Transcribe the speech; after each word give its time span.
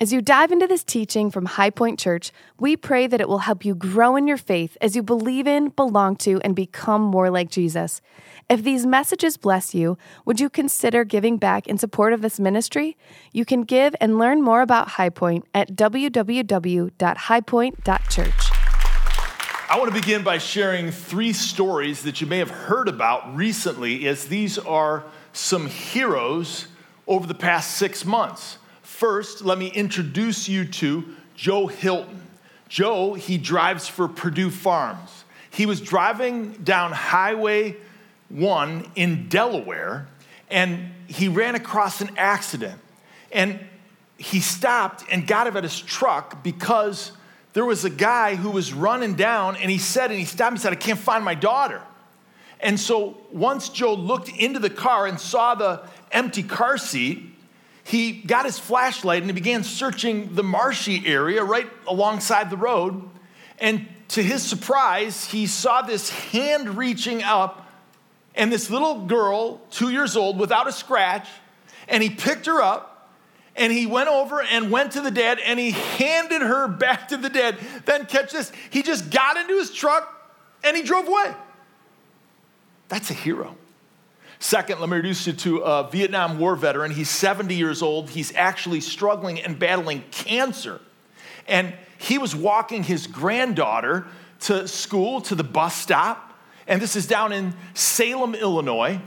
As 0.00 0.12
you 0.12 0.22
dive 0.22 0.52
into 0.52 0.68
this 0.68 0.84
teaching 0.84 1.28
from 1.28 1.46
High 1.46 1.70
Point 1.70 1.98
Church, 1.98 2.30
we 2.60 2.76
pray 2.76 3.08
that 3.08 3.20
it 3.20 3.28
will 3.28 3.38
help 3.38 3.64
you 3.64 3.74
grow 3.74 4.14
in 4.14 4.28
your 4.28 4.36
faith 4.36 4.76
as 4.80 4.94
you 4.94 5.02
believe 5.02 5.48
in, 5.48 5.70
belong 5.70 6.14
to, 6.18 6.40
and 6.42 6.54
become 6.54 7.02
more 7.02 7.30
like 7.30 7.50
Jesus. 7.50 8.00
If 8.48 8.62
these 8.62 8.86
messages 8.86 9.36
bless 9.36 9.74
you, 9.74 9.98
would 10.24 10.38
you 10.38 10.50
consider 10.50 11.02
giving 11.02 11.36
back 11.36 11.66
in 11.66 11.78
support 11.78 12.12
of 12.12 12.22
this 12.22 12.38
ministry? 12.38 12.96
You 13.32 13.44
can 13.44 13.62
give 13.62 13.96
and 14.00 14.20
learn 14.20 14.40
more 14.40 14.62
about 14.62 14.90
High 14.90 15.10
Point 15.10 15.46
at 15.52 15.74
www.highpoint.church. 15.74 18.50
I 19.70 19.78
want 19.78 19.92
to 19.92 20.00
begin 20.00 20.22
by 20.22 20.38
sharing 20.38 20.92
three 20.92 21.32
stories 21.32 22.04
that 22.04 22.20
you 22.20 22.28
may 22.28 22.38
have 22.38 22.50
heard 22.50 22.86
about 22.86 23.34
recently, 23.34 24.06
as 24.06 24.28
these 24.28 24.58
are 24.58 25.02
some 25.32 25.66
heroes 25.66 26.68
over 27.08 27.26
the 27.26 27.34
past 27.34 27.76
six 27.76 28.04
months. 28.04 28.58
First, 28.98 29.42
let 29.44 29.58
me 29.58 29.68
introduce 29.68 30.48
you 30.48 30.64
to 30.64 31.04
Joe 31.36 31.68
Hilton. 31.68 32.20
Joe, 32.68 33.14
he 33.14 33.38
drives 33.38 33.86
for 33.86 34.08
Perdue 34.08 34.50
Farms. 34.50 35.22
He 35.50 35.66
was 35.66 35.80
driving 35.80 36.54
down 36.64 36.90
Highway 36.90 37.76
1 38.28 38.90
in 38.96 39.28
Delaware 39.28 40.08
and 40.50 40.90
he 41.06 41.28
ran 41.28 41.54
across 41.54 42.00
an 42.00 42.10
accident. 42.16 42.80
And 43.30 43.60
he 44.16 44.40
stopped 44.40 45.04
and 45.12 45.28
got 45.28 45.46
out 45.46 45.56
of 45.56 45.62
his 45.62 45.80
truck 45.80 46.42
because 46.42 47.12
there 47.52 47.64
was 47.64 47.84
a 47.84 47.90
guy 47.90 48.34
who 48.34 48.50
was 48.50 48.72
running 48.72 49.14
down 49.14 49.54
and 49.54 49.70
he 49.70 49.78
said, 49.78 50.10
and 50.10 50.18
he 50.18 50.24
stopped 50.24 50.54
and 50.54 50.60
said, 50.60 50.72
I 50.72 50.76
can't 50.76 50.98
find 50.98 51.24
my 51.24 51.36
daughter. 51.36 51.82
And 52.58 52.80
so 52.80 53.18
once 53.30 53.68
Joe 53.68 53.94
looked 53.94 54.28
into 54.28 54.58
the 54.58 54.70
car 54.70 55.06
and 55.06 55.20
saw 55.20 55.54
the 55.54 55.82
empty 56.10 56.42
car 56.42 56.76
seat, 56.78 57.36
he 57.88 58.12
got 58.12 58.44
his 58.44 58.58
flashlight 58.58 59.22
and 59.22 59.30
he 59.30 59.34
began 59.34 59.64
searching 59.64 60.34
the 60.34 60.42
marshy 60.42 61.06
area 61.06 61.42
right 61.42 61.66
alongside 61.86 62.50
the 62.50 62.56
road. 62.56 63.02
And 63.58 63.88
to 64.08 64.22
his 64.22 64.42
surprise, 64.42 65.24
he 65.24 65.46
saw 65.46 65.80
this 65.80 66.10
hand 66.10 66.76
reaching 66.76 67.22
up 67.22 67.66
and 68.34 68.52
this 68.52 68.68
little 68.68 69.06
girl, 69.06 69.62
two 69.70 69.88
years 69.88 70.16
old, 70.16 70.38
without 70.38 70.68
a 70.68 70.72
scratch, 70.72 71.26
and 71.88 72.02
he 72.02 72.10
picked 72.10 72.44
her 72.44 72.60
up 72.60 73.10
and 73.56 73.72
he 73.72 73.86
went 73.86 74.10
over 74.10 74.42
and 74.42 74.70
went 74.70 74.92
to 74.92 75.00
the 75.00 75.10
dead 75.10 75.38
and 75.38 75.58
he 75.58 75.70
handed 75.70 76.42
her 76.42 76.68
back 76.68 77.08
to 77.08 77.16
the 77.16 77.30
dead. 77.30 77.56
Then, 77.86 78.04
catch 78.04 78.32
this, 78.32 78.52
he 78.68 78.82
just 78.82 79.10
got 79.10 79.38
into 79.38 79.54
his 79.54 79.72
truck 79.72 80.14
and 80.62 80.76
he 80.76 80.82
drove 80.82 81.08
away. 81.08 81.34
That's 82.88 83.10
a 83.10 83.14
hero. 83.14 83.56
Second, 84.40 84.78
let 84.78 84.88
me 84.88 84.96
introduce 84.96 85.26
you 85.26 85.32
to 85.32 85.58
a 85.58 85.90
Vietnam 85.90 86.38
War 86.38 86.54
veteran. 86.54 86.92
He's 86.92 87.10
70 87.10 87.54
years 87.56 87.82
old. 87.82 88.10
He's 88.10 88.32
actually 88.36 88.80
struggling 88.80 89.40
and 89.40 89.58
battling 89.58 90.04
cancer. 90.12 90.80
And 91.48 91.74
he 91.98 92.18
was 92.18 92.36
walking 92.36 92.84
his 92.84 93.08
granddaughter 93.08 94.06
to 94.40 94.68
school, 94.68 95.20
to 95.22 95.34
the 95.34 95.42
bus 95.42 95.74
stop. 95.74 96.38
And 96.68 96.80
this 96.80 96.94
is 96.94 97.06
down 97.06 97.32
in 97.32 97.52
Salem, 97.74 98.36
Illinois. 98.36 99.00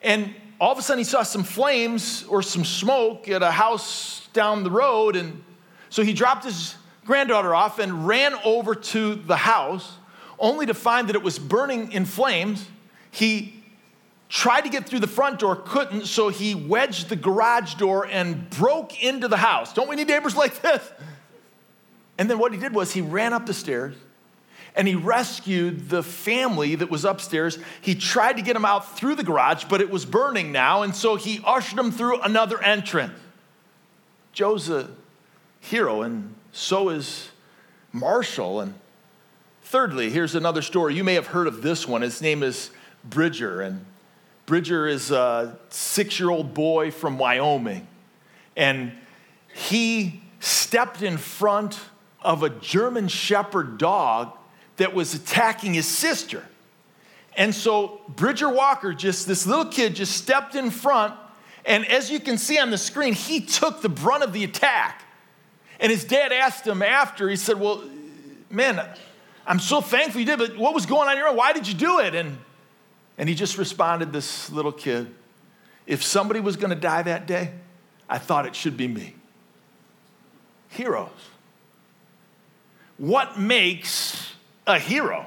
And 0.00 0.32
all 0.60 0.70
of 0.70 0.78
a 0.78 0.82
sudden, 0.82 0.98
he 0.98 1.04
saw 1.04 1.24
some 1.24 1.42
flames 1.42 2.24
or 2.28 2.40
some 2.40 2.64
smoke 2.64 3.28
at 3.28 3.42
a 3.42 3.50
house 3.50 4.28
down 4.32 4.62
the 4.62 4.70
road. 4.70 5.16
And 5.16 5.42
so 5.88 6.04
he 6.04 6.12
dropped 6.12 6.44
his 6.44 6.76
granddaughter 7.04 7.52
off 7.52 7.80
and 7.80 8.06
ran 8.06 8.34
over 8.44 8.76
to 8.76 9.16
the 9.16 9.36
house, 9.36 9.96
only 10.38 10.66
to 10.66 10.74
find 10.74 11.08
that 11.08 11.16
it 11.16 11.22
was 11.22 11.40
burning 11.40 11.90
in 11.90 12.04
flames. 12.04 12.68
He 13.10 13.61
tried 14.32 14.62
to 14.62 14.70
get 14.70 14.86
through 14.86 14.98
the 14.98 15.06
front 15.06 15.38
door, 15.38 15.54
couldn't, 15.54 16.06
so 16.06 16.30
he 16.30 16.54
wedged 16.54 17.10
the 17.10 17.16
garage 17.16 17.74
door 17.74 18.06
and 18.06 18.48
broke 18.48 19.02
into 19.04 19.28
the 19.28 19.36
house. 19.36 19.74
Don't 19.74 19.90
we 19.90 19.94
need 19.94 20.08
neighbors 20.08 20.34
like 20.34 20.62
this? 20.62 20.90
And 22.16 22.30
then 22.30 22.38
what 22.38 22.50
he 22.50 22.58
did 22.58 22.74
was 22.74 22.92
he 22.92 23.02
ran 23.02 23.34
up 23.34 23.44
the 23.44 23.52
stairs 23.52 23.94
and 24.74 24.88
he 24.88 24.94
rescued 24.94 25.90
the 25.90 26.02
family 26.02 26.74
that 26.76 26.90
was 26.90 27.04
upstairs. 27.04 27.58
He 27.82 27.94
tried 27.94 28.38
to 28.38 28.42
get 28.42 28.54
them 28.54 28.64
out 28.64 28.96
through 28.96 29.16
the 29.16 29.22
garage, 29.22 29.64
but 29.64 29.82
it 29.82 29.90
was 29.90 30.06
burning 30.06 30.50
now, 30.50 30.80
and 30.80 30.96
so 30.96 31.16
he 31.16 31.42
ushered 31.44 31.78
them 31.78 31.92
through 31.92 32.22
another 32.22 32.62
entrance. 32.62 33.12
Joe's 34.32 34.70
a 34.70 34.88
hero, 35.60 36.00
and 36.00 36.34
so 36.52 36.88
is 36.88 37.28
Marshall. 37.92 38.60
And 38.60 38.76
thirdly, 39.60 40.08
here's 40.08 40.34
another 40.34 40.62
story. 40.62 40.94
You 40.94 41.04
may 41.04 41.14
have 41.14 41.26
heard 41.26 41.46
of 41.46 41.60
this 41.60 41.86
one. 41.86 42.00
His 42.00 42.22
name 42.22 42.42
is 42.42 42.70
Bridger, 43.04 43.60
and 43.60 43.84
Bridger 44.46 44.86
is 44.88 45.10
a 45.10 45.56
six 45.68 46.18
year 46.18 46.30
old 46.30 46.54
boy 46.54 46.90
from 46.90 47.18
Wyoming, 47.18 47.86
and 48.56 48.92
he 49.54 50.22
stepped 50.40 51.02
in 51.02 51.16
front 51.16 51.78
of 52.20 52.42
a 52.42 52.50
German 52.50 53.08
Shepherd 53.08 53.78
dog 53.78 54.36
that 54.76 54.94
was 54.94 55.14
attacking 55.14 55.74
his 55.74 55.86
sister. 55.86 56.44
And 57.36 57.54
so 57.54 58.00
Bridger 58.08 58.48
Walker, 58.48 58.92
just 58.92 59.26
this 59.26 59.46
little 59.46 59.66
kid, 59.66 59.94
just 59.94 60.16
stepped 60.16 60.54
in 60.54 60.70
front, 60.70 61.14
and 61.64 61.86
as 61.86 62.10
you 62.10 62.20
can 62.20 62.36
see 62.36 62.58
on 62.58 62.70
the 62.70 62.78
screen, 62.78 63.14
he 63.14 63.40
took 63.40 63.80
the 63.80 63.88
brunt 63.88 64.24
of 64.24 64.32
the 64.32 64.44
attack. 64.44 65.04
And 65.78 65.90
his 65.90 66.04
dad 66.04 66.32
asked 66.32 66.66
him 66.66 66.82
after, 66.82 67.28
he 67.28 67.36
said, 67.36 67.58
Well, 67.58 67.82
man, 68.50 68.84
I'm 69.46 69.58
so 69.58 69.80
thankful 69.80 70.20
you 70.20 70.26
did, 70.26 70.38
but 70.38 70.56
what 70.56 70.74
was 70.74 70.86
going 70.86 71.08
on 71.08 71.16
your 71.16 71.28
here? 71.28 71.36
Why 71.36 71.52
did 71.52 71.66
you 71.66 71.74
do 71.74 72.00
it? 72.00 72.14
And 72.14 72.38
and 73.18 73.28
he 73.28 73.34
just 73.34 73.58
responded, 73.58 74.12
this 74.12 74.50
little 74.50 74.72
kid, 74.72 75.14
if 75.86 76.02
somebody 76.02 76.40
was 76.40 76.56
going 76.56 76.70
to 76.70 76.76
die 76.76 77.02
that 77.02 77.26
day, 77.26 77.52
I 78.08 78.18
thought 78.18 78.46
it 78.46 78.54
should 78.54 78.76
be 78.76 78.88
me. 78.88 79.14
Heroes. 80.68 81.10
What 82.98 83.38
makes 83.38 84.32
a 84.66 84.78
hero? 84.78 85.26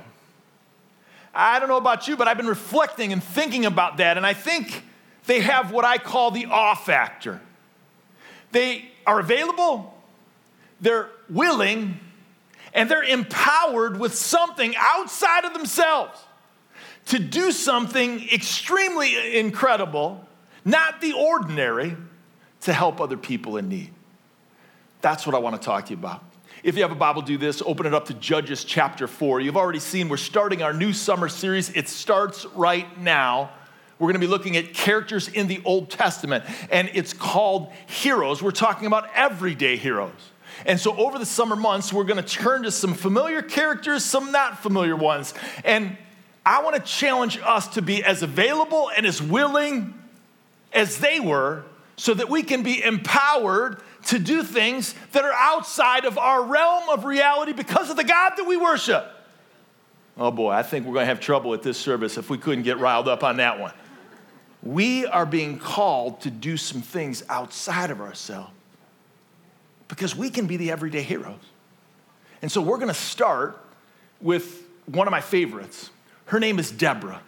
I 1.33 1.59
don't 1.59 1.67
know 1.67 1.77
about 1.77 2.07
you, 2.07 2.15
but 2.15 2.27
I've 2.27 2.37
been 2.37 2.47
reflecting 2.47 3.11
and 3.11 3.21
thinking 3.23 3.65
about 3.65 3.97
that, 3.97 4.17
and 4.17 4.25
I 4.25 4.33
think 4.33 4.83
they 5.25 5.41
have 5.41 5.71
what 5.71 5.83
I 5.83 5.97
call 5.97 6.31
the 6.31 6.45
awe 6.45 6.75
factor. 6.75 7.41
They 8.51 8.89
are 9.05 9.19
available, 9.19 9.93
they're 10.79 11.09
willing, 11.29 11.99
and 12.73 12.89
they're 12.89 13.03
empowered 13.03 13.99
with 13.99 14.15
something 14.15 14.73
outside 14.77 15.43
of 15.43 15.53
themselves 15.53 16.19
to 17.05 17.19
do 17.19 17.51
something 17.51 18.27
extremely 18.31 19.37
incredible, 19.37 20.25
not 20.63 21.01
the 21.01 21.13
ordinary, 21.13 21.95
to 22.61 22.73
help 22.73 22.99
other 22.99 23.17
people 23.17 23.57
in 23.57 23.69
need. 23.69 23.91
That's 25.01 25.25
what 25.25 25.35
I 25.35 25.39
want 25.39 25.59
to 25.61 25.63
talk 25.63 25.85
to 25.85 25.91
you 25.91 25.99
about. 25.99 26.23
If 26.63 26.75
you 26.75 26.81
have 26.81 26.91
a 26.91 26.95
Bible, 26.95 27.21
do 27.21 27.37
this. 27.37 27.61
Open 27.63 27.85
it 27.85 27.93
up 27.93 28.05
to 28.05 28.15
Judges 28.15 28.63
chapter 28.63 29.07
4. 29.07 29.39
You've 29.39 29.57
already 29.57 29.79
seen 29.79 30.09
we're 30.09 30.17
starting 30.17 30.63
our 30.63 30.73
new 30.73 30.93
summer 30.93 31.29
series. 31.29 31.69
It 31.69 31.87
starts 31.87 32.45
right 32.55 32.99
now. 32.99 33.51
We're 33.99 34.07
going 34.07 34.19
to 34.19 34.19
be 34.19 34.27
looking 34.27 34.57
at 34.57 34.73
characters 34.73 35.27
in 35.27 35.47
the 35.47 35.61
Old 35.63 35.91
Testament, 35.91 36.43
and 36.71 36.89
it's 36.93 37.13
called 37.13 37.71
Heroes. 37.85 38.41
We're 38.41 38.49
talking 38.49 38.87
about 38.87 39.09
everyday 39.13 39.77
heroes. 39.77 40.11
And 40.65 40.79
so, 40.79 40.97
over 40.97 41.19
the 41.19 41.25
summer 41.25 41.55
months, 41.55 41.93
we're 41.93 42.03
going 42.03 42.21
to 42.21 42.27
turn 42.27 42.63
to 42.63 42.71
some 42.71 42.93
familiar 42.93 43.41
characters, 43.41 44.03
some 44.03 44.31
not 44.31 44.63
familiar 44.63 44.95
ones. 44.95 45.33
And 45.63 45.97
I 46.45 46.61
want 46.61 46.75
to 46.75 46.81
challenge 46.81 47.39
us 47.43 47.67
to 47.69 47.81
be 47.81 48.03
as 48.03 48.21
available 48.21 48.91
and 48.95 49.05
as 49.05 49.21
willing 49.21 49.93
as 50.73 50.99
they 50.99 51.19
were 51.19 51.63
so 51.95 52.13
that 52.13 52.29
we 52.29 52.43
can 52.43 52.61
be 52.61 52.83
empowered 52.83 53.81
to 54.07 54.19
do 54.19 54.43
things 54.43 54.93
that 55.13 55.23
are 55.23 55.33
outside 55.33 56.05
of 56.05 56.17
our 56.17 56.43
realm 56.43 56.89
of 56.89 57.05
reality 57.05 57.53
because 57.53 57.89
of 57.89 57.97
the 57.97 58.03
God 58.03 58.33
that 58.37 58.45
we 58.45 58.57
worship. 58.57 59.11
Oh 60.17 60.31
boy, 60.31 60.51
I 60.51 60.61
think 60.61 60.85
we're 60.85 60.93
going 60.93 61.03
to 61.03 61.07
have 61.07 61.19
trouble 61.19 61.53
at 61.53 61.63
this 61.63 61.77
service 61.77 62.17
if 62.17 62.29
we 62.29 62.37
couldn't 62.37 62.63
get 62.63 62.77
riled 62.77 63.07
up 63.07 63.23
on 63.23 63.37
that 63.37 63.59
one. 63.59 63.73
We 64.61 65.05
are 65.05 65.25
being 65.25 65.57
called 65.57 66.21
to 66.21 66.31
do 66.31 66.57
some 66.57 66.81
things 66.81 67.23
outside 67.29 67.91
of 67.91 68.01
ourselves 68.01 68.51
because 69.87 70.15
we 70.15 70.29
can 70.29 70.47
be 70.47 70.57
the 70.57 70.71
everyday 70.71 71.01
heroes. 71.01 71.39
And 72.41 72.51
so 72.51 72.61
we're 72.61 72.77
going 72.77 72.89
to 72.89 72.93
start 72.93 73.63
with 74.21 74.63
one 74.85 75.07
of 75.07 75.11
my 75.11 75.21
favorites. 75.21 75.89
Her 76.25 76.39
name 76.39 76.59
is 76.59 76.71
Deborah, 76.71 77.21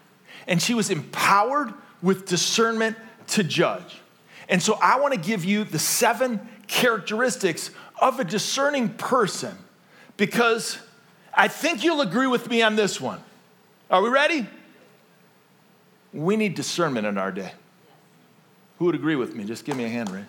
and 0.47 0.61
she 0.61 0.73
was 0.73 0.89
empowered 0.89 1.73
with 2.01 2.25
discernment 2.25 2.97
to 3.27 3.43
judge. 3.43 4.01
And 4.49 4.61
so 4.61 4.77
I 4.81 4.99
want 4.99 5.13
to 5.13 5.19
give 5.19 5.43
you 5.43 5.63
the 5.63 5.79
seven 5.79 6.47
characteristics 6.67 7.71
of 7.99 8.19
a 8.19 8.23
discerning 8.23 8.89
person 8.89 9.57
because 10.15 10.77
I 11.33 11.47
think 11.47 11.83
you'll 11.83 12.01
agree 12.01 12.27
with 12.27 12.49
me 12.49 12.61
on 12.61 12.75
this 12.75 12.99
one. 12.99 13.19
Are 13.89 14.01
we 14.01 14.09
ready? 14.09 14.47
We 16.13 16.35
need 16.35 16.55
discernment 16.55 17.05
in 17.05 17.17
our 17.17 17.31
day. 17.31 17.51
Who 18.79 18.85
would 18.85 18.95
agree 18.95 19.15
with 19.15 19.35
me? 19.35 19.43
Just 19.43 19.65
give 19.65 19.75
me 19.75 19.85
a 19.85 19.89
hand 19.89 20.09
raise. 20.09 20.25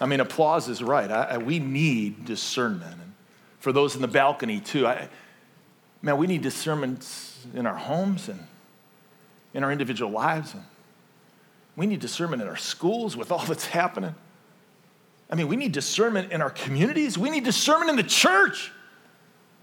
I 0.00 0.06
mean, 0.06 0.20
applause 0.20 0.68
is 0.68 0.82
right. 0.82 1.10
I, 1.10 1.22
I, 1.24 1.38
we 1.38 1.58
need 1.58 2.24
discernment. 2.24 2.92
And 2.92 3.14
for 3.60 3.72
those 3.72 3.94
in 3.94 4.02
the 4.02 4.08
balcony, 4.08 4.60
too, 4.60 4.86
I, 4.86 5.08
man, 6.02 6.16
we 6.18 6.26
need 6.26 6.42
discernment 6.42 7.06
in 7.54 7.66
our 7.66 7.76
homes 7.76 8.28
and 8.28 8.40
in 9.54 9.64
our 9.64 9.72
individual 9.72 10.10
lives. 10.10 10.54
And 10.54 10.62
we 11.76 11.86
need 11.86 12.00
discernment 12.00 12.42
in 12.42 12.48
our 12.48 12.56
schools 12.56 13.16
with 13.16 13.32
all 13.32 13.44
that's 13.46 13.66
happening. 13.66 14.14
I 15.30 15.34
mean, 15.34 15.48
we 15.48 15.56
need 15.56 15.72
discernment 15.72 16.32
in 16.32 16.40
our 16.40 16.50
communities, 16.50 17.18
we 17.18 17.30
need 17.30 17.44
discernment 17.44 17.90
in 17.90 17.96
the 17.96 18.02
church. 18.02 18.72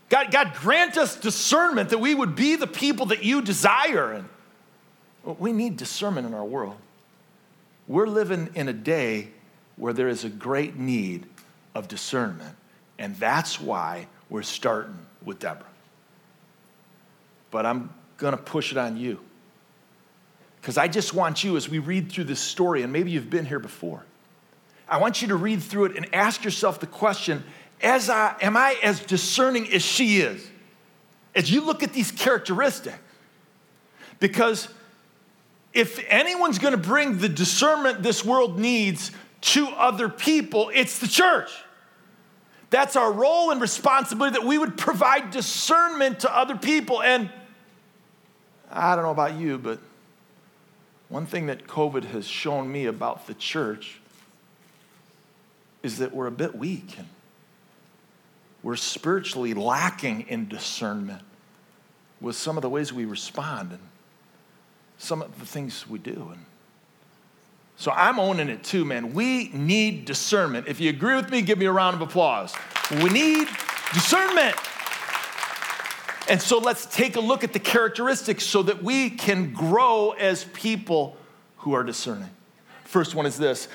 God, 0.10 0.32
God, 0.32 0.54
grant 0.54 0.98
us 0.98 1.16
discernment 1.16 1.90
that 1.90 1.98
we 1.98 2.14
would 2.14 2.36
be 2.36 2.56
the 2.56 2.68
people 2.68 3.08
that 3.08 3.24
you 3.24 3.42
desire. 3.42 4.12
And 4.12 5.40
we 5.40 5.52
need 5.52 5.78
discernment 5.78 6.28
in 6.28 6.36
our 6.36 6.44
world. 6.46 6.76
We're 7.88 8.08
living 8.08 8.50
in 8.54 8.68
a 8.68 8.74
day 8.74 9.30
where 9.76 9.92
there 9.94 10.08
is 10.08 10.24
a 10.24 10.30
great 10.30 10.78
need 10.78 11.26
of 11.74 11.88
discernment. 11.88 12.56
And 13.00 13.16
that's 13.16 13.60
why 13.60 14.08
we're 14.30 14.44
starting 14.44 15.06
with 15.24 15.40
Deborah. 15.40 15.66
But 17.54 17.68
I'm 17.68 17.94
going 18.18 18.36
to 18.36 18.42
push 18.42 18.72
it 18.72 18.80
on 18.80 18.98
you. 18.98 19.20
Because 20.60 20.76
I 20.76 20.88
just 20.88 21.14
want 21.14 21.44
you, 21.44 21.56
as 21.56 21.70
we 21.70 21.78
read 21.78 22.12
through 22.12 22.24
this 22.24 22.40
story, 22.40 22.82
and 22.82 22.92
maybe 22.92 23.12
you've 23.12 23.30
been 23.30 23.46
here 23.46 23.60
before, 23.60 24.04
I 24.90 24.98
want 24.98 25.22
you 25.22 25.28
to 25.28 25.36
read 25.36 25.62
through 25.62 25.86
it 25.86 25.96
and 25.96 26.16
ask 26.16 26.44
yourself 26.44 26.80
the 26.80 26.88
question 26.88 27.44
as 27.80 28.10
I, 28.10 28.36
am 28.42 28.58
I 28.58 28.76
as 28.82 29.02
discerning 29.02 29.72
as 29.72 29.84
she 29.84 30.18
is? 30.18 30.50
As 31.36 31.52
you 31.52 31.62
look 31.64 31.84
at 31.84 31.94
these 31.94 32.12
characteristics. 32.12 32.98
Because 34.20 34.68
if 35.74 36.04
anyone's 36.08 36.58
gonna 36.58 36.76
bring 36.76 37.20
the 37.20 37.30
discernment 37.30 38.02
this 38.02 38.26
world 38.26 38.58
needs 38.58 39.12
to 39.42 39.68
other 39.68 40.10
people, 40.10 40.72
it's 40.74 40.98
the 40.98 41.08
church. 41.08 41.52
That's 42.72 42.96
our 42.96 43.12
role 43.12 43.52
and 43.52 43.62
responsibility 43.62 44.40
that 44.40 44.48
we 44.48 44.58
would 44.58 44.76
provide 44.76 45.30
discernment 45.30 46.22
to 46.22 46.36
other 46.36 46.56
people. 46.56 47.04
And 47.04 47.30
I 48.74 48.96
don't 48.96 49.04
know 49.04 49.12
about 49.12 49.36
you, 49.36 49.58
but 49.58 49.80
one 51.10 51.26
thing 51.28 51.46
that 51.46 51.68
COVID 51.68 52.06
has 52.06 52.28
shown 52.28 52.72
me 52.72 52.86
about 52.86 53.28
the 53.28 53.36
church 53.36 54.00
is 55.84 56.00
that 56.00 56.14
we're 56.14 56.28
a 56.28 56.32
bit 56.32 56.56
weak 56.56 56.98
and 56.98 57.08
we're 58.64 58.76
spiritually 58.78 59.54
lacking 59.54 60.22
in 60.22 60.48
discernment 60.48 61.22
with 62.20 62.36
some 62.36 62.58
of 62.58 62.62
the 62.62 62.70
ways 62.70 62.92
we 62.92 63.06
respond 63.06 63.72
and 63.72 63.82
some 64.98 65.22
of 65.22 65.38
the 65.40 65.46
things 65.46 65.88
we 65.88 66.00
do. 66.00 66.30
And 66.32 66.46
so 67.76 67.92
I'm 67.92 68.18
owning 68.18 68.50
it 68.50 68.64
too, 68.64 68.86
man. 68.86 69.14
We 69.14 69.50
need 69.50 70.06
discernment. 70.06 70.68
If 70.68 70.80
you 70.80 70.90
agree 70.90 71.16
with 71.16 71.30
me, 71.30 71.42
give 71.42 71.60
me 71.60 71.66
a 71.66 71.72
round 71.72 71.96
of 71.96 72.02
applause. 72.02 72.56
We 72.90 73.10
need 73.10 73.48
discernment. 73.94 74.56
And 76.30 76.42
so 76.42 76.58
let's 76.58 76.86
take 76.86 77.16
a 77.16 77.20
look 77.20 77.44
at 77.44 77.54
the 77.54 77.60
characteristics 77.60 78.46
so 78.46 78.64
that 78.64 78.84
we 78.84 79.10
can 79.10 79.54
grow 79.54 80.12
as 80.12 80.46
people 80.46 81.18
who 81.58 81.74
are 81.74 81.84
discerning. 81.84 82.30
First 82.86 83.16
one 83.16 83.26
is 83.26 83.38
this 83.38 83.68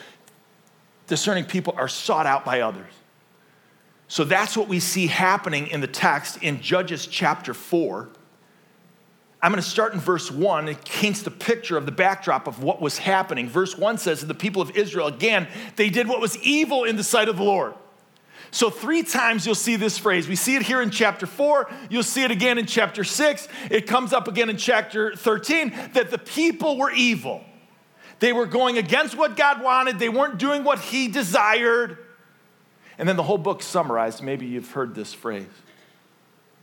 discerning 1.06 1.44
people 1.44 1.74
are 1.76 1.88
sought 1.88 2.26
out 2.26 2.44
by 2.44 2.60
others. 2.60 2.92
So 4.08 4.24
that's 4.24 4.56
what 4.56 4.68
we 4.68 4.80
see 4.80 5.06
happening 5.06 5.66
in 5.66 5.80
the 5.80 5.86
text 5.86 6.42
in 6.42 6.60
Judges 6.60 7.06
chapter 7.06 7.52
4. 7.52 8.08
I'm 9.40 9.52
going 9.52 9.62
to 9.62 9.68
start 9.68 9.92
in 9.92 10.00
verse 10.00 10.30
1. 10.30 10.68
It 10.68 10.84
paints 10.84 11.22
the 11.22 11.30
picture 11.30 11.76
of 11.76 11.86
the 11.86 11.92
backdrop 11.92 12.46
of 12.46 12.62
what 12.62 12.80
was 12.80 12.98
happening. 12.98 13.48
Verse 13.48 13.76
1 13.76 13.98
says, 13.98 14.26
The 14.26 14.34
people 14.34 14.60
of 14.60 14.76
Israel, 14.76 15.06
again, 15.06 15.46
they 15.76 15.90
did 15.90 16.08
what 16.08 16.20
was 16.20 16.36
evil 16.38 16.84
in 16.84 16.96
the 16.96 17.04
sight 17.04 17.28
of 17.28 17.36
the 17.36 17.44
Lord. 17.44 17.74
So, 18.50 18.70
three 18.70 19.02
times 19.02 19.44
you'll 19.44 19.54
see 19.54 19.76
this 19.76 19.98
phrase. 19.98 20.26
We 20.26 20.36
see 20.36 20.56
it 20.56 20.62
here 20.62 20.80
in 20.80 20.90
chapter 20.90 21.26
4. 21.26 21.70
You'll 21.90 22.02
see 22.02 22.24
it 22.24 22.30
again 22.30 22.58
in 22.58 22.66
chapter 22.66 23.04
6. 23.04 23.48
It 23.70 23.86
comes 23.86 24.12
up 24.12 24.26
again 24.26 24.48
in 24.48 24.56
chapter 24.56 25.14
13 25.14 25.90
that 25.92 26.10
the 26.10 26.18
people 26.18 26.78
were 26.78 26.90
evil. 26.90 27.44
They 28.20 28.32
were 28.32 28.46
going 28.46 28.78
against 28.78 29.16
what 29.16 29.36
God 29.36 29.62
wanted, 29.62 29.98
they 29.98 30.08
weren't 30.08 30.38
doing 30.38 30.64
what 30.64 30.78
He 30.80 31.08
desired. 31.08 31.98
And 32.98 33.08
then 33.08 33.16
the 33.16 33.22
whole 33.22 33.38
book 33.38 33.62
summarized. 33.62 34.22
Maybe 34.22 34.46
you've 34.46 34.72
heard 34.72 34.94
this 34.94 35.14
phrase, 35.14 35.46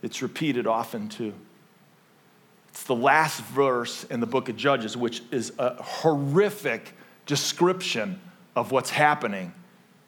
it's 0.02 0.22
repeated 0.22 0.66
often 0.66 1.08
too. 1.08 1.32
It's 2.68 2.84
the 2.84 2.94
last 2.94 3.40
verse 3.40 4.04
in 4.04 4.20
the 4.20 4.26
book 4.26 4.50
of 4.50 4.56
Judges, 4.56 4.98
which 4.98 5.22
is 5.30 5.52
a 5.58 5.82
horrific 5.82 6.92
description 7.24 8.20
of 8.54 8.70
what's 8.70 8.90
happening 8.90 9.54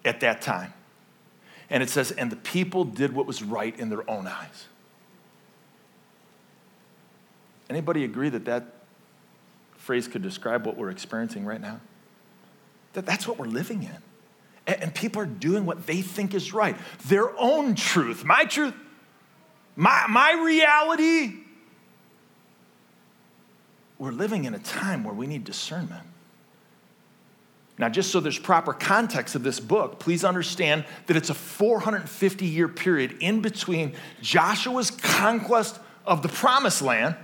at 0.05 0.21
that 0.21 0.43
time. 0.43 0.75
And 1.71 1.83
it 1.83 1.91
says, 1.91 2.11
And 2.13 2.33
the 2.33 2.37
people 2.37 2.85
did 2.85 3.15
what 3.15 3.27
was 3.27 3.43
right 3.43 3.79
in 3.79 3.89
their 3.89 4.09
own 4.11 4.27
eyes. 4.27 4.67
Anybody 7.69 8.05
agree 8.05 8.31
that 8.31 8.47
that 8.47 8.75
phrase 9.77 10.09
could 10.09 10.23
describe 10.23 10.67
what 10.67 10.77
we're 10.77 10.91
experiencing 10.91 11.45
right 11.45 11.61
now? 11.61 11.81
That 12.95 13.05
that's 13.05 13.29
what 13.29 13.39
we're 13.39 13.47
living 13.47 13.83
in 13.83 14.03
and 14.69 14.95
people 14.95 15.23
are 15.23 15.27
doing 15.27 15.65
what 15.65 15.87
they 15.87 16.03
think 16.03 16.35
is 16.35 16.53
right 16.53 16.77
their 17.07 17.37
own 17.39 17.75
truth 17.75 18.25
my 18.25 18.45
truth 18.45 18.75
my, 19.75 20.05
my 20.09 20.33
reality 20.45 21.33
we're 23.99 24.13
living 24.13 24.45
in 24.45 24.55
a 24.55 24.59
time 24.59 25.03
where 25.03 25.15
we 25.15 25.27
need 25.27 25.45
discernment 25.45 26.07
now 27.79 27.89
just 27.89 28.11
so 28.11 28.21
there's 28.21 28.39
proper 28.39 28.73
context 28.73 29.35
of 29.35 29.43
this 29.43 29.61
book 29.61 29.99
please 29.99 30.25
understand 30.25 30.85
that 31.07 31.17
it's 31.17 31.31
a 31.31 31.35
450 31.35 32.47
year 32.47 32.69
period 32.69 33.17
in 33.21 33.41
between 33.41 33.95
joshua's 34.21 34.91
conquest 34.91 35.79
of 36.05 36.23
the 36.23 36.29
promised 36.29 36.83
land 36.83 37.17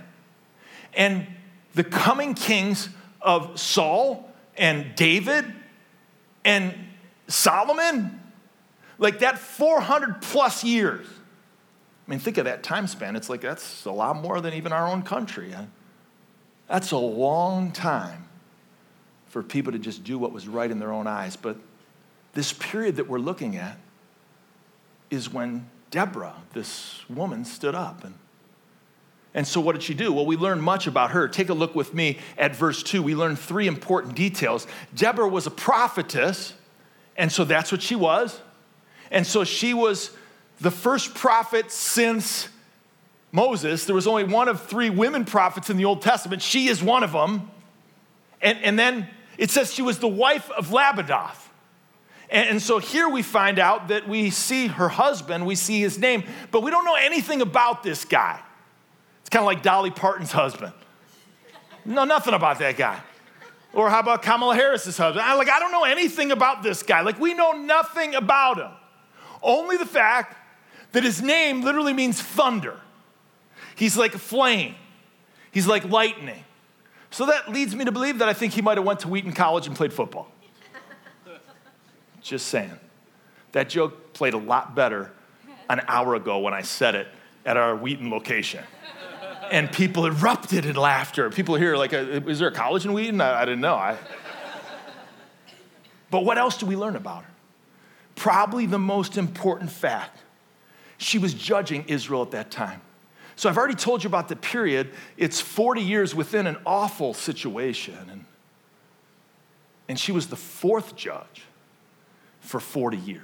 and 0.93 1.27
the 1.73 1.83
coming 1.83 2.33
kings 2.33 2.89
of 3.21 3.59
saul 3.59 4.31
and 4.57 4.95
david 4.95 5.45
and 6.45 6.73
Solomon, 7.27 8.21
like 8.97 9.19
that 9.19 9.39
400 9.39 10.21
plus 10.21 10.63
years. 10.63 11.07
I 12.07 12.11
mean, 12.11 12.19
think 12.19 12.37
of 12.37 12.45
that 12.45 12.61
time 12.63 12.87
span. 12.87 13.15
It's 13.15 13.29
like 13.29 13.41
that's 13.41 13.85
a 13.85 13.91
lot 13.91 14.15
more 14.17 14.39
than 14.39 14.53
even 14.53 14.71
our 14.71 14.87
own 14.87 15.01
country. 15.01 15.53
That's 16.67 16.91
a 16.91 16.97
long 16.97 17.71
time 17.71 18.27
for 19.35 19.43
people 19.43 19.73
to 19.73 19.77
just 19.77 20.05
do 20.05 20.17
what 20.17 20.31
was 20.31 20.47
right 20.47 20.71
in 20.71 20.79
their 20.79 20.93
own 20.93 21.07
eyes. 21.07 21.35
But 21.35 21.57
this 22.35 22.53
period 22.53 22.95
that 22.95 23.09
we're 23.09 23.19
looking 23.19 23.57
at 23.57 23.77
is 25.11 25.29
when 25.29 25.69
Deborah, 25.91 26.35
this 26.53 27.01
woman, 27.09 27.43
stood 27.43 27.75
up. 27.75 28.05
And, 28.05 28.13
and 29.33 29.45
so, 29.45 29.59
what 29.59 29.73
did 29.73 29.83
she 29.83 29.93
do? 29.93 30.13
Well, 30.13 30.25
we 30.25 30.37
learn 30.37 30.61
much 30.61 30.87
about 30.87 31.11
her. 31.11 31.27
Take 31.27 31.49
a 31.49 31.53
look 31.53 31.75
with 31.75 31.93
me 31.93 32.19
at 32.37 32.55
verse 32.55 32.81
2. 32.81 33.03
We 33.03 33.13
learn 33.13 33.35
three 33.35 33.67
important 33.67 34.15
details. 34.15 34.67
Deborah 34.95 35.27
was 35.27 35.45
a 35.45 35.51
prophetess 35.51 36.53
and 37.17 37.29
so 37.29 37.43
that's 37.43 37.73
what 37.73 37.81
she 37.81 37.97
was. 37.97 38.39
And 39.11 39.27
so 39.27 39.43
she 39.43 39.73
was 39.73 40.11
the 40.61 40.71
first 40.71 41.13
prophet 41.13 41.73
since 41.73 42.47
Moses. 43.33 43.83
There 43.83 43.95
was 43.95 44.07
only 44.07 44.23
one 44.23 44.47
of 44.47 44.65
three 44.65 44.89
women 44.89 45.25
prophets 45.25 45.69
in 45.69 45.75
the 45.75 45.83
Old 45.83 46.01
Testament. 46.01 46.41
She 46.41 46.69
is 46.69 46.81
one 46.81 47.03
of 47.03 47.11
them. 47.11 47.51
And, 48.41 48.57
and 48.63 48.79
then 48.79 49.09
it 49.37 49.51
says 49.51 49.73
she 49.73 49.81
was 49.81 49.99
the 49.99 50.07
wife 50.07 50.49
of 50.51 50.69
Lapidoth. 50.69 51.49
And, 52.29 52.49
and 52.49 52.61
so 52.61 52.79
here 52.79 53.07
we 53.09 53.21
find 53.21 53.59
out 53.59 53.89
that 53.89 54.07
we 54.07 54.29
see 54.29 54.67
her 54.67 54.89
husband, 54.89 55.45
we 55.45 55.55
see 55.55 55.79
his 55.79 55.97
name, 55.97 56.23
but 56.51 56.61
we 56.61 56.71
don't 56.71 56.85
know 56.85 56.95
anything 56.95 57.41
about 57.41 57.83
this 57.83 58.05
guy. 58.05 58.39
It's 59.21 59.29
kind 59.29 59.41
of 59.41 59.47
like 59.47 59.63
Dolly 59.63 59.91
Parton's 59.91 60.31
husband. 60.31 60.73
No, 61.83 62.03
nothing 62.03 62.33
about 62.33 62.59
that 62.59 62.77
guy. 62.77 62.99
Or 63.73 63.89
how 63.89 63.99
about 63.99 64.21
Kamala 64.21 64.55
Harris's 64.55 64.97
husband? 64.97 65.25
I, 65.25 65.35
like, 65.35 65.49
I 65.49 65.59
don't 65.59 65.71
know 65.71 65.83
anything 65.83 66.31
about 66.31 66.63
this 66.63 66.81
guy. 66.81 67.01
Like, 67.01 67.19
we 67.19 67.33
know 67.33 67.51
nothing 67.51 68.15
about 68.15 68.57
him. 68.57 68.71
Only 69.43 69.77
the 69.77 69.85
fact 69.85 70.37
that 70.93 71.03
his 71.03 71.21
name 71.21 71.61
literally 71.61 71.93
means 71.93 72.21
thunder. 72.21 72.79
He's 73.75 73.97
like 73.97 74.15
a 74.15 74.19
flame. 74.19 74.75
He's 75.51 75.67
like 75.67 75.83
lightning. 75.83 76.43
So 77.15 77.27
that 77.27 77.49
leads 77.49 77.73
me 77.73 77.85
to 77.85 77.93
believe 77.93 78.17
that 78.17 78.27
I 78.27 78.33
think 78.33 78.51
he 78.51 78.61
might 78.61 78.77
have 78.77 78.85
went 78.85 78.99
to 78.99 79.07
Wheaton 79.07 79.31
College 79.31 79.67
and 79.67 79.73
played 79.73 79.93
football. 79.93 80.29
Just 82.21 82.47
saying. 82.47 82.77
That 83.53 83.69
joke 83.69 84.11
played 84.11 84.33
a 84.33 84.37
lot 84.37 84.75
better 84.75 85.13
an 85.69 85.79
hour 85.87 86.15
ago 86.15 86.39
when 86.39 86.53
I 86.53 86.61
said 86.61 86.93
it 86.93 87.07
at 87.45 87.55
our 87.55 87.73
Wheaton 87.73 88.09
location 88.09 88.65
and 89.49 89.71
people 89.71 90.05
erupted 90.05 90.65
in 90.65 90.75
laughter. 90.75 91.29
People 91.29 91.55
here 91.55 91.77
like, 91.77 91.93
uh, 91.93 91.99
is 92.27 92.39
there 92.39 92.49
a 92.49 92.53
college 92.53 92.83
in 92.83 92.91
Wheaton? 92.91 93.21
I, 93.21 93.43
I 93.43 93.45
didn't 93.45 93.61
know. 93.61 93.75
I... 93.75 93.97
But 96.11 96.25
what 96.25 96.37
else 96.37 96.57
do 96.57 96.65
we 96.65 96.75
learn 96.75 96.97
about 96.97 97.23
her? 97.23 97.31
Probably 98.15 98.65
the 98.65 98.77
most 98.77 99.17
important 99.17 99.71
fact. 99.71 100.19
She 100.97 101.17
was 101.17 101.33
judging 101.33 101.85
Israel 101.87 102.23
at 102.23 102.31
that 102.31 102.51
time. 102.51 102.81
So 103.35 103.49
I've 103.49 103.57
already 103.57 103.75
told 103.75 104.03
you 104.03 104.07
about 104.07 104.29
the 104.29 104.35
period. 104.35 104.91
It's 105.17 105.41
40 105.41 105.81
years 105.81 106.15
within 106.15 106.47
an 106.47 106.57
awful 106.65 107.13
situation. 107.13 107.97
And, 108.09 108.25
and 109.89 109.99
she 109.99 110.11
was 110.11 110.27
the 110.27 110.35
fourth 110.35 110.95
judge 110.95 111.43
for 112.39 112.59
40 112.59 112.97
years. 112.97 113.21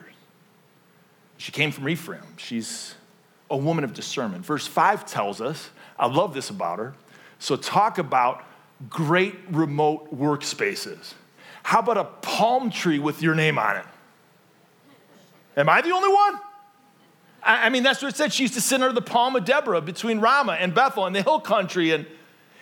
She 1.38 1.51
came 1.51 1.72
from 1.72 1.88
Ephraim. 1.89 2.38
She's 2.38 2.96
a 3.50 3.58
woman 3.58 3.84
of 3.84 3.94
discernment. 3.94 4.46
Verse 4.46 4.68
5 4.68 5.06
tells 5.06 5.41
us 5.41 5.70
I 5.98 6.08
love 6.08 6.34
this 6.34 6.50
about 6.50 6.80
her. 6.80 6.94
So, 7.39 7.56
talk 7.56 7.98
about 7.98 8.44
great 8.89 9.36
remote 9.50 10.15
workspaces. 10.15 11.13
How 11.63 11.80
about 11.80 11.98
a 11.98 12.03
palm 12.03 12.70
tree 12.70 13.00
with 13.00 13.22
your 13.22 13.36
name 13.36 13.58
on 13.58 13.77
it? 13.77 13.86
Am 15.58 15.70
I 15.70 15.82
the 15.82 15.91
only 15.91 16.12
one? 16.12 16.39
I, 17.43 17.69
mean, 17.69 17.83
that's 17.83 18.01
what 18.01 18.10
it 18.10 18.15
said. 18.15 18.33
She 18.33 18.43
used 18.43 18.53
to 18.53 18.62
sit 18.62 18.81
under 18.81 18.93
the 18.93 19.01
palm 19.01 19.36
of 19.36 19.45
Deborah 19.45 19.81
between 19.81 20.19
Ramah 20.19 20.53
and 20.53 20.74
Bethel 20.74 21.05
and 21.05 21.15
the 21.15 21.24
hill 21.24 21.39
country. 21.39 21.91
And, 21.91 22.05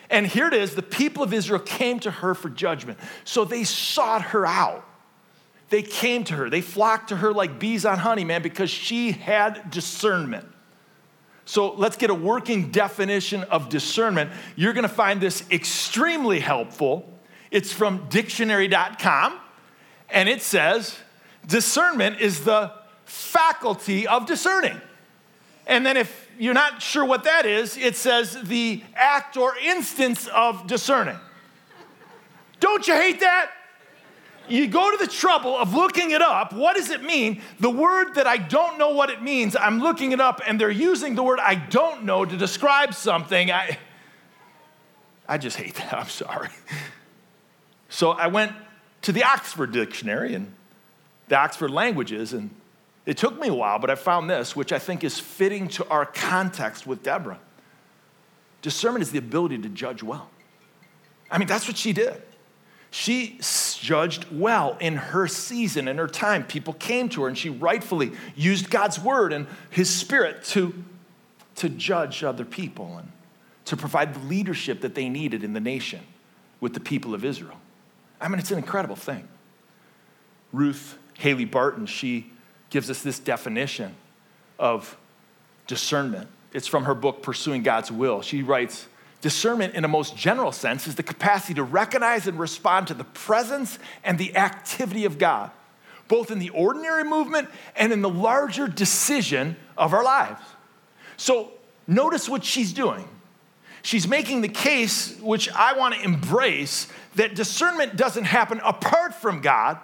and 0.10 0.26
here 0.26 0.48
it 0.48 0.54
is 0.54 0.76
the 0.76 0.82
people 0.82 1.22
of 1.24 1.34
Israel 1.34 1.60
came 1.60 2.00
to 2.02 2.12
her 2.12 2.34
for 2.34 2.50
judgment. 2.50 2.98
So 3.26 3.44
they 3.44 3.64
sought 3.64 4.22
her 4.22 4.46
out. 4.46 4.86
They 5.70 5.84
came 5.84 6.24
to 6.26 6.36
her. 6.36 6.50
They 6.50 6.62
flocked 6.62 7.10
to 7.10 7.18
her 7.18 7.34
like 7.34 7.60
bees 7.60 7.86
on 7.86 8.00
honey, 8.00 8.24
man, 8.24 8.42
because 8.42 8.70
she 8.70 9.12
had 9.12 9.70
discernment. 9.70 10.48
So 11.46 11.74
let's 11.74 11.98
get 11.98 12.10
a 12.10 12.16
working 12.16 12.72
definition 12.72 13.44
of 13.46 13.70
discernment. 13.70 14.32
You're 14.56 14.74
going 14.74 14.84
to 14.84 14.88
find 14.88 15.20
this 15.20 15.44
extremely 15.52 16.40
helpful. 16.40 17.12
It's 17.52 17.72
from 17.74 18.08
dictionary.com, 18.10 19.40
and 20.10 20.30
it 20.30 20.44
says 20.44 20.98
discernment 21.48 22.22
is 22.22 22.44
the 22.44 22.72
faculty 23.10 24.08
of 24.08 24.26
discerning. 24.26 24.80
And 25.68 25.86
then 25.86 25.98
if 25.98 26.30
you're 26.38 26.54
not 26.54 26.82
sure 26.82 27.06
what 27.06 27.26
that 27.26 27.46
is, 27.46 27.78
it 27.78 27.96
says 27.96 28.38
the 28.44 28.82
act 28.96 29.38
or 29.38 29.56
instance 29.58 30.28
of 30.28 30.68
discerning. 30.68 31.18
Don't 32.60 32.88
you 32.88 32.96
hate 32.96 33.20
that? 33.20 33.52
you 34.50 34.68
go 34.68 34.92
to 34.92 34.98
the 34.98 35.10
trouble 35.10 35.58
of 35.58 35.74
looking 35.74 36.12
it 36.12 36.22
up. 36.22 36.54
What 36.54 36.76
does 36.76 36.90
it 36.90 37.04
mean? 37.04 37.42
The 37.60 37.70
word 37.70 38.16
that 38.16 38.28
I 38.28 38.38
don't 38.38 38.78
know 38.78 38.90
what 38.90 39.10
it 39.10 39.22
means, 39.22 39.56
I'm 39.56 39.80
looking 39.80 40.12
it 40.12 40.20
up, 40.20 40.42
and 40.46 40.60
they're 40.60 40.72
using 40.72 41.16
the 41.16 41.24
word 41.24 41.40
I 41.40 41.56
don't 41.56 42.04
know 42.04 42.26
to 42.26 42.38
describe 42.38 42.94
something. 42.94 43.52
I, 43.52 43.78
I 45.28 45.38
just 45.38 45.58
hate 45.58 45.76
that. 45.76 45.94
I'm 45.94 46.10
sorry. 46.10 46.50
So 47.90 48.12
I 48.12 48.28
went 48.28 48.54
to 49.04 49.12
the 49.12 49.24
Oxford 49.24 49.72
Dictionary 49.72 50.34
and 50.34 50.54
the 51.28 51.38
Oxford 51.38 51.72
Languages, 51.72 52.34
and 52.34 52.50
it 53.06 53.18
took 53.18 53.40
me 53.40 53.48
a 53.48 53.54
while, 53.54 53.80
but 53.80 53.90
I 53.90 53.96
found 53.96 54.30
this, 54.30 54.56
which 54.56 54.72
I 54.72 54.80
think 54.80 55.04
is 55.04 55.20
fitting 55.20 55.68
to 55.70 55.88
our 55.90 56.06
context 56.06 56.86
with 56.86 57.02
Deborah. 57.04 57.40
Discernment 58.62 59.02
is 59.02 59.12
the 59.12 59.18
ability 59.18 59.58
to 59.60 59.70
judge 59.70 60.04
well. 60.04 60.30
I 61.32 61.38
mean, 61.38 61.48
that's 61.48 61.68
what 61.68 61.78
she 61.78 61.94
did. 61.94 62.22
She 62.92 63.40
judged 63.80 64.26
well 64.32 64.76
in 64.80 64.96
her 64.96 65.28
season, 65.28 65.88
in 65.88 65.98
her 65.98 66.08
time. 66.08 66.44
People 66.44 66.74
came 66.74 67.08
to 67.10 67.24
her, 67.24 67.28
and 67.28 67.38
she 67.38 67.50
rightfully 67.50 68.12
used 68.36 68.70
God's 68.70 69.00
word 69.00 69.32
and 69.32 69.48
his 69.70 69.94
spirit 69.94 70.44
to, 70.46 70.74
to 71.58 71.70
judge 71.70 72.24
other 72.24 72.46
people 72.46 72.98
and 72.98 73.12
to 73.66 73.78
provide 73.78 74.16
the 74.16 74.20
leadership 74.28 74.82
that 74.82 74.96
they 74.96 75.08
needed 75.08 75.44
in 75.44 75.54
the 75.54 75.60
nation 75.60 76.02
with 76.60 76.74
the 76.74 76.80
people 76.80 77.14
of 77.14 77.24
Israel. 77.24 77.58
I 78.20 78.28
mean, 78.28 78.40
it's 78.40 78.52
an 78.52 78.58
incredible 78.58 78.96
thing. 78.96 79.28
Ruth 80.52 80.98
Haley 81.14 81.46
Barton, 81.46 81.86
she 81.86 82.32
gives 82.70 82.90
us 82.90 83.02
this 83.02 83.20
definition 83.20 83.96
of 84.58 84.98
discernment. 85.68 86.28
It's 86.54 86.68
from 86.68 86.86
her 86.86 86.96
book, 86.96 87.22
Pursuing 87.22 87.64
God's 87.64 87.92
Will. 87.92 88.22
She 88.22 88.42
writes, 88.42 88.88
Discernment, 89.22 89.76
in 89.76 89.84
a 89.84 89.88
most 89.88 90.16
general 90.16 90.52
sense, 90.52 90.88
is 90.88 90.96
the 90.96 91.04
capacity 91.04 91.54
to 91.56 91.64
recognize 91.64 92.26
and 92.28 92.40
respond 92.40 92.88
to 92.88 92.94
the 92.94 93.04
presence 93.04 93.78
and 94.04 94.18
the 94.18 94.36
activity 94.38 95.04
of 95.06 95.18
God, 95.18 95.52
both 96.08 96.32
in 96.32 96.40
the 96.40 96.50
ordinary 96.50 97.04
movement 97.04 97.50
and 97.76 97.92
in 97.92 98.02
the 98.02 98.10
larger 98.10 98.68
decision 98.68 99.58
of 99.78 99.94
our 99.94 100.04
lives. 100.04 100.42
So, 101.18 101.52
notice 101.86 102.30
what 102.30 102.46
she's 102.46 102.72
doing. 102.72 103.08
She's 103.82 104.08
making 104.08 104.42
the 104.42 104.50
case, 104.50 105.20
which 105.20 105.50
I 105.52 105.74
want 105.74 105.96
to 105.96 106.02
embrace, 106.02 106.88
that 107.16 107.36
discernment 107.36 107.98
doesn't 107.98 108.26
happen 108.26 108.62
apart 108.64 109.14
from 109.14 109.42
God, 109.42 109.80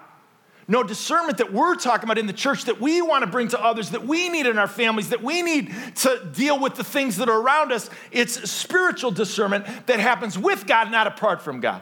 no 0.68 0.82
discernment 0.82 1.38
that 1.38 1.54
we're 1.54 1.76
talking 1.76 2.06
about 2.06 2.18
in 2.18 2.26
the 2.26 2.34
church 2.34 2.66
that 2.66 2.82
we 2.82 3.02
want 3.02 3.24
to 3.24 3.28
bring 3.28 3.50
to 3.50 3.64
others, 3.64 3.92
that 3.92 4.06
we 4.06 4.30
need 4.30 4.48
in 4.48 4.58
our 4.58 4.68
families, 4.68 5.10
that 5.10 5.22
we 5.22 5.44
need 5.44 5.72
to 5.98 6.30
deal 6.34 6.60
with 6.60 6.76
the 6.76 6.84
things 6.84 7.18
that 7.18 7.30
are 7.30 7.40
around 7.40 7.72
us. 7.72 7.90
It's 8.12 8.50
spiritual 8.50 9.12
discernment 9.12 9.66
that 9.86 10.00
happens 10.00 10.40
with 10.40 10.66
God, 10.66 10.92
not 10.92 11.06
apart 11.06 11.42
from 11.42 11.60
God. 11.60 11.82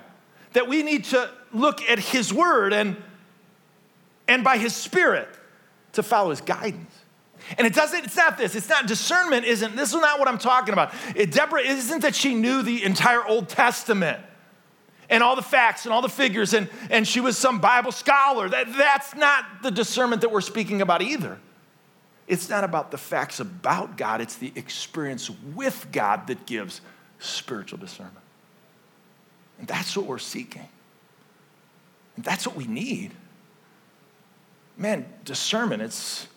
That 0.52 0.68
we 0.68 0.84
need 0.84 1.06
to 1.06 1.30
look 1.54 1.82
at 1.90 1.98
His 1.98 2.34
Word 2.34 2.74
and, 2.74 2.98
and 4.28 4.44
by 4.44 4.58
His 4.58 4.76
Spirit 4.76 5.30
to 5.94 6.04
follow 6.04 6.32
His 6.32 6.42
guidance. 6.42 6.94
And 7.58 7.66
it 7.66 7.74
doesn't, 7.74 8.06
it's 8.06 8.18
not 8.18 8.38
this, 8.38 8.54
it's 8.56 8.70
not 8.70 8.86
discernment, 8.86 9.46
isn't, 9.46 9.76
this 9.76 9.94
is 9.94 10.00
not 10.00 10.20
what 10.20 10.28
I'm 10.28 10.38
talking 10.38 10.74
about. 10.74 10.94
It, 11.16 11.32
Deborah 11.32 11.62
isn't 11.62 12.02
that 12.02 12.16
she 12.16 12.36
knew 12.36 12.62
the 12.62 12.84
entire 12.84 13.26
Old 13.26 13.50
Testament 13.50 14.20
and 15.14 15.22
all 15.22 15.36
the 15.36 15.44
facts 15.44 15.86
and 15.86 15.94
all 15.94 16.02
the 16.02 16.10
figures, 16.10 16.56
and, 16.56 16.68
and 16.90 17.08
she 17.08 17.20
was 17.20 17.38
some 17.38 17.60
Bible 17.60 17.92
scholar. 17.92 18.50
That, 18.50 18.66
that's 18.76 19.14
not 19.14 19.46
the 19.62 19.70
discernment 19.70 20.22
that 20.22 20.32
we're 20.32 20.42
speaking 20.42 20.82
about 20.82 21.04
either. 21.04 21.38
It's 22.28 22.50
not 22.50 22.64
about 22.64 22.90
the 22.90 22.98
facts 22.98 23.40
about 23.40 23.96
God, 23.96 24.22
it's 24.22 24.38
the 24.38 24.52
experience 24.56 25.30
with 25.54 25.88
God 25.92 26.26
that 26.28 26.48
gives 26.48 26.82
spiritual 27.20 27.78
discernment. 27.78 28.18
And 29.60 29.68
that's 29.68 29.96
what 29.96 30.08
we're 30.08 30.18
seeking. 30.18 30.68
And 32.16 32.26
that's 32.26 32.48
what 32.48 32.56
we 32.56 32.66
need. 32.66 33.12
Man, 34.78 35.06
discernment, 35.26 35.84
it's 35.84 36.28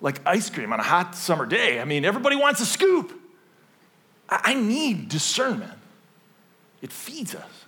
like 0.00 0.20
ice 0.24 0.48
cream 0.50 0.72
on 0.72 0.78
a 0.78 0.84
hot 0.84 1.16
summer 1.16 1.46
day. 1.46 1.80
I 1.80 1.84
mean, 1.84 2.04
everybody 2.04 2.36
wants 2.36 2.60
a 2.60 2.66
scoop. 2.66 3.12
I 4.28 4.54
need 4.54 5.08
discernment, 5.08 5.76
it 6.80 6.92
feeds 6.92 7.34
us. 7.34 7.64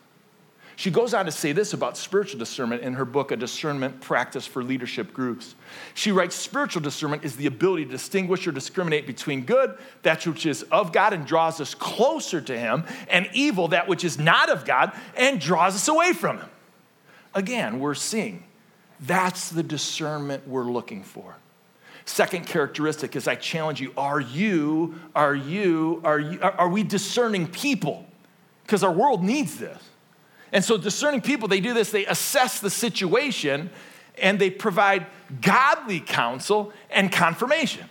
She 0.83 0.91
goes 0.91 1.15
on 1.15 1.27
to 1.27 1.31
say 1.31 1.53
this 1.53 1.75
about 1.75 1.97
spiritual 1.97 2.41
discernment 2.41 2.83
in 2.83 2.95
her 2.95 3.05
book, 3.05 3.31
A 3.31 3.37
Discernment 3.37 4.01
Practice 4.01 4.49
for 4.49 4.65
Leadership 4.65 5.13
Groups. 5.13 5.55
She 5.95 6.11
writes 6.11 6.35
Spiritual 6.35 6.83
discernment 6.83 7.23
is 7.23 7.37
the 7.37 7.47
ability 7.47 7.85
to 7.85 7.91
distinguish 7.93 8.49
or 8.49 8.51
discriminate 8.51 9.07
between 9.07 9.45
good, 9.45 9.79
that 10.03 10.27
which 10.27 10.45
is 10.45 10.65
of 10.73 10.93
God 10.93 11.13
and 11.13 11.25
draws 11.25 11.61
us 11.61 11.73
closer 11.73 12.41
to 12.41 12.59
Him, 12.59 12.83
and 13.09 13.29
evil, 13.33 13.69
that 13.69 13.87
which 13.87 14.03
is 14.03 14.19
not 14.19 14.51
of 14.51 14.65
God 14.65 14.93
and 15.17 15.41
draws 15.41 15.77
us 15.77 15.87
away 15.87 16.13
from 16.15 16.39
Him. 16.39 16.51
Again, 17.33 17.79
we're 17.79 17.95
seeing 17.95 18.43
that's 18.99 19.51
the 19.51 19.63
discernment 19.63 20.49
we're 20.49 20.65
looking 20.65 21.05
for. 21.05 21.37
Second 22.07 22.45
characteristic 22.45 23.15
is 23.15 23.29
I 23.29 23.37
challenge 23.37 23.81
you 23.81 23.93
are 23.97 24.21
you, 24.21 24.99
are 25.15 25.37
you, 25.37 26.01
are 26.03 26.19
you, 26.19 26.41
are 26.43 26.69
we 26.69 26.83
discerning 26.83 27.47
people? 27.47 28.05
Because 28.65 28.83
our 28.83 28.91
world 28.91 29.23
needs 29.23 29.59
this. 29.59 29.81
And 30.53 30.63
so, 30.63 30.77
discerning 30.77 31.23
people, 31.23 31.49
they 31.49 31.61
do 31.61 31.73
this, 31.73 31.91
they 31.91 32.07
assess 32.07 32.61
the 32.61 32.71
situation 32.71 33.71
and 34.19 34.39
they 34.39 34.51
provide 34.51 35.07
godly 35.41 35.99
counsel 35.99 36.73
and 36.91 37.11
confirmation. 37.11 37.89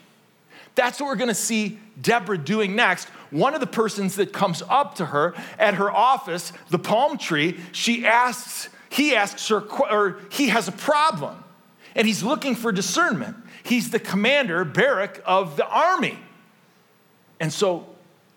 That's 0.76 1.00
what 1.00 1.08
we're 1.08 1.16
gonna 1.16 1.34
see 1.34 1.80
Deborah 2.00 2.38
doing 2.38 2.76
next. 2.76 3.10
One 3.32 3.54
of 3.56 3.60
the 3.60 3.68
persons 3.68 4.16
that 4.18 4.32
comes 4.32 4.62
up 4.70 4.96
to 4.96 5.06
her 5.08 5.34
at 5.58 5.74
her 5.76 5.92
office, 5.92 6.54
the 6.70 6.80
palm 6.80 7.18
tree, 7.18 7.60
she 7.72 8.06
asks, 8.06 8.70
he 8.90 9.16
asks 9.16 9.48
her, 9.50 9.62
or 9.90 10.20
he 10.30 10.50
has 10.50 10.68
a 10.68 10.72
problem, 10.72 11.44
and 11.96 12.06
he's 12.06 12.24
looking 12.24 12.56
for 12.56 12.72
discernment. 12.72 13.36
He's 13.64 13.90
the 13.90 14.00
commander, 14.00 14.64
Barak, 14.66 15.22
of 15.26 15.56
the 15.56 15.68
army. 15.68 16.18
And 17.40 17.52
so, 17.52 17.88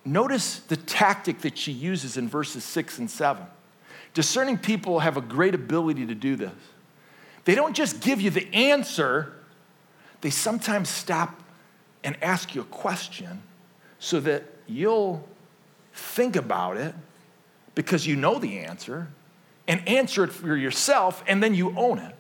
notice 0.05 0.61
the 0.61 0.77
tactic 0.77 1.41
that 1.41 1.59
she 1.59 1.73
uses 1.73 2.17
in 2.17 2.29
verses 2.29 2.65
six 2.65 2.99
and 2.99 3.11
seven. 3.11 3.47
Discerning 4.15 4.59
people 4.59 5.01
have 5.01 5.17
a 5.17 5.21
great 5.21 5.55
ability 5.55 6.07
to 6.07 6.15
do 6.15 6.37
this. 6.37 6.53
They 7.45 7.55
don't 7.55 7.75
just 7.75 8.01
give 8.01 8.21
you 8.21 8.31
the 8.31 8.53
answer, 8.55 9.35
they 10.23 10.31
sometimes 10.31 10.89
stop 10.89 11.43
and 12.03 12.17
ask 12.23 12.55
you 12.55 12.63
a 12.63 12.67
question 12.67 13.43
so 13.99 14.21
that 14.21 14.45
you'll 14.67 15.27
think 15.93 16.37
about 16.37 16.77
it 16.77 16.95
because 17.75 18.07
you 18.07 18.17
know 18.17 18.39
the 18.39 18.61
answer 18.61 19.09
and 19.67 19.87
answer 19.89 20.25
it 20.25 20.33
for 20.33 20.57
yourself 20.57 21.23
and 21.27 21.43
then 21.43 21.55
you 21.55 21.77
own 21.77 21.99
it. 21.99 22.15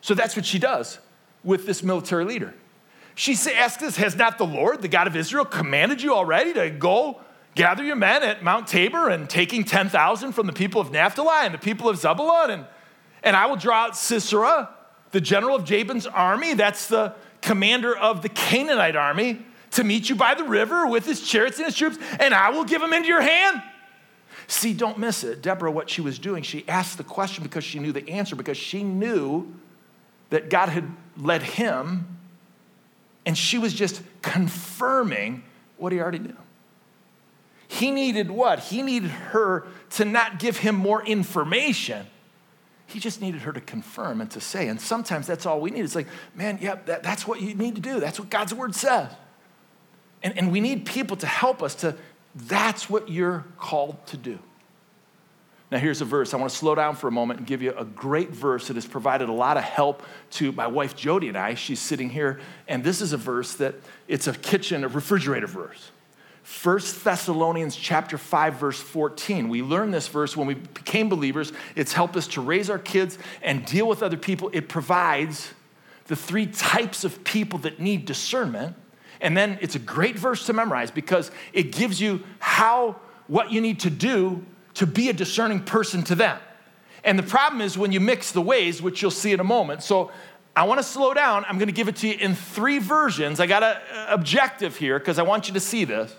So 0.00 0.14
that's 0.14 0.36
what 0.36 0.46
she 0.46 0.58
does 0.58 0.98
with 1.42 1.66
this 1.66 1.82
military 1.82 2.24
leader. 2.24 2.54
She 3.14 3.36
asks 3.54 3.82
this 3.82 3.96
Has 3.96 4.16
not 4.16 4.38
the 4.38 4.46
Lord, 4.46 4.82
the 4.82 4.88
God 4.88 5.06
of 5.06 5.16
Israel, 5.16 5.44
commanded 5.44 6.00
you 6.00 6.14
already 6.14 6.54
to 6.54 6.70
go 6.70 7.20
gather 7.54 7.82
your 7.82 7.96
men 7.96 8.22
at 8.22 8.42
Mount 8.42 8.66
Tabor 8.66 9.08
and 9.08 9.28
taking 9.28 9.64
10,000 9.64 10.32
from 10.32 10.46
the 10.46 10.52
people 10.52 10.80
of 10.80 10.90
Naphtali 10.92 11.46
and 11.46 11.54
the 11.54 11.58
people 11.58 11.88
of 11.88 11.96
Zebulun. 11.98 12.50
And, 12.50 12.66
and 13.22 13.36
I 13.36 13.46
will 13.46 13.56
draw 13.56 13.84
out 13.84 13.96
Sisera, 13.96 14.70
the 15.10 15.20
general 15.20 15.56
of 15.56 15.64
Jabin's 15.64 16.06
army. 16.06 16.54
That's 16.54 16.86
the 16.86 17.14
commander 17.42 17.96
of 17.96 18.22
the 18.22 18.28
Canaanite 18.28 18.96
army 18.96 19.44
to 19.72 19.84
meet 19.84 20.08
you 20.08 20.16
by 20.16 20.34
the 20.34 20.44
river 20.44 20.86
with 20.86 21.06
his 21.06 21.20
chariots 21.20 21.58
and 21.58 21.66
his 21.66 21.76
troops, 21.76 21.98
and 22.18 22.34
I 22.34 22.50
will 22.50 22.64
give 22.64 22.82
him 22.82 22.92
into 22.92 23.08
your 23.08 23.20
hand. 23.20 23.62
See, 24.46 24.74
don't 24.74 24.98
miss 24.98 25.22
it. 25.22 25.42
Deborah, 25.42 25.70
what 25.70 25.88
she 25.88 26.00
was 26.00 26.18
doing, 26.18 26.42
she 26.42 26.68
asked 26.68 26.98
the 26.98 27.04
question 27.04 27.44
because 27.44 27.62
she 27.62 27.78
knew 27.78 27.92
the 27.92 28.08
answer, 28.08 28.34
because 28.34 28.56
she 28.56 28.82
knew 28.82 29.54
that 30.30 30.50
God 30.50 30.70
had 30.70 30.90
led 31.16 31.42
him, 31.42 32.18
and 33.24 33.38
she 33.38 33.58
was 33.58 33.72
just 33.72 34.02
confirming 34.22 35.44
what 35.76 35.92
he 35.92 36.00
already 36.00 36.18
knew. 36.18 36.36
He 37.70 37.92
needed 37.92 38.32
what? 38.32 38.58
He 38.58 38.82
needed 38.82 39.10
her 39.12 39.64
to 39.90 40.04
not 40.04 40.40
give 40.40 40.56
him 40.56 40.74
more 40.74 41.06
information. 41.06 42.04
He 42.88 42.98
just 42.98 43.20
needed 43.20 43.42
her 43.42 43.52
to 43.52 43.60
confirm 43.60 44.20
and 44.20 44.28
to 44.32 44.40
say. 44.40 44.66
And 44.66 44.80
sometimes 44.80 45.28
that's 45.28 45.46
all 45.46 45.60
we 45.60 45.70
need. 45.70 45.84
It's 45.84 45.94
like, 45.94 46.08
man, 46.34 46.58
yeah, 46.60 46.78
that, 46.86 47.04
that's 47.04 47.28
what 47.28 47.40
you 47.40 47.54
need 47.54 47.76
to 47.76 47.80
do. 47.80 48.00
That's 48.00 48.18
what 48.18 48.28
God's 48.28 48.52
word 48.52 48.74
says. 48.74 49.12
And, 50.24 50.36
and 50.36 50.50
we 50.50 50.58
need 50.58 50.84
people 50.84 51.16
to 51.18 51.28
help 51.28 51.62
us 51.62 51.76
to, 51.76 51.94
that's 52.34 52.90
what 52.90 53.08
you're 53.08 53.44
called 53.56 54.04
to 54.08 54.16
do. 54.16 54.40
Now, 55.70 55.78
here's 55.78 56.00
a 56.00 56.04
verse. 56.04 56.34
I 56.34 56.38
want 56.38 56.50
to 56.50 56.56
slow 56.56 56.74
down 56.74 56.96
for 56.96 57.06
a 57.06 57.12
moment 57.12 57.38
and 57.38 57.46
give 57.46 57.62
you 57.62 57.72
a 57.78 57.84
great 57.84 58.30
verse 58.30 58.66
that 58.66 58.74
has 58.74 58.86
provided 58.86 59.28
a 59.28 59.32
lot 59.32 59.56
of 59.56 59.62
help 59.62 60.02
to 60.32 60.50
my 60.50 60.66
wife 60.66 60.96
Jody 60.96 61.28
and 61.28 61.38
I. 61.38 61.54
She's 61.54 61.78
sitting 61.78 62.10
here, 62.10 62.40
and 62.66 62.82
this 62.82 63.00
is 63.00 63.12
a 63.12 63.16
verse 63.16 63.54
that 63.54 63.76
it's 64.08 64.26
a 64.26 64.32
kitchen, 64.32 64.82
a 64.82 64.88
refrigerator 64.88 65.46
verse. 65.46 65.92
1 66.44 66.80
Thessalonians 67.04 67.76
chapter 67.76 68.18
5 68.18 68.54
verse 68.54 68.80
14. 68.80 69.48
We 69.48 69.62
learned 69.62 69.94
this 69.94 70.08
verse 70.08 70.36
when 70.36 70.46
we 70.46 70.54
became 70.54 71.08
believers. 71.08 71.52
It's 71.76 71.92
helped 71.92 72.16
us 72.16 72.26
to 72.28 72.40
raise 72.40 72.70
our 72.70 72.78
kids 72.78 73.18
and 73.42 73.64
deal 73.64 73.86
with 73.86 74.02
other 74.02 74.16
people. 74.16 74.50
It 74.52 74.68
provides 74.68 75.52
the 76.06 76.16
three 76.16 76.46
types 76.46 77.04
of 77.04 77.22
people 77.24 77.60
that 77.60 77.78
need 77.78 78.04
discernment. 78.04 78.74
And 79.20 79.36
then 79.36 79.58
it's 79.60 79.74
a 79.74 79.78
great 79.78 80.18
verse 80.18 80.46
to 80.46 80.52
memorize 80.52 80.90
because 80.90 81.30
it 81.52 81.72
gives 81.72 82.00
you 82.00 82.22
how 82.38 82.96
what 83.26 83.52
you 83.52 83.60
need 83.60 83.80
to 83.80 83.90
do 83.90 84.44
to 84.74 84.86
be 84.86 85.08
a 85.08 85.12
discerning 85.12 85.60
person 85.60 86.02
to 86.04 86.14
them. 86.14 86.38
And 87.04 87.18
the 87.18 87.22
problem 87.22 87.60
is 87.60 87.78
when 87.78 87.92
you 87.92 88.00
mix 88.00 88.32
the 88.32 88.40
ways, 88.40 88.82
which 88.82 89.02
you'll 89.02 89.10
see 89.10 89.32
in 89.32 89.40
a 89.40 89.44
moment. 89.44 89.82
So 89.82 90.10
I 90.56 90.64
want 90.64 90.78
to 90.78 90.84
slow 90.84 91.14
down. 91.14 91.44
I'm 91.48 91.58
going 91.58 91.68
to 91.68 91.72
give 91.72 91.88
it 91.88 91.96
to 91.96 92.08
you 92.08 92.14
in 92.14 92.34
three 92.34 92.78
versions. 92.78 93.40
I 93.40 93.46
got 93.46 93.62
an 93.62 93.76
objective 94.08 94.76
here 94.76 94.98
because 94.98 95.18
I 95.18 95.22
want 95.22 95.48
you 95.48 95.54
to 95.54 95.60
see 95.60 95.84
this. 95.84 96.14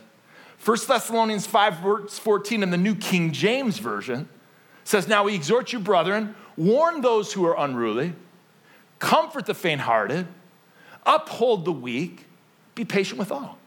1 0.63 0.77
Thessalonians 0.88 1.48
5, 1.48 1.77
verse 1.77 2.20
14 2.20 2.62
in 2.62 2.70
the 2.70 2.77
New 2.77 2.94
King 2.94 3.32
James 3.32 3.80
Version 3.80 4.30
says, 4.84 5.08
Now 5.08 5.24
we 5.24 5.34
exhort 5.34 5.74
you, 5.74 5.80
brethren, 5.80 6.36
warn 6.56 7.01
those 7.01 7.34
who 7.34 7.46
are 7.46 7.58
unruly, 7.58 8.13
comfort 9.00 9.48
the 9.48 9.56
faint 9.56 9.82
hearted, 9.82 10.27
uphold 11.03 11.65
the 11.65 11.72
weak, 11.72 12.25
be 12.75 12.86
patient 12.86 13.18
with 13.18 13.32
all. 13.32 13.58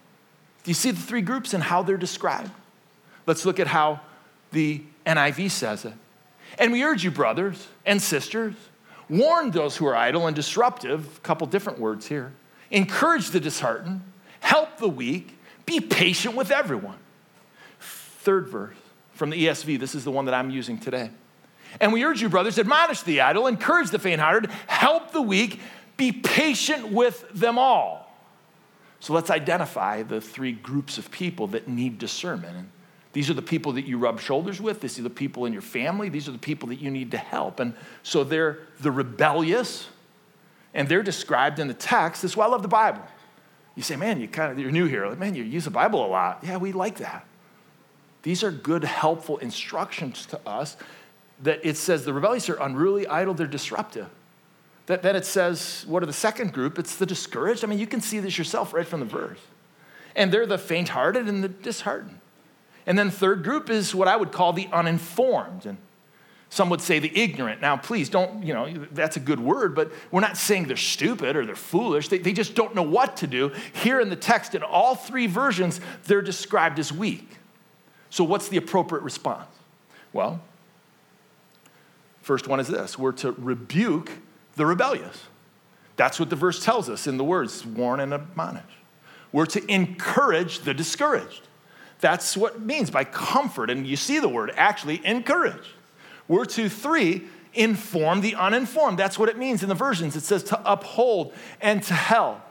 Do 0.63 0.71
you 0.71 0.75
see 0.75 0.91
the 0.91 1.01
three 1.01 1.21
groups 1.21 1.53
and 1.53 1.61
how 1.61 1.83
they're 1.83 1.97
described? 1.97 2.51
Let's 3.27 3.45
look 3.45 3.59
at 3.59 3.67
how 3.67 3.99
the 4.51 4.81
NIV 5.05 5.51
says 5.51 5.83
it. 5.83 5.93
And 6.57 6.71
we 6.71 6.83
urge 6.83 7.03
you, 7.03 7.11
brothers 7.11 7.67
and 7.85 8.01
sisters, 8.01 8.55
warn 9.09 9.51
those 9.51 9.75
who 9.75 9.85
are 9.85 9.95
idle 9.95 10.27
and 10.27 10.35
disruptive, 10.35 11.17
a 11.17 11.19
couple 11.19 11.45
different 11.45 11.77
words 11.77 12.07
here, 12.07 12.31
encourage 12.71 13.31
the 13.31 13.41
disheartened, 13.41 14.01
help 14.39 14.77
the 14.77 14.87
weak, 14.87 15.37
be 15.65 15.79
patient 15.79 16.35
with 16.35 16.51
everyone. 16.51 16.97
Third 17.79 18.47
verse 18.47 18.75
from 19.13 19.29
the 19.29 19.45
ESV, 19.45 19.79
this 19.79 19.95
is 19.95 20.03
the 20.03 20.11
one 20.11 20.25
that 20.25 20.33
I'm 20.33 20.49
using 20.49 20.77
today. 20.77 21.09
And 21.79 21.93
we 21.93 22.03
urge 22.03 22.21
you, 22.21 22.29
brothers, 22.29 22.59
admonish 22.59 23.01
the 23.01 23.21
idle, 23.21 23.47
encourage 23.47 23.89
the 23.89 23.99
faint 23.99 24.21
hearted, 24.21 24.51
help 24.67 25.11
the 25.11 25.21
weak, 25.21 25.59
be 25.97 26.11
patient 26.11 26.91
with 26.91 27.25
them 27.33 27.57
all. 27.57 28.05
So 28.99 29.13
let's 29.13 29.29
identify 29.29 30.03
the 30.03 30.19
three 30.19 30.51
groups 30.51 30.97
of 30.97 31.11
people 31.11 31.47
that 31.47 31.67
need 31.67 31.97
discernment. 31.97 32.57
And 32.57 32.69
these 33.13 33.29
are 33.29 33.33
the 33.33 33.41
people 33.41 33.73
that 33.73 33.85
you 33.85 33.97
rub 33.97 34.19
shoulders 34.19 34.59
with. 34.59 34.81
These 34.81 34.99
are 34.99 35.03
the 35.03 35.09
people 35.09 35.45
in 35.45 35.53
your 35.53 35.61
family. 35.61 36.09
These 36.09 36.27
are 36.27 36.31
the 36.31 36.37
people 36.37 36.69
that 36.69 36.81
you 36.81 36.91
need 36.91 37.11
to 37.11 37.17
help. 37.17 37.59
And 37.59 37.73
so 38.03 38.23
they're 38.23 38.59
the 38.81 38.91
rebellious, 38.91 39.87
and 40.73 40.89
they're 40.89 41.03
described 41.03 41.59
in 41.59 41.67
the 41.67 41.73
text. 41.73 42.23
That's 42.23 42.35
why 42.35 42.45
I 42.45 42.49
love 42.49 42.61
the 42.61 42.67
Bible. 42.67 43.01
You 43.75 43.83
say, 43.83 43.95
man, 43.95 44.21
you 44.21 44.27
kind 44.27 44.51
of, 44.51 44.59
you're 44.59 44.71
new 44.71 44.85
here. 44.85 45.05
Like, 45.07 45.19
man, 45.19 45.35
you 45.35 45.43
use 45.43 45.65
the 45.65 45.71
Bible 45.71 46.05
a 46.05 46.07
lot. 46.07 46.39
Yeah, 46.43 46.57
we 46.57 46.71
like 46.71 46.97
that. 46.97 47.25
These 48.23 48.43
are 48.43 48.51
good, 48.51 48.83
helpful 48.83 49.37
instructions 49.37 50.25
to 50.27 50.39
us 50.47 50.77
that 51.43 51.59
it 51.63 51.77
says 51.77 52.05
the 52.05 52.13
rebellious 52.13 52.49
are 52.49 52.55
unruly, 52.55 53.05
idle, 53.07 53.33
they're 53.33 53.47
disruptive. 53.47 54.07
That, 54.85 55.01
then 55.01 55.15
it 55.15 55.25
says, 55.25 55.83
what 55.87 56.03
are 56.03 56.05
the 56.05 56.13
second 56.13 56.53
group? 56.53 56.79
It's 56.79 56.95
the 56.95 57.05
discouraged. 57.05 57.63
I 57.63 57.67
mean, 57.67 57.79
you 57.79 57.87
can 57.87 58.01
see 58.01 58.19
this 58.19 58.37
yourself 58.37 58.73
right 58.73 58.87
from 58.87 58.99
the 58.99 59.05
verse. 59.05 59.39
And 60.15 60.31
they're 60.31 60.45
the 60.45 60.57
faint 60.57 60.89
hearted 60.89 61.27
and 61.27 61.43
the 61.43 61.49
disheartened. 61.49 62.19
And 62.85 62.97
then 62.97 63.09
third 63.09 63.43
group 63.43 63.69
is 63.69 63.93
what 63.93 64.07
I 64.07 64.15
would 64.15 64.31
call 64.31 64.53
the 64.53 64.69
uninformed. 64.71 65.65
And 65.65 65.77
some 66.55 66.69
would 66.69 66.79
say 66.79 66.99
the 66.99 67.11
ignorant. 67.13 67.59
Now, 67.59 67.75
please 67.75 68.07
don't, 68.07 68.41
you 68.41 68.53
know, 68.53 68.71
that's 68.91 69.17
a 69.17 69.19
good 69.19 69.41
word, 69.41 69.75
but 69.75 69.91
we're 70.09 70.21
not 70.21 70.37
saying 70.37 70.67
they're 70.67 70.77
stupid 70.77 71.35
or 71.35 71.45
they're 71.45 71.53
foolish. 71.53 72.07
They, 72.07 72.17
they 72.17 72.31
just 72.31 72.55
don't 72.55 72.73
know 72.73 72.81
what 72.81 73.17
to 73.17 73.27
do. 73.27 73.51
Here 73.73 73.99
in 73.99 74.09
the 74.09 74.15
text, 74.15 74.55
in 74.55 74.63
all 74.63 74.95
three 74.95 75.27
versions, 75.27 75.81
they're 76.05 76.21
described 76.21 76.79
as 76.79 76.93
weak. 76.93 77.27
So, 78.09 78.23
what's 78.23 78.47
the 78.47 78.55
appropriate 78.55 79.01
response? 79.03 79.49
Well, 80.13 80.39
first 82.21 82.47
one 82.47 82.61
is 82.61 82.69
this 82.69 82.97
we're 82.97 83.11
to 83.13 83.33
rebuke 83.33 84.13
the 84.55 84.65
rebellious. 84.65 85.25
That's 85.97 86.21
what 86.21 86.29
the 86.29 86.37
verse 86.37 86.63
tells 86.63 86.89
us 86.89 87.05
in 87.05 87.17
the 87.17 87.25
words 87.25 87.65
warn 87.65 87.99
and 87.99 88.13
admonish. 88.13 88.63
We're 89.33 89.45
to 89.47 89.69
encourage 89.69 90.59
the 90.59 90.73
discouraged. 90.73 91.49
That's 91.99 92.37
what 92.37 92.55
it 92.55 92.61
means 92.61 92.89
by 92.91 93.03
comfort. 93.03 93.69
And 93.69 93.85
you 93.85 93.97
see 93.97 94.19
the 94.19 94.29
word 94.29 94.53
actually 94.55 95.05
encourage. 95.05 95.74
We're 96.27 96.45
to 96.45 96.69
three, 96.69 97.23
inform 97.53 98.21
the 98.21 98.35
uninformed. 98.35 98.97
That's 98.97 99.17
what 99.17 99.29
it 99.29 99.37
means 99.37 99.63
in 99.63 99.69
the 99.69 99.75
versions. 99.75 100.15
It 100.15 100.23
says 100.23 100.43
to 100.45 100.71
uphold 100.71 101.33
and 101.61 101.81
to 101.83 101.93
help. 101.93 102.41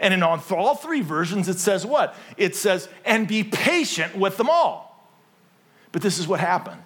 And 0.00 0.12
in 0.12 0.22
all 0.22 0.74
three 0.74 1.00
versions, 1.00 1.48
it 1.48 1.58
says 1.58 1.86
what? 1.86 2.14
It 2.36 2.54
says, 2.54 2.88
and 3.04 3.26
be 3.26 3.42
patient 3.42 4.16
with 4.16 4.36
them 4.36 4.48
all. 4.50 5.08
But 5.92 6.02
this 6.02 6.18
is 6.18 6.28
what 6.28 6.40
happens 6.40 6.82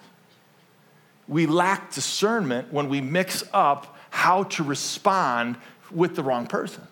we 1.28 1.46
lack 1.46 1.92
discernment 1.92 2.72
when 2.72 2.88
we 2.88 3.00
mix 3.00 3.44
up 3.52 3.96
how 4.10 4.42
to 4.44 4.62
respond 4.62 5.56
with 5.90 6.14
the 6.16 6.22
wrong 6.22 6.46
person. 6.46 6.86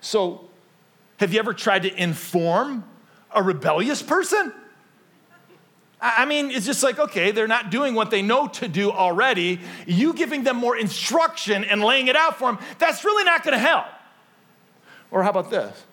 So, 0.00 0.48
have 1.18 1.32
you 1.32 1.38
ever 1.38 1.52
tried 1.52 1.82
to 1.82 2.02
inform 2.02 2.84
a 3.30 3.42
rebellious 3.42 4.02
person? 4.02 4.52
I 6.00 6.26
mean, 6.26 6.50
it's 6.52 6.66
just 6.66 6.82
like, 6.82 6.98
okay, 6.98 7.32
they're 7.32 7.48
not 7.48 7.70
doing 7.70 7.94
what 7.94 8.10
they 8.10 8.22
know 8.22 8.46
to 8.46 8.68
do 8.68 8.92
already. 8.92 9.60
You 9.86 10.12
giving 10.12 10.44
them 10.44 10.56
more 10.56 10.76
instruction 10.76 11.64
and 11.64 11.82
laying 11.82 12.06
it 12.06 12.14
out 12.14 12.38
for 12.38 12.52
them, 12.52 12.64
that's 12.78 13.04
really 13.04 13.24
not 13.24 13.42
gonna 13.42 13.58
help. 13.58 13.86
Or 15.10 15.24
how 15.24 15.30
about 15.30 15.50
this? 15.50 15.84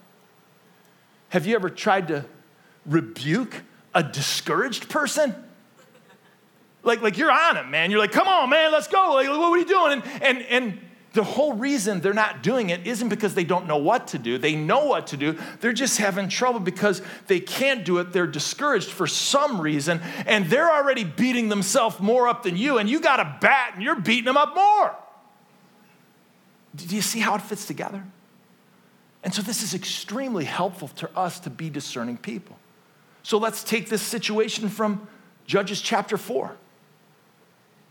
Have 1.30 1.48
you 1.48 1.56
ever 1.56 1.70
tried 1.70 2.10
to 2.10 2.26
rebuke 2.86 3.64
a 3.96 4.04
discouraged 4.04 4.90
person? 4.90 5.34
Like, 6.84 7.02
like 7.02 7.18
you're 7.18 7.32
on 7.32 7.58
it, 7.58 7.68
man. 7.68 7.90
You're 7.90 8.00
like, 8.00 8.12
come 8.12 8.28
on, 8.28 8.50
man, 8.52 8.72
let's 8.72 8.88
go. 8.88 9.14
Like, 9.16 9.28
what 9.28 9.40
are 9.40 9.58
you 9.58 9.66
doing? 9.66 9.92
And, 9.94 10.22
and, 10.22 10.42
and 10.44 10.80
the 11.16 11.24
whole 11.24 11.54
reason 11.54 12.02
they're 12.02 12.14
not 12.14 12.44
doing 12.44 12.70
it 12.70 12.86
isn't 12.86 13.08
because 13.08 13.34
they 13.34 13.46
don't 13.46 13.68
know 13.68 13.78
what 13.78 14.10
to 14.10 14.20
do. 14.20 14.38
They 14.38 14.56
know 14.56 14.86
what 14.86 15.08
to 15.08 15.18
do. 15.18 15.40
They're 15.62 15.74
just 15.74 15.98
having 15.98 16.28
trouble 16.28 16.60
because 16.60 17.02
they 17.28 17.40
can't 17.40 17.86
do 17.86 17.98
it. 18.00 18.12
They're 18.12 18.28
discouraged 18.28 18.90
for 18.90 19.08
some 19.08 19.60
reason, 19.60 20.02
and 20.26 20.46
they're 20.48 20.70
already 20.70 21.06
beating 21.06 21.48
themselves 21.48 22.00
more 22.02 22.28
up 22.28 22.44
than 22.44 22.58
you, 22.58 22.78
and 22.78 22.90
you 22.90 23.00
got 23.00 23.22
a 23.22 23.38
bat 23.40 23.72
and 23.74 23.82
you're 23.82 24.00
beating 24.00 24.26
them 24.26 24.38
up 24.38 24.54
more. 24.54 24.96
Do 26.76 26.94
you 26.94 27.02
see 27.02 27.22
how 27.22 27.36
it 27.36 27.42
fits 27.42 27.66
together? 27.66 28.04
And 29.24 29.34
so, 29.34 29.42
this 29.42 29.64
is 29.64 29.74
extremely 29.74 30.44
helpful 30.44 30.90
to 30.90 31.18
us 31.18 31.40
to 31.40 31.50
be 31.50 31.70
discerning 31.70 32.18
people. 32.18 32.58
So, 33.24 33.38
let's 33.38 33.64
take 33.64 33.90
this 33.90 34.02
situation 34.02 34.68
from 34.68 35.08
Judges 35.48 35.82
chapter 35.82 36.18
4. 36.18 36.56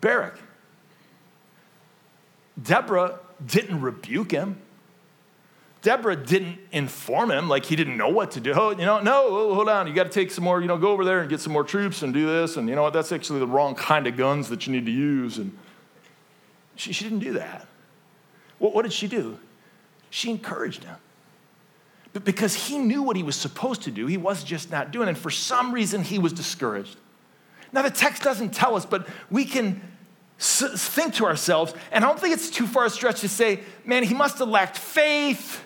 Barak, 0.03 0.39
Deborah 2.61 3.19
didn't 3.45 3.81
rebuke 3.81 4.31
him. 4.31 4.61
Deborah 5.83 6.17
didn't 6.17 6.59
inform 6.73 7.31
him 7.31 7.47
like 7.47 7.67
he 7.67 7.77
didn't 7.77 7.99
know 7.99 8.09
what 8.09 8.31
to 8.33 8.41
do. 8.41 8.55
Oh, 8.55 8.71
you 8.71 8.87
know, 8.87 9.01
no, 9.01 9.27
oh, 9.29 9.55
hold 9.55 9.69
on. 9.69 9.87
You 9.87 9.93
got 9.93 10.05
to 10.05 10.11
take 10.11 10.31
some 10.31 10.43
more, 10.43 10.63
you 10.63 10.67
know, 10.67 10.79
go 10.79 10.93
over 10.93 11.05
there 11.05 11.21
and 11.21 11.29
get 11.29 11.41
some 11.41 11.53
more 11.53 11.65
troops 11.65 12.03
and 12.03 12.15
do 12.15 12.25
this. 12.27 12.57
And 12.57 12.69
you 12.71 12.75
know 12.75 12.83
what? 12.83 12.95
That's 12.95 13.13
actually 13.13 13.41
the 13.41 13.47
wrong 13.47 13.75
kind 13.75 14.07
of 14.07 14.17
guns 14.17 14.49
that 14.49 14.67
you 14.67 14.73
need 14.73 14.87
to 14.87 14.93
use. 14.93 15.37
And 15.37 15.57
she, 16.75 16.95
she 16.95 17.05
didn't 17.05 17.19
do 17.19 17.35
that. 17.35 17.67
What, 18.59 18.75
what 18.75 18.83
did 18.83 18.95
she 18.95 19.09
do? 19.09 19.39
She 20.09 20.31
encouraged 20.31 20.85
him. 20.85 20.97
But 22.15 22.25
because 22.25 22.55
he 22.55 22.79
knew 22.79 23.03
what 23.03 23.17
he 23.17 23.23
was 23.23 23.37
supposed 23.37 23.83
to 23.83 23.91
do, 23.91 24.07
he 24.07 24.17
was 24.17 24.43
just 24.43 24.71
not 24.71 24.91
doing 24.91 25.09
it. 25.09 25.11
And 25.11 25.19
for 25.19 25.31
some 25.31 25.71
reason, 25.73 26.03
he 26.03 26.19
was 26.19 26.33
discouraged. 26.33 26.97
Now, 27.75 27.83
the 27.83 27.91
text 27.91 28.23
doesn't 28.23 28.55
tell 28.55 28.77
us, 28.77 28.87
but 28.87 29.07
we 29.31 29.45
can 29.45 29.83
think 30.45 31.15
to 31.15 31.25
ourselves, 31.25 31.75
and 31.91 32.05
I 32.05 32.09
don't 32.09 32.21
think 32.21 32.35
it's 32.35 32.51
too 32.51 32.67
far 32.67 32.85
a 32.85 32.91
stretch 32.91 33.21
to 33.21 33.29
say, 33.29 33.61
man, 33.85 34.03
he 34.03 34.15
must 34.15 34.39
have 34.39 34.49
lacked 34.49 34.77
faith. 34.77 35.65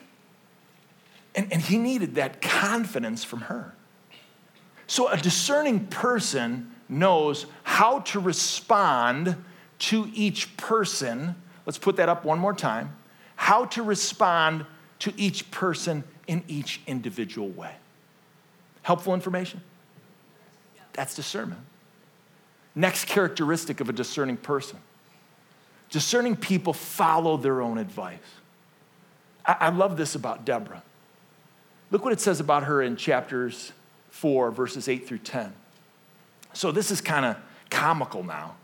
And, 1.35 1.53
and 1.53 1.61
he 1.61 1.79
needed 1.79 2.17
that 2.17 2.41
confidence 2.41 3.25
from 3.25 3.43
her. 3.43 3.75
So 4.87 5.09
a 5.09 5.17
discerning 5.17 5.87
person 5.87 6.75
knows 6.89 7.47
how 7.63 8.01
to 8.01 8.21
respond 8.21 9.37
to 9.81 10.11
each 10.15 10.57
person. 10.57 11.35
Let's 11.67 11.79
put 11.79 11.97
that 11.97 12.09
up 12.09 12.25
one 12.25 12.39
more 12.39 12.55
time. 12.55 12.97
How 13.37 13.67
to 13.67 13.83
respond 13.83 14.65
to 15.01 15.13
each 15.17 15.51
person 15.51 16.05
in 16.27 16.43
each 16.49 16.81
individual 16.87 17.49
way. 17.49 17.75
Helpful 18.83 19.15
information? 19.15 19.61
That's 20.95 21.15
discernment. 21.15 21.61
Next 22.79 23.07
characteristic 23.07 23.81
of 23.81 23.89
a 23.89 23.93
discerning 23.93 24.37
person 24.37 24.79
Discerning 25.91 26.37
people 26.37 26.73
follow 26.73 27.37
their 27.37 27.63
own 27.63 27.79
advice. 27.79 28.19
I, 29.45 29.57
I 29.61 29.69
love 29.71 29.97
this 29.97 30.15
about 30.15 30.45
Deborah. 30.45 30.83
Look 31.91 32.05
what 32.05 32.13
it 32.13 32.21
says 32.21 32.41
about 32.41 32.65
her 32.65 32.83
in 32.83 32.97
chapters 32.97 33.73
4, 34.11 34.51
verses 34.51 34.89
8 34.89 35.07
through 35.07 35.19
10. 35.19 35.53
So 36.53 36.71
this 36.73 36.91
is 36.91 37.01
kind 37.01 37.25
of 37.25 37.37
comical 37.71 38.23
now 38.23 38.57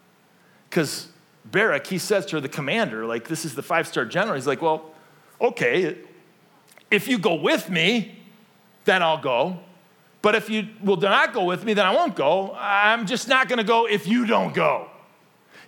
because 0.69 1.09
Barak, 1.47 1.87
he 1.87 1.97
says 1.97 2.27
to 2.27 2.37
her, 2.37 2.41
the 2.41 2.49
commander, 2.49 3.07
like, 3.07 3.27
this 3.27 3.45
is 3.45 3.55
the 3.55 3.63
five 3.63 3.89
star 3.89 4.05
general. 4.05 4.35
He's 4.35 4.47
like, 4.47 4.61
well, 4.61 4.91
okay, 5.41 5.97
if 6.91 7.09
you 7.09 7.19
go 7.19 7.35
with 7.35 7.71
me, 7.71 8.19
then 8.85 9.03
I'll 9.03 9.21
go. 9.21 9.61
But 10.25 10.35
if 10.35 10.49
you 10.49 10.69
will 10.83 10.97
not 10.97 11.35
go 11.35 11.45
with 11.45 11.67
me, 11.67 11.75
then 11.75 11.85
I 11.85 11.95
won't 11.95 12.17
go. 12.17 12.57
I'm 12.59 13.05
just 13.05 13.29
not 13.29 13.47
going 13.47 13.59
to 13.59 13.63
go 13.63 13.87
if 13.87 14.07
you 14.07 14.25
don't 14.25 14.55
go. 14.55 14.89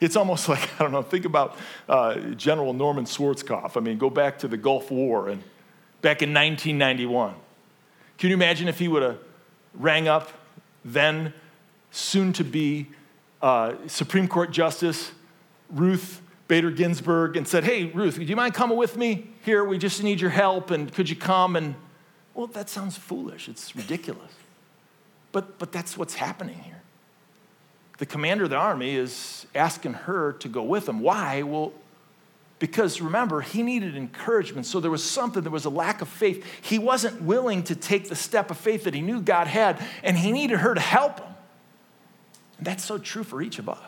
It's 0.00 0.16
almost 0.16 0.48
like, 0.52 0.70
I 0.80 0.82
don't 0.82 0.92
know, 0.92 1.02
think 1.02 1.26
about 1.26 1.58
uh, 1.90 2.14
General 2.30 2.72
Norman 2.72 3.04
Schwarzkopf. 3.04 3.76
I 3.76 3.80
mean, 3.80 3.98
go 3.98 4.08
back 4.08 4.38
to 4.38 4.48
the 4.48 4.56
Gulf 4.56 4.90
War 4.90 5.28
and 5.28 5.42
back 6.00 6.22
in 6.22 6.32
1991. 6.32 7.34
Can 8.16 8.30
you 8.30 8.34
imagine 8.34 8.66
if 8.66 8.78
he 8.78 8.88
would 8.88 9.02
have 9.02 9.18
rang 9.74 10.08
up 10.08 10.32
then 10.86 11.34
soon 11.90 12.32
to 12.32 12.42
be 12.42 12.86
uh, 13.42 13.74
Supreme 13.88 14.26
Court 14.26 14.52
Justice 14.52 15.12
Ruth 15.68 16.22
Bader 16.48 16.70
Ginsburg 16.70 17.36
and 17.36 17.46
said, 17.46 17.62
Hey, 17.62 17.84
Ruth, 17.84 18.14
do 18.14 18.22
you 18.22 18.36
mind 18.36 18.54
coming 18.54 18.78
with 18.78 18.96
me 18.96 19.28
here? 19.44 19.66
We 19.66 19.76
just 19.76 20.02
need 20.02 20.18
your 20.18 20.30
help, 20.30 20.70
and 20.70 20.90
could 20.90 21.10
you 21.10 21.16
come? 21.16 21.56
And, 21.56 21.74
well, 22.32 22.46
that 22.46 22.70
sounds 22.70 22.96
foolish. 22.96 23.50
It's 23.50 23.76
ridiculous. 23.76 24.32
But, 25.36 25.58
but 25.58 25.70
that's 25.70 25.98
what's 25.98 26.14
happening 26.14 26.58
here. 26.60 26.80
The 27.98 28.06
commander 28.06 28.44
of 28.44 28.50
the 28.50 28.56
army 28.56 28.94
is 28.94 29.46
asking 29.54 29.92
her 29.92 30.32
to 30.32 30.48
go 30.48 30.62
with 30.62 30.88
him. 30.88 31.00
Why? 31.00 31.42
Well, 31.42 31.74
because 32.58 33.02
remember, 33.02 33.42
he 33.42 33.62
needed 33.62 33.98
encouragement. 33.98 34.64
So 34.64 34.80
there 34.80 34.90
was 34.90 35.04
something, 35.04 35.42
there 35.42 35.52
was 35.52 35.66
a 35.66 35.70
lack 35.70 36.00
of 36.00 36.08
faith. 36.08 36.42
He 36.62 36.78
wasn't 36.78 37.20
willing 37.20 37.64
to 37.64 37.76
take 37.76 38.08
the 38.08 38.16
step 38.16 38.50
of 38.50 38.56
faith 38.56 38.84
that 38.84 38.94
he 38.94 39.02
knew 39.02 39.20
God 39.20 39.46
had, 39.46 39.78
and 40.02 40.16
he 40.16 40.32
needed 40.32 40.60
her 40.60 40.72
to 40.72 40.80
help 40.80 41.20
him. 41.20 41.34
And 42.56 42.66
that's 42.66 42.82
so 42.82 42.96
true 42.96 43.22
for 43.22 43.42
each 43.42 43.58
of 43.58 43.68
us. 43.68 43.78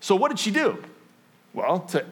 So 0.00 0.14
what 0.14 0.28
did 0.28 0.38
she 0.38 0.50
do? 0.50 0.84
Well, 1.54 1.80
to 1.92 2.04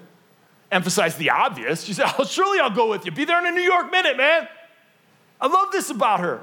emphasize 0.73 1.19
the 1.19 1.29
obvious, 1.29 1.85
she 1.85 1.93
said, 1.93 2.07
Oh, 2.19 2.25
surely 2.25 2.61
I'll 2.61 2.71
go 2.71 2.89
with 2.89 3.05
you. 3.05 3.13
Be 3.13 3.27
there 3.27 3.39
in 3.41 3.47
a 3.47 3.55
New 3.55 3.61
York 3.61 3.91
minute, 3.91 4.17
man. 4.17 4.49
I 5.39 5.49
love 5.49 5.71
this 5.71 5.91
about 5.91 6.21
her. 6.21 6.41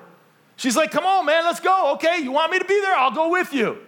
She's 0.61 0.77
like, 0.77 0.91
Come 0.91 1.07
on, 1.07 1.25
man, 1.25 1.43
let's 1.43 1.59
go. 1.59 1.93
Okay, 1.93 2.19
you 2.19 2.31
want 2.31 2.51
me 2.51 2.59
to 2.59 2.65
be 2.65 2.79
there? 2.81 2.95
I'll 2.95 3.09
go 3.09 3.29
with 3.29 3.51
you. 3.51 3.79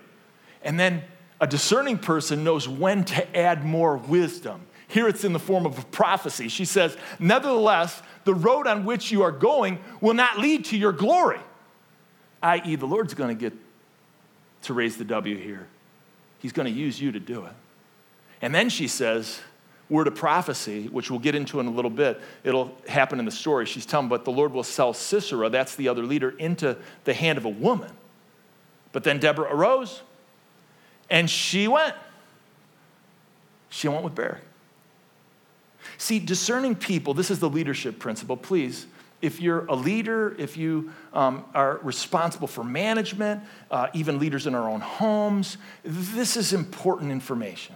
And 0.63 0.79
then 0.79 1.03
a 1.39 1.45
discerning 1.45 1.99
person 1.99 2.43
knows 2.43 2.67
when 2.67 3.03
to 3.03 3.37
add 3.37 3.63
more 3.63 3.97
wisdom. 3.97 4.65
Here 4.87 5.07
it's 5.07 5.23
in 5.23 5.33
the 5.33 5.39
form 5.39 5.67
of 5.67 5.77
a 5.77 5.83
prophecy. 5.83 6.47
She 6.47 6.65
says, 6.65 6.97
Nevertheless, 7.19 8.01
the 8.23 8.33
road 8.33 8.65
on 8.65 8.85
which 8.85 9.11
you 9.11 9.21
are 9.21 9.31
going 9.31 9.77
will 10.01 10.15
not 10.15 10.39
lead 10.39 10.65
to 10.65 10.77
your 10.77 10.93
glory, 10.93 11.41
i.e., 12.41 12.75
the 12.75 12.87
Lord's 12.87 13.13
going 13.13 13.29
to 13.29 13.39
get 13.39 13.53
to 14.63 14.73
raise 14.73 14.97
the 14.97 15.05
W 15.05 15.37
here. 15.37 15.67
He's 16.39 16.53
going 16.53 16.73
to 16.73 16.79
use 16.79 16.99
you 16.99 17.11
to 17.11 17.19
do 17.19 17.45
it. 17.45 17.53
And 18.41 18.53
then 18.53 18.69
she 18.69 18.87
says, 18.87 19.41
word 19.93 20.07
of 20.07 20.15
prophecy, 20.15 20.87
which 20.87 21.09
we'll 21.09 21.19
get 21.19 21.35
into 21.35 21.59
in 21.59 21.67
a 21.67 21.71
little 21.71 21.91
bit. 21.91 22.19
It'll 22.43 22.75
happen 22.87 23.19
in 23.19 23.25
the 23.25 23.31
story. 23.31 23.65
She's 23.65 23.85
telling, 23.85 24.09
but 24.09 24.25
the 24.25 24.31
Lord 24.31 24.51
will 24.51 24.63
sell 24.63 24.93
Sisera, 24.93 25.49
that's 25.49 25.75
the 25.75 25.87
other 25.87 26.03
leader, 26.03 26.31
into 26.31 26.75
the 27.03 27.13
hand 27.13 27.37
of 27.37 27.45
a 27.45 27.49
woman. 27.49 27.91
But 28.91 29.03
then 29.03 29.19
Deborah 29.19 29.53
arose 29.53 30.01
and 31.09 31.29
she 31.29 31.67
went. 31.67 31.95
She 33.69 33.87
went 33.87 34.03
with 34.03 34.15
Barak. 34.15 34.41
See, 35.97 36.19
discerning 36.19 36.75
people, 36.75 37.13
this 37.13 37.29
is 37.29 37.39
the 37.39 37.49
leadership 37.49 37.99
principle. 37.99 38.37
Please 38.37 38.87
if 39.23 39.39
you're 39.39 39.65
a 39.67 39.73
leader, 39.73 40.35
if 40.37 40.57
you 40.57 40.91
um, 41.13 41.45
are 41.55 41.79
responsible 41.81 42.45
for 42.45 42.61
management, 42.61 43.41
uh, 43.71 43.87
even 43.93 44.19
leaders 44.19 44.47
in 44.47 44.53
our 44.53 44.69
own 44.69 44.81
homes, 44.81 45.57
this 45.85 46.35
is 46.35 46.51
important 46.51 47.09
information. 47.09 47.73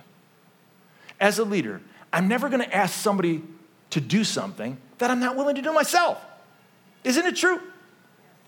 As 1.21 1.39
a 1.39 1.45
leader, 1.45 1.81
I'm 2.11 2.27
never 2.27 2.49
going 2.49 2.61
to 2.61 2.75
ask 2.75 2.93
somebody 2.93 3.43
to 3.91 4.01
do 4.01 4.23
something 4.23 4.77
that 4.97 5.11
I'm 5.11 5.19
not 5.19 5.35
willing 5.35 5.55
to 5.55 5.61
do 5.61 5.73
myself. 5.73 6.23
Isn't 7.03 7.25
it 7.25 7.35
true? 7.35 7.61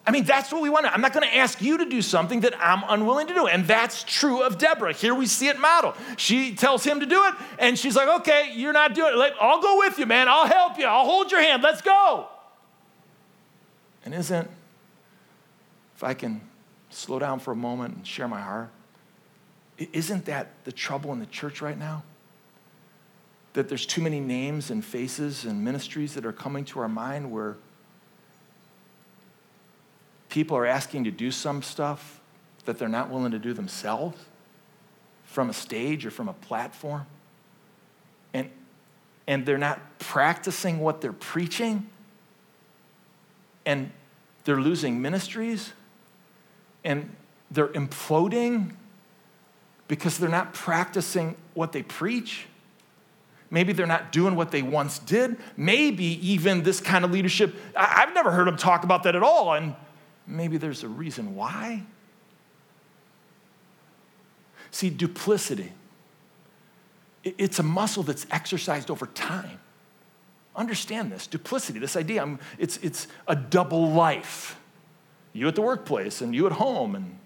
I 0.07 0.11
mean, 0.11 0.23
that's 0.23 0.51
what 0.51 0.61
we 0.61 0.69
want. 0.69 0.87
I'm 0.87 1.01
not 1.01 1.13
going 1.13 1.27
to 1.27 1.35
ask 1.35 1.61
you 1.61 1.77
to 1.77 1.85
do 1.85 2.01
something 2.01 2.39
that 2.39 2.55
I'm 2.59 2.83
unwilling 2.87 3.27
to 3.27 3.33
do. 3.33 3.47
And 3.47 3.65
that's 3.65 4.03
true 4.03 4.41
of 4.41 4.57
Deborah. 4.57 4.93
Here 4.93 5.13
we 5.13 5.27
see 5.27 5.47
it 5.49 5.59
modeled. 5.59 5.95
She 6.17 6.55
tells 6.55 6.83
him 6.83 7.01
to 7.01 7.05
do 7.05 7.25
it, 7.25 7.35
and 7.59 7.77
she's 7.77 7.95
like, 7.95 8.07
okay, 8.21 8.51
you're 8.55 8.73
not 8.73 8.95
doing 8.95 9.13
it. 9.13 9.17
Like, 9.17 9.33
I'll 9.39 9.61
go 9.61 9.77
with 9.77 9.99
you, 9.99 10.07
man. 10.07 10.27
I'll 10.27 10.47
help 10.47 10.79
you. 10.79 10.85
I'll 10.85 11.05
hold 11.05 11.31
your 11.31 11.41
hand. 11.41 11.61
Let's 11.61 11.81
go. 11.81 12.27
And 14.03 14.15
isn't, 14.15 14.49
if 15.95 16.03
I 16.03 16.15
can 16.15 16.41
slow 16.89 17.19
down 17.19 17.39
for 17.39 17.51
a 17.51 17.55
moment 17.55 17.97
and 17.97 18.07
share 18.07 18.27
my 18.27 18.41
heart, 18.41 18.71
isn't 19.77 20.25
that 20.25 20.47
the 20.63 20.71
trouble 20.71 21.11
in 21.13 21.19
the 21.19 21.27
church 21.27 21.61
right 21.61 21.77
now? 21.77 22.03
That 23.53 23.67
there's 23.67 23.85
too 23.85 24.01
many 24.01 24.19
names 24.19 24.69
and 24.69 24.83
faces 24.83 25.45
and 25.45 25.63
ministries 25.63 26.13
that 26.13 26.25
are 26.25 26.31
coming 26.31 26.65
to 26.65 26.79
our 26.79 26.87
mind 26.87 27.31
where 27.31 27.57
people 30.29 30.55
are 30.55 30.65
asking 30.65 31.05
to 31.05 31.11
do 31.11 31.31
some 31.31 31.61
stuff 31.61 32.21
that 32.65 32.77
they're 32.77 32.87
not 32.87 33.09
willing 33.09 33.31
to 33.31 33.39
do 33.39 33.53
themselves 33.53 34.17
from 35.25 35.49
a 35.49 35.53
stage 35.53 36.05
or 36.05 36.11
from 36.11 36.29
a 36.29 36.33
platform. 36.33 37.05
And, 38.33 38.49
and 39.27 39.45
they're 39.45 39.57
not 39.57 39.99
practicing 39.99 40.79
what 40.79 41.01
they're 41.01 41.13
preaching 41.13 41.89
and 43.65 43.91
they're 44.45 44.61
losing 44.61 45.01
ministries 45.01 45.73
and 46.83 47.15
they're 47.51 47.67
imploding 47.69 48.73
because 49.87 50.17
they're 50.17 50.29
not 50.29 50.53
practicing 50.53 51.35
what 51.53 51.71
they 51.71 51.83
preach. 51.83 52.45
Maybe 53.51 53.73
they're 53.73 53.87
not 53.87 54.11
doing 54.11 54.35
what 54.35 54.51
they 54.51 54.61
once 54.61 54.99
did. 54.99 55.37
Maybe 55.57 56.05
even 56.31 56.63
this 56.63 56.79
kind 56.79 57.03
of 57.03 57.11
leadership, 57.11 57.55
I've 57.75 58.13
never 58.13 58.31
heard 58.31 58.47
them 58.47 58.57
talk 58.57 58.83
about 58.83 59.03
that 59.03 59.15
at 59.15 59.23
all. 59.23 59.53
And 59.53 59.75
maybe 60.27 60.57
there's 60.57 60.83
a 60.83 60.87
reason 60.87 61.35
why. 61.35 61.83
See, 64.71 64.91
duplicity, 64.91 65.73
it's 67.23 67.57
a 67.57 67.63
muscle 67.63 68.03
that's 68.03 68.27
exercised 68.29 68.91
over 68.91 69.07
time. 69.07 69.59
Understand 70.55 71.11
this 71.11 71.25
duplicity, 71.25 71.79
this 71.79 71.95
idea, 71.95 72.21
I'm, 72.21 72.39
it's, 72.57 72.77
it's 72.77 73.07
a 73.27 73.35
double 73.35 73.91
life. 73.91 74.59
You 75.33 75.47
at 75.47 75.55
the 75.55 75.61
workplace, 75.61 76.21
and 76.21 76.35
you 76.35 76.45
at 76.45 76.53
home, 76.53 76.95
and 76.95 77.17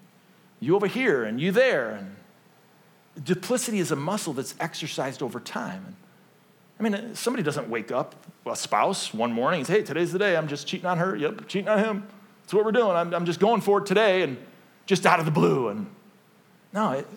you 0.60 0.76
over 0.76 0.88
here, 0.88 1.24
and 1.24 1.40
you 1.40 1.52
there. 1.52 1.92
And 1.92 3.26
duplicity 3.26 3.80
is 3.80 3.92
a 3.92 3.96
muscle 3.96 4.34
that's 4.34 4.56
exercised 4.60 5.22
over 5.22 5.40
time. 5.40 5.96
I 6.80 6.84
mean, 6.84 7.16
somebody 7.16 7.44
doesn't 7.44 7.70
wake 7.70 7.92
up, 7.92 8.16
a 8.46 8.56
spouse, 8.56 9.14
one 9.14 9.32
morning 9.32 9.60
and 9.62 9.68
say, 9.68 9.74
hey, 9.74 9.84
today's 9.84 10.12
the 10.12 10.20
day, 10.20 10.36
I'm 10.36 10.48
just 10.48 10.68
cheating 10.68 10.88
on 10.88 10.98
her. 10.98 11.16
Yep, 11.16 11.48
cheating 11.48 11.70
on 11.70 11.80
him. 11.80 12.08
That's 12.42 12.54
what 12.54 12.66
we're 12.66 12.72
doing. 12.72 12.92
I'm, 12.92 13.14
I'm 13.14 13.26
just 13.26 13.40
going 13.40 13.62
for 13.62 13.80
it 13.80 13.86
today 13.86 14.24
and 14.24 14.38
just 14.86 15.06
out 15.06 15.20
of 15.20 15.26
the 15.26 15.32
blue. 15.32 15.70
And 15.70 15.88
no, 16.74 16.92
it, 16.92 17.08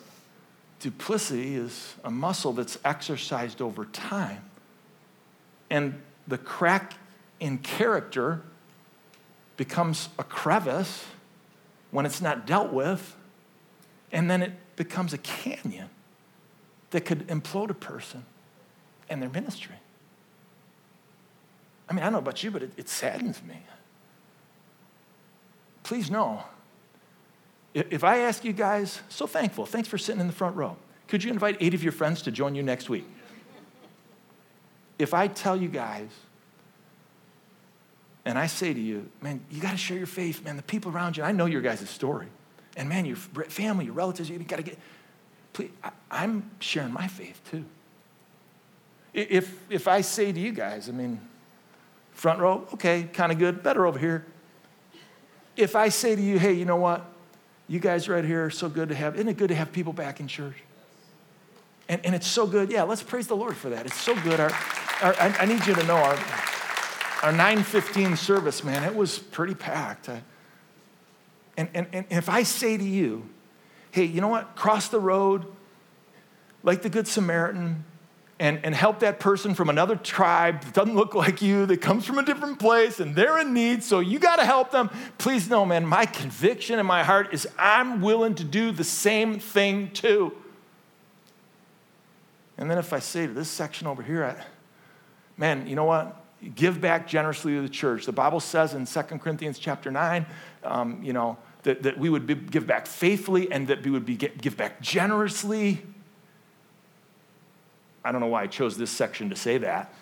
duplicity 0.79 1.55
is 1.55 1.95
a 2.03 2.11
muscle 2.11 2.53
that's 2.53 2.77
exercised 2.85 3.61
over 3.61 3.85
time. 3.85 4.43
And 5.69 6.01
the 6.27 6.37
crack 6.37 6.93
in 7.39 7.57
character 7.57 8.41
becomes 9.57 10.09
a 10.19 10.23
crevice 10.23 11.05
when 11.91 12.05
it's 12.05 12.21
not 12.21 12.45
dealt 12.45 12.71
with, 12.71 13.15
and 14.11 14.29
then 14.29 14.41
it 14.41 14.51
becomes 14.75 15.13
a 15.13 15.17
canyon 15.17 15.89
that 16.91 17.01
could 17.01 17.27
implode 17.27 17.69
a 17.69 17.73
person 17.73 18.25
and 19.09 19.21
their 19.21 19.29
ministry. 19.29 19.75
I 21.89 21.93
mean, 21.93 22.01
I 22.01 22.05
don't 22.05 22.13
know 22.13 22.19
about 22.19 22.43
you, 22.43 22.51
but 22.51 22.63
it, 22.63 22.71
it 22.77 22.89
saddens 22.89 23.41
me. 23.43 23.57
Please 25.83 26.11
know, 26.11 26.43
if 27.73 28.03
I 28.03 28.19
ask 28.19 28.43
you 28.43 28.53
guys, 28.53 29.01
so 29.07 29.25
thankful, 29.25 29.65
thanks 29.65 29.87
for 29.87 29.97
sitting 29.97 30.19
in 30.19 30.27
the 30.27 30.33
front 30.33 30.55
row. 30.55 30.75
Could 31.07 31.23
you 31.23 31.31
invite 31.31 31.57
eight 31.59 31.73
of 31.73 31.83
your 31.83 31.93
friends 31.93 32.21
to 32.23 32.31
join 32.31 32.55
you 32.55 32.63
next 32.63 32.89
week? 32.89 33.05
if 34.99 35.13
I 35.13 35.27
tell 35.27 35.55
you 35.55 35.67
guys, 35.67 36.09
and 38.25 38.37
I 38.37 38.47
say 38.47 38.73
to 38.73 38.79
you, 38.79 39.09
man, 39.21 39.39
you 39.49 39.61
got 39.61 39.71
to 39.71 39.77
share 39.77 39.97
your 39.97 40.07
faith, 40.07 40.43
man. 40.43 40.57
The 40.57 40.63
people 40.63 40.91
around 40.91 41.15
you, 41.15 41.23
I 41.23 41.31
know 41.31 41.45
your 41.45 41.61
guys' 41.61 41.89
story. 41.89 42.27
And 42.75 42.89
man, 42.89 43.05
your 43.05 43.15
family, 43.15 43.85
your 43.85 43.93
relatives, 43.93 44.29
you 44.29 44.37
got 44.39 44.57
to 44.57 44.63
get, 44.63 44.77
please, 45.53 45.71
I, 46.11 46.23
am 46.23 46.51
sharing 46.59 46.93
my 46.93 47.07
faith 47.07 47.39
too. 47.49 47.63
If, 49.17 49.59
if 49.71 49.87
I 49.87 50.01
say 50.01 50.31
to 50.31 50.39
you 50.39 50.51
guys, 50.51 50.89
I 50.89 50.91
mean, 50.91 51.19
front 52.11 52.39
row, 52.39 52.67
okay, 52.75 53.09
kind 53.11 53.31
of 53.31 53.39
good, 53.39 53.63
better 53.63 53.87
over 53.87 53.97
here. 53.97 54.27
If 55.55 55.75
I 55.75 55.89
say 55.89 56.15
to 56.15 56.21
you, 56.21 56.37
hey, 56.37 56.53
you 56.53 56.65
know 56.65 56.75
what? 56.75 57.03
You 57.67 57.79
guys 57.79 58.07
right 58.07 58.23
here 58.23 58.45
are 58.45 58.51
so 58.51 58.69
good 58.69 58.89
to 58.89 58.95
have, 58.95 59.15
isn't 59.15 59.27
it 59.27 59.37
good 59.37 59.47
to 59.47 59.55
have 59.55 59.71
people 59.73 59.91
back 59.91 60.19
in 60.19 60.27
church? 60.27 60.57
And, 61.89 62.05
and 62.05 62.13
it's 62.13 62.27
so 62.27 62.45
good. 62.45 62.69
Yeah, 62.69 62.83
let's 62.83 63.01
praise 63.01 63.25
the 63.25 63.35
Lord 63.35 63.57
for 63.57 63.69
that. 63.71 63.87
It's 63.87 63.99
so 63.99 64.13
good. 64.21 64.39
Our, 64.39 64.51
our, 65.01 65.15
I, 65.15 65.35
I, 65.39 65.45
need 65.45 65.65
you 65.65 65.73
to 65.73 65.83
know 65.85 65.95
our, 65.95 66.19
our 67.23 67.31
915 67.31 68.17
service, 68.17 68.63
man, 68.63 68.83
it 68.83 68.93
was 68.93 69.17
pretty 69.17 69.55
packed. 69.55 70.09
I, 70.09 70.21
and, 71.57 71.69
and, 71.73 71.87
and 71.91 72.05
if 72.11 72.29
I 72.29 72.43
say 72.43 72.77
to 72.77 72.83
you, 72.83 73.27
hey, 73.89 74.03
you 74.03 74.21
know 74.21 74.27
what? 74.27 74.55
Cross 74.55 74.89
the 74.89 74.99
road 74.99 75.47
like 76.61 76.83
the 76.83 76.89
Good 76.89 77.07
Samaritan 77.07 77.83
and, 78.39 78.59
and 78.63 78.75
help 78.75 78.99
that 78.99 79.19
person 79.19 79.55
from 79.55 79.69
another 79.69 79.95
tribe 79.95 80.61
that 80.61 80.73
doesn't 80.73 80.95
look 80.95 81.15
like 81.15 81.41
you, 81.41 81.65
that 81.65 81.81
comes 81.81 82.05
from 82.05 82.19
a 82.19 82.23
different 82.23 82.59
place, 82.59 82.99
and 82.99 83.15
they're 83.15 83.39
in 83.39 83.53
need, 83.53 83.83
so 83.83 83.99
you 83.99 84.19
got 84.19 84.35
to 84.35 84.45
help 84.45 84.71
them. 84.71 84.89
Please 85.17 85.49
know, 85.49 85.65
man, 85.65 85.85
my 85.85 86.05
conviction 86.05 86.77
in 86.77 86.85
my 86.85 87.03
heart 87.03 87.33
is 87.33 87.47
I'm 87.57 88.01
willing 88.01 88.35
to 88.35 88.43
do 88.43 88.71
the 88.71 88.83
same 88.83 89.39
thing 89.39 89.91
too. 89.91 90.33
And 92.57 92.69
then 92.69 92.77
if 92.77 92.93
I 92.93 92.99
say 92.99 93.27
to 93.27 93.33
this 93.33 93.49
section 93.49 93.87
over 93.87 94.03
here, 94.03 94.23
I, 94.23 94.43
man, 95.37 95.67
you 95.67 95.75
know 95.75 95.85
what? 95.85 96.23
Give 96.55 96.79
back 96.79 97.07
generously 97.07 97.55
to 97.55 97.61
the 97.61 97.69
church. 97.69 98.05
The 98.05 98.11
Bible 98.11 98.39
says 98.39 98.73
in 98.73 98.85
2 98.85 99.01
Corinthians 99.17 99.57
chapter 99.57 99.89
9, 99.89 100.25
um, 100.63 101.01
you 101.03 101.13
know, 101.13 101.37
that, 101.63 101.83
that 101.83 101.97
we 101.97 102.09
would 102.09 102.27
be, 102.27 102.35
give 102.35 102.67
back 102.67 102.85
faithfully 102.85 103.51
and 103.51 103.67
that 103.67 103.83
we 103.83 103.91
would 103.91 104.05
be, 104.05 104.15
give 104.15 104.55
back 104.57 104.79
generously. 104.79 105.83
I 108.07 108.13
don't 108.13 108.21
know 108.21 108.27
why 108.27 108.43
I 108.43 108.47
chose 108.47 108.77
this 108.77 108.89
section 108.89 109.29
to 109.31 109.35
say 109.35 109.57
that. 109.57 109.93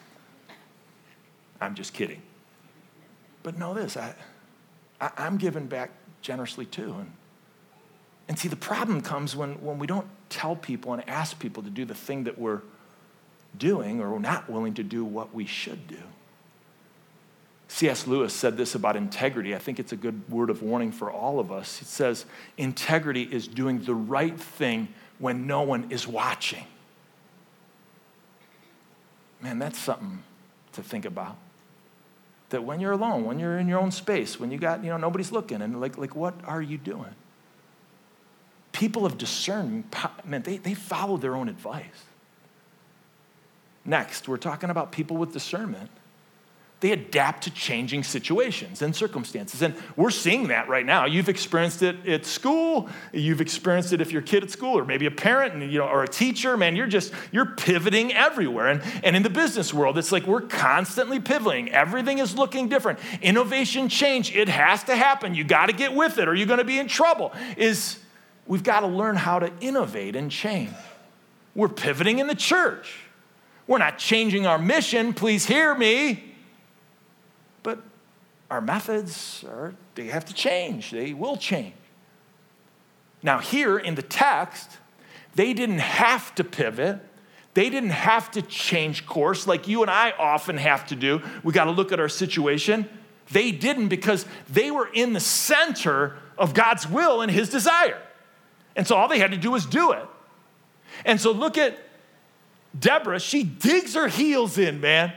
I'm 1.60 1.74
just 1.74 1.91
kidding. 1.91 2.22
But 3.41 3.58
know 3.58 3.74
this 3.74 3.98
I, 3.98 4.13
I, 5.02 5.26
am 5.26 5.38
giving 5.38 5.65
back 5.65 5.89
generously 6.22 6.68
too. 6.68 6.94
And, 7.00 7.12
and 8.28 8.38
see, 8.38 8.48
the 8.48 8.56
problem 8.56 9.02
comes 9.02 9.36
when, 9.36 9.54
when 9.54 9.80
we 9.80 9.88
don't 9.88 10.06
tell 10.30 10.56
people 10.56 10.94
and 10.94 11.10
ask 11.10 11.39
people 11.39 11.63
to 11.63 11.72
do 11.72 11.84
the 11.84 11.96
thing 11.96 12.26
that 12.26 12.38
we're 12.38 12.62
doing 13.58 14.00
or 14.00 14.12
we're 14.12 14.20
not 14.20 14.48
willing 14.48 14.76
to 14.76 14.84
do 14.84 15.04
what 15.04 15.34
we 15.34 15.48
should 15.48 15.88
do. 15.88 15.98
C.S. 17.70 18.06
Lewis 18.06 18.36
said 18.36 18.56
this 18.56 18.76
about 18.76 18.96
integrity. 18.96 19.56
I 19.56 19.58
think 19.58 19.80
it's 19.80 19.94
a 19.94 19.98
good 19.98 20.30
word 20.30 20.52
of 20.52 20.62
warning 20.62 20.91
for 20.91 21.10
all 21.10 21.39
of 21.39 21.52
us. 21.52 21.82
It 21.82 21.88
says, 21.88 22.28
Integrity 22.56 23.24
is 23.24 23.48
doing 23.48 23.80
the 23.80 23.96
right 23.96 24.39
thing 24.39 24.89
when 25.18 25.48
no 25.48 25.63
one 25.63 25.88
is 25.89 26.08
watching. 26.08 26.65
Man, 29.45 29.60
that's 29.60 29.77
something 29.77 30.23
to 30.71 30.81
think 30.81 31.05
about. 31.05 31.38
That 32.49 32.63
when 32.63 32.79
you're 32.79 32.93
alone, 32.93 33.25
when 33.25 33.38
you're 33.38 33.60
in 33.60 33.67
your 33.67 33.77
own 33.77 33.91
space, 33.91 34.39
when 34.39 34.49
you 34.49 34.58
got, 34.58 34.84
you 34.84 34.89
know, 34.89 34.97
nobody's 34.97 35.31
looking, 35.31 35.62
and 35.62 35.79
like, 35.79 35.99
like 35.99 36.15
what 36.15 36.34
are 36.45 36.63
you 36.63 36.79
doing? 36.79 37.13
People 38.71 39.05
of 39.05 39.19
discernment, 39.19 39.93
man, 40.23 40.41
they, 40.41 40.58
they 40.58 40.73
follow 40.73 41.17
their 41.17 41.36
own 41.36 41.47
advice. 41.47 42.05
Next, 43.86 44.27
we're 44.27 44.38
talking 44.38 44.71
about 44.71 44.91
people 44.91 45.15
with 45.15 45.31
discernment 45.31 45.91
they 46.86 46.91
adapt 46.91 47.45
to 47.45 47.50
changing 47.50 48.04
situations 48.04 48.84
and 48.84 48.95
circumstances. 48.95 49.63
And 49.63 49.74
we're 49.95 50.12
seeing 50.12 50.50
that 50.50 50.69
right 50.69 50.86
now. 50.86 51.06
You've 51.06 51.30
experienced 51.30 51.82
it 51.82 52.08
at 52.08 52.28
school. 52.28 52.89
You've 53.12 53.41
experienced 53.41 53.91
it 53.91 54.02
if 54.02 54.12
you're 54.12 54.21
a 54.21 54.24
kid 54.26 54.43
at 54.43 54.52
school 54.52 54.78
or 54.78 54.86
maybe 54.86 55.08
a 55.08 55.12
parent 55.12 55.56
and, 55.56 55.71
you 55.71 55.80
know, 55.80 55.88
or 55.88 56.04
a 56.04 56.08
teacher. 56.08 56.56
Man, 56.56 56.76
you're 56.76 56.86
just, 56.86 57.12
you're 57.32 57.48
pivoting 57.48 58.13
everywhere. 58.13 58.67
And, 58.67 58.84
and 59.04 59.15
in 59.15 59.24
the 59.24 59.32
business 59.32 59.74
world, 59.74 59.98
it's 59.98 60.12
like 60.12 60.28
we're 60.28 60.41
constantly 60.41 61.19
pivoting. 61.19 61.71
Everything 61.71 62.19
is 62.19 62.36
looking 62.36 62.69
different. 62.69 63.00
Innovation 63.19 63.89
change, 63.89 64.36
it 64.36 64.48
has 64.48 64.84
to 64.84 64.95
happen. 64.95 65.34
You 65.34 65.43
got 65.43 65.71
to 65.71 65.74
get 65.74 65.95
with 65.95 66.19
it 66.19 66.28
or 66.28 66.36
you're 66.36 66.45
going 66.45 66.60
to 66.60 66.63
be 66.63 66.78
in 66.78 66.88
trouble. 66.88 67.34
Is 67.58 67.98
we've 68.45 68.62
got 68.62 68.82
to 68.82 68.88
learn 68.88 69.15
how 69.15 69.39
to 69.39 69.52
innovate 69.60 70.15
and 70.15 70.30
change. 70.30 70.69
We're 71.56 71.67
pivoting 71.67 72.19
in 72.19 72.28
the 72.28 72.36
church. 72.36 73.00
We're 73.65 73.80
not 73.80 73.98
changing 73.98 74.45
our 74.45 74.60
mission. 74.60 75.15
Please 75.15 75.48
hear 75.48 75.74
me 75.74 76.35
our 78.49 78.62
methods 78.62 79.43
are, 79.47 79.73
they 79.95 80.05
have 80.05 80.25
to 80.25 80.34
change. 80.34 80.91
They 80.91 81.13
will 81.13 81.38
change. 81.38 81.73
Now, 83.23 83.39
here 83.39 83.77
in 83.77 83.95
the 83.95 84.03
text, 84.03 84.77
they 85.34 85.53
didn't 85.53 85.79
have 85.79 86.36
to 86.36 86.43
pivot. 86.43 86.99
They 87.55 87.69
didn't 87.69 87.91
have 87.91 88.31
to 88.31 88.41
change 88.41 89.05
course 89.05 89.47
like 89.47 89.67
you 89.67 89.81
and 89.81 89.89
I 89.89 90.12
often 90.12 90.58
have 90.58 90.86
to 90.88 90.95
do. 90.95 91.21
We 91.43 91.53
got 91.53 91.65
to 91.65 91.71
look 91.71 91.91
at 91.91 91.99
our 91.99 92.10
situation. 92.10 92.88
They 93.31 93.51
didn't 93.51 93.88
because 93.88 94.25
they 94.49 94.69
were 94.71 94.89
in 94.93 95.13
the 95.13 95.19
center 95.19 96.17
of 96.38 96.53
God's 96.53 96.88
will 96.88 97.21
and 97.21 97.31
His 97.31 97.49
desire. 97.49 98.01
And 98.75 98.86
so 98.86 98.95
all 98.95 99.08
they 99.08 99.19
had 99.19 99.31
to 99.31 99.38
do 99.38 99.51
was 99.51 99.65
do 99.65 99.93
it. 99.93 100.05
And 101.05 101.19
so 101.19 101.31
look 101.31 101.58
at 101.58 101.77
Deborah. 102.77 103.19
She 103.19 103.43
digs 103.43 103.95
her 103.95 104.08
heels 104.08 104.58
in, 104.58 104.81
man. 104.81 105.13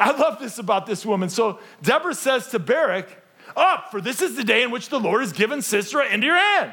I 0.00 0.12
love 0.12 0.40
this 0.40 0.58
about 0.58 0.86
this 0.86 1.04
woman. 1.04 1.28
So 1.28 1.60
Deborah 1.82 2.14
says 2.14 2.48
to 2.48 2.58
Barak, 2.58 3.08
Up, 3.54 3.90
for 3.90 4.00
this 4.00 4.22
is 4.22 4.34
the 4.34 4.44
day 4.44 4.62
in 4.62 4.70
which 4.70 4.88
the 4.88 4.98
Lord 4.98 5.20
has 5.20 5.32
given 5.32 5.60
Sisera 5.60 6.08
into 6.08 6.26
your 6.26 6.38
hand. 6.38 6.72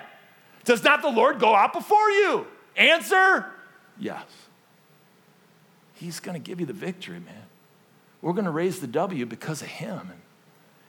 Does 0.64 0.84
not 0.84 1.02
the 1.02 1.10
Lord 1.10 1.40
go 1.40 1.54
out 1.54 1.74
before 1.74 2.10
you? 2.10 2.48
Answer, 2.78 3.46
yes. 4.00 4.24
He's 5.96 6.20
going 6.20 6.42
to 6.42 6.46
give 6.46 6.60
you 6.60 6.66
the 6.66 6.74
victory, 6.74 7.20
man. 7.20 7.44
We're 8.22 8.34
going 8.34 8.46
to 8.46 8.52
raise 8.52 8.80
the 8.80 8.88
W 8.88 9.26
because 9.26 9.62
of 9.62 9.68
him. 9.68 10.12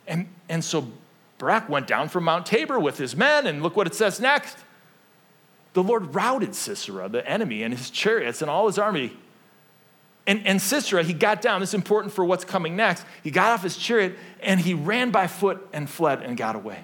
And, 0.07 0.27
and, 0.47 0.63
so 0.63 0.87
Barak 1.37 1.69
went 1.69 1.87
down 1.87 2.09
from 2.09 2.23
Mount 2.23 2.45
Tabor 2.45 2.79
with 2.79 2.97
his 2.97 3.15
men, 3.15 3.47
and 3.47 3.61
look 3.61 3.75
what 3.75 3.87
it 3.87 3.95
says 3.95 4.19
next. 4.19 4.57
The 5.73 5.83
Lord 5.83 6.15
routed 6.15 6.55
Sisera, 6.55 7.09
the 7.09 7.27
enemy, 7.27 7.63
and 7.63 7.73
his 7.73 7.89
chariots 7.89 8.41
and 8.41 8.49
all 8.49 8.67
his 8.67 8.79
army 8.79 9.15
and, 10.29 10.45
and 10.45 10.61
Sisera, 10.61 11.01
he 11.01 11.13
got 11.13 11.41
down. 11.41 11.59
This 11.59 11.71
is 11.71 11.73
important 11.73 12.13
for 12.13 12.23
what's 12.23 12.45
coming 12.45 12.75
next. 12.75 13.03
He 13.23 13.31
got 13.31 13.51
off 13.51 13.63
his 13.63 13.75
chariot 13.75 14.15
and 14.41 14.59
he 14.59 14.75
ran 14.75 15.09
by 15.09 15.25
foot 15.25 15.67
and 15.73 15.89
fled 15.89 16.21
and 16.21 16.37
got 16.37 16.55
away. 16.55 16.83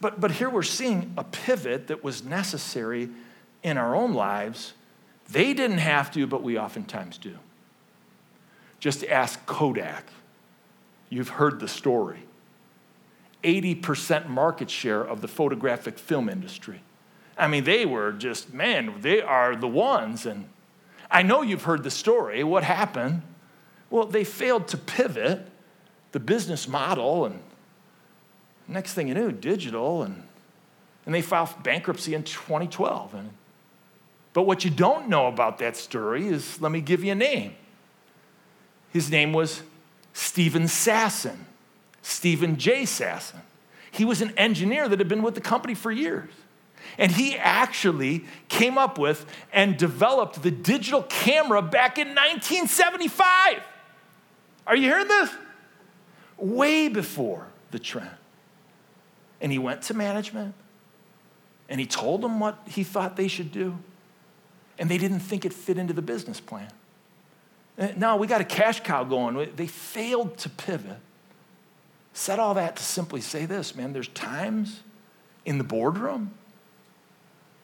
But, 0.00 0.20
but 0.20 0.30
here 0.30 0.48
we're 0.48 0.62
seeing 0.62 1.12
a 1.18 1.24
pivot 1.24 1.88
that 1.88 2.04
was 2.04 2.22
necessary 2.22 3.08
in 3.64 3.76
our 3.76 3.96
own 3.96 4.14
lives. 4.14 4.74
They 5.28 5.52
didn't 5.52 5.78
have 5.78 6.12
to, 6.12 6.28
but 6.28 6.44
we 6.44 6.60
oftentimes 6.60 7.18
do. 7.18 7.36
Just 8.78 9.02
ask 9.02 9.44
Kodak. 9.46 10.08
You've 11.10 11.30
heard 11.30 11.58
the 11.58 11.66
story. 11.66 12.20
80% 13.42 14.28
market 14.28 14.70
share 14.70 15.02
of 15.02 15.22
the 15.22 15.28
photographic 15.28 15.98
film 15.98 16.28
industry. 16.28 16.82
I 17.36 17.48
mean, 17.48 17.64
they 17.64 17.84
were 17.84 18.12
just, 18.12 18.54
man, 18.54 18.94
they 19.00 19.20
are 19.20 19.56
the 19.56 19.66
ones. 19.66 20.24
And 20.24 20.48
I 21.10 21.22
know 21.22 21.42
you've 21.42 21.62
heard 21.62 21.82
the 21.82 21.90
story. 21.90 22.42
What 22.44 22.64
happened? 22.64 23.22
Well, 23.90 24.06
they 24.06 24.24
failed 24.24 24.68
to 24.68 24.76
pivot 24.76 25.46
the 26.12 26.20
business 26.20 26.66
model, 26.66 27.26
and 27.26 27.40
next 28.66 28.94
thing 28.94 29.08
you 29.08 29.14
knew, 29.14 29.32
digital, 29.32 30.02
and, 30.02 30.22
and 31.04 31.14
they 31.14 31.22
filed 31.22 31.62
bankruptcy 31.62 32.14
in 32.14 32.24
2012. 32.24 33.14
And, 33.14 33.30
but 34.32 34.42
what 34.42 34.64
you 34.64 34.70
don't 34.70 35.08
know 35.08 35.26
about 35.26 35.58
that 35.58 35.76
story 35.76 36.26
is 36.26 36.60
let 36.60 36.72
me 36.72 36.80
give 36.80 37.04
you 37.04 37.12
a 37.12 37.16
name. 37.16 37.54
His 38.92 39.10
name 39.10 39.32
was 39.32 39.62
Steven 40.14 40.64
Sasson, 40.64 41.36
Steven 42.02 42.56
J. 42.56 42.84
Sasson. 42.84 43.40
He 43.90 44.04
was 44.04 44.22
an 44.22 44.32
engineer 44.36 44.88
that 44.88 44.98
had 44.98 45.08
been 45.08 45.22
with 45.22 45.34
the 45.34 45.40
company 45.40 45.74
for 45.74 45.90
years. 45.92 46.30
And 46.98 47.12
he 47.12 47.36
actually 47.36 48.24
came 48.48 48.78
up 48.78 48.98
with 48.98 49.26
and 49.52 49.76
developed 49.76 50.42
the 50.42 50.50
digital 50.50 51.02
camera 51.04 51.60
back 51.62 51.98
in 51.98 52.08
1975. 52.08 53.62
Are 54.66 54.76
you 54.76 54.82
hearing 54.82 55.08
this? 55.08 55.30
Way 56.38 56.88
before 56.88 57.48
the 57.70 57.78
trend. 57.78 58.10
And 59.40 59.52
he 59.52 59.58
went 59.58 59.82
to 59.82 59.94
management 59.94 60.54
and 61.68 61.80
he 61.80 61.86
told 61.86 62.22
them 62.22 62.40
what 62.40 62.58
he 62.66 62.84
thought 62.84 63.16
they 63.16 63.28
should 63.28 63.52
do. 63.52 63.78
And 64.78 64.90
they 64.90 64.98
didn't 64.98 65.20
think 65.20 65.44
it 65.44 65.52
fit 65.52 65.78
into 65.78 65.92
the 65.92 66.02
business 66.02 66.40
plan. 66.40 66.70
Uh, 67.78 67.88
no, 67.96 68.16
we 68.16 68.26
got 68.26 68.40
a 68.40 68.44
cash 68.44 68.80
cow 68.80 69.04
going. 69.04 69.50
They 69.56 69.66
failed 69.66 70.38
to 70.38 70.48
pivot. 70.48 70.98
Said 72.12 72.38
all 72.38 72.54
that 72.54 72.76
to 72.76 72.82
simply 72.82 73.20
say 73.20 73.44
this, 73.44 73.74
man, 73.74 73.92
there's 73.92 74.08
times 74.08 74.80
in 75.44 75.58
the 75.58 75.64
boardroom 75.64 76.32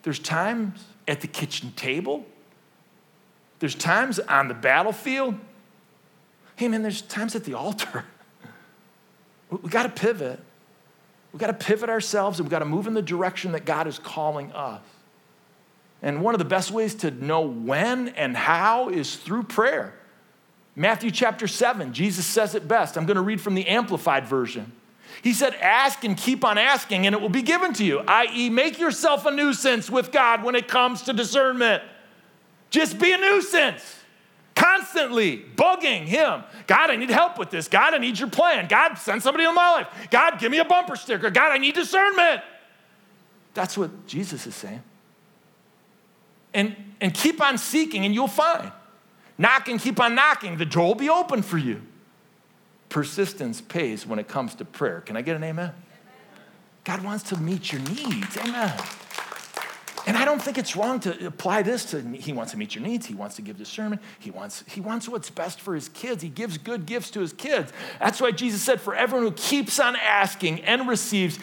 there's 0.03 0.19
times 0.19 0.85
at 1.07 1.21
the 1.21 1.27
kitchen 1.27 1.73
table. 1.77 2.25
There's 3.59 3.75
times 3.75 4.19
on 4.19 4.49
the 4.49 4.55
battlefield. 4.55 5.37
Hey, 6.57 6.69
man, 6.69 6.83
there's 6.83 7.03
times 7.03 7.35
at 7.35 7.45
the 7.45 7.55
altar. 7.55 8.05
We 9.51 9.69
got 9.69 9.83
to 9.83 9.91
pivot. 9.91 10.41
We 11.31 11.39
got 11.39 11.49
to 11.49 11.53
pivot 11.53 11.91
ourselves 11.91 12.39
and 12.39 12.49
we 12.49 12.51
got 12.51 12.61
to 12.61 12.65
move 12.65 12.87
in 12.87 12.95
the 12.95 13.03
direction 13.03 13.53
that 13.53 13.67
God 13.67 13.87
is 13.87 13.99
calling 13.99 14.51
us. 14.53 14.81
And 16.01 16.23
one 16.23 16.35
of 16.35 16.39
the 16.39 16.47
best 16.47 16.71
ways 16.71 16.95
to 16.97 17.11
know 17.11 17.43
when 17.43 18.09
and 18.09 18.35
how 18.35 18.89
is 18.89 19.17
through 19.17 19.43
prayer. 19.43 19.95
Matthew 20.75 21.11
chapter 21.11 21.47
7, 21.47 21.93
Jesus 21.93 22.25
says 22.25 22.55
it 22.55 22.67
best. 22.67 22.97
I'm 22.97 23.05
going 23.05 23.17
to 23.17 23.23
read 23.23 23.43
from 23.43 23.55
the 23.55 23.69
Amplified 23.69 24.27
version. 24.27 24.73
He 25.21 25.33
said, 25.33 25.55
Ask 25.57 26.05
and 26.05 26.17
keep 26.17 26.45
on 26.45 26.59
asking, 26.59 27.07
and 27.07 27.15
it 27.15 27.21
will 27.21 27.29
be 27.29 27.43
given 27.43 27.73
to 27.75 27.85
you, 27.85 28.01
i.e., 28.01 28.49
make 28.49 28.79
yourself 28.79 29.27
a 29.27 29.31
nuisance 29.31 29.91
with 29.91 30.13
God 30.13 30.43
when 30.43 30.55
it 30.55 30.69
comes 30.69 31.03
to 31.03 31.13
discernment. 31.13 31.83
Just 32.71 32.99
be 32.99 33.13
a 33.13 33.19
nuisance. 33.19 33.99
Constantly 34.55 35.45
bugging 35.57 36.05
him. 36.05 36.43
God, 36.67 36.91
I 36.91 36.97
need 36.97 37.11
help 37.11 37.39
with 37.39 37.51
this. 37.51 37.69
God, 37.69 37.95
I 37.95 37.99
need 37.99 38.19
your 38.19 38.29
plan. 38.29 38.69
God, 38.69 38.95
send 38.95 39.23
somebody 39.23 39.45
in 39.45 39.55
my 39.55 39.73
life. 39.73 39.89
God, 40.11 40.39
give 40.39 40.51
me 40.51 40.59
a 40.59 40.65
bumper 40.65 40.97
sticker. 40.97 41.31
God, 41.31 41.53
I 41.53 41.59
need 41.59 41.75
discernment. 41.75 42.43
That's 43.55 43.77
what 43.77 44.07
Jesus 44.07 44.47
is 44.47 44.55
saying. 44.55 44.83
And, 46.55 46.77
and 47.01 47.15
keep 47.15 47.41
on 47.41 47.59
seeking, 47.59 48.05
and 48.05 48.15
you'll 48.15 48.29
find. 48.29 48.73
Knock 49.39 49.69
and 49.69 49.81
keep 49.81 49.99
on 50.01 50.15
knocking. 50.15 50.59
The 50.59 50.67
door 50.67 50.89
will 50.89 50.95
be 50.95 51.09
open 51.09 51.43
for 51.43 51.59
you. 51.59 51.83
Persistence 52.93 53.63
pays 53.63 54.07
when 54.07 54.19
it 54.19 54.29
comes 54.29 54.55
to 54.57 54.67
prayer. 54.67 55.01
Can 55.01 55.17
I 55.17 55.23
get 55.23 55.35
an 55.35 55.43
amen? 55.43 55.73
God 56.85 57.03
wants 57.03 57.25
to 57.31 57.39
meet 57.39 57.73
your 57.73 57.81
needs. 57.81 58.37
Amen. 58.37 58.79
And 60.07 60.15
I 60.15 60.27
don't 60.27 60.43
think 60.43 60.59
it's 60.59 60.77
wrong 60.77 61.01
to 61.01 61.27
apply 61.27 61.63
this 61.63 61.87
to 61.93 62.03
he 62.03 62.35
wants 62.35 62.53
to 62.53 62.59
meet 62.59 62.75
your 62.75 62.85
needs, 62.85 63.07
he 63.07 63.15
wants 63.15 63.37
to 63.37 63.43
give 63.43 63.57
discernment, 63.57 64.03
he 64.19 64.31
wants, 64.31 64.63
he 64.67 64.83
wants 64.83 65.09
what's 65.09 65.31
best 65.31 65.63
for 65.63 65.75
his 65.75 65.89
kids. 65.89 66.23
He 66.23 66.29
gives 66.29 66.59
good 66.59 66.85
gifts 66.85 67.11
to 67.13 67.21
his 67.21 67.33
kids. 67.33 67.73
That's 67.99 68.21
why 68.21 68.31
Jesus 68.31 68.61
said, 68.61 68.79
For 68.79 68.95
everyone 68.95 69.27
who 69.27 69.33
keeps 69.33 69.81
on 69.81 69.97
asking 69.97 70.61
and 70.61 70.87
receives, 70.87 71.39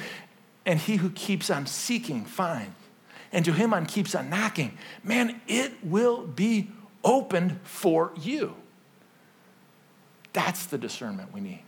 and 0.67 0.77
he 0.77 0.97
who 0.97 1.09
keeps 1.09 1.49
on 1.49 1.65
seeking 1.65 2.25
finds. 2.25 2.75
And 3.31 3.43
to 3.45 3.53
him 3.53 3.73
on 3.73 3.87
keeps 3.87 4.13
on 4.13 4.29
knocking, 4.29 4.77
man, 5.03 5.41
it 5.47 5.83
will 5.83 6.27
be 6.27 6.69
opened 7.03 7.59
for 7.63 8.11
you. 8.21 8.53
That's 10.33 10.65
the 10.65 10.77
discernment 10.77 11.33
we 11.33 11.41
need. 11.41 11.63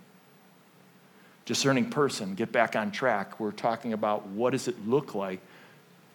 Discerning 1.46 1.90
person, 1.90 2.36
get 2.36 2.52
back 2.52 2.76
on 2.76 2.92
track. 2.92 3.40
We're 3.40 3.52
talking 3.52 3.94
about 3.94 4.28
what 4.28 4.52
does 4.52 4.68
it 4.68 4.88
look 4.88 5.16
like 5.16 5.40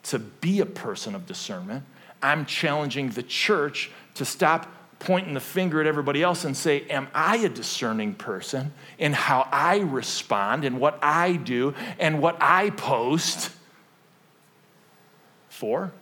to 0.04 0.18
be 0.18 0.60
a 0.60 0.66
person 0.66 1.14
of 1.14 1.26
discernment. 1.26 1.84
I'm 2.22 2.46
challenging 2.46 3.10
the 3.10 3.22
church 3.22 3.90
to 4.14 4.24
stop 4.24 4.72
pointing 4.98 5.34
the 5.34 5.40
finger 5.40 5.80
at 5.80 5.86
everybody 5.86 6.22
else 6.22 6.44
and 6.44 6.56
say, 6.56 6.82
Am 6.88 7.08
I 7.12 7.38
a 7.38 7.48
discerning 7.48 8.14
person 8.14 8.72
in 8.98 9.12
how 9.12 9.48
I 9.52 9.78
respond 9.78 10.64
and 10.64 10.80
what 10.80 10.98
I 11.02 11.32
do 11.32 11.74
and 11.98 12.22
what 12.22 12.36
I 12.40 12.70
post? 12.70 13.50
Four. 15.48 15.92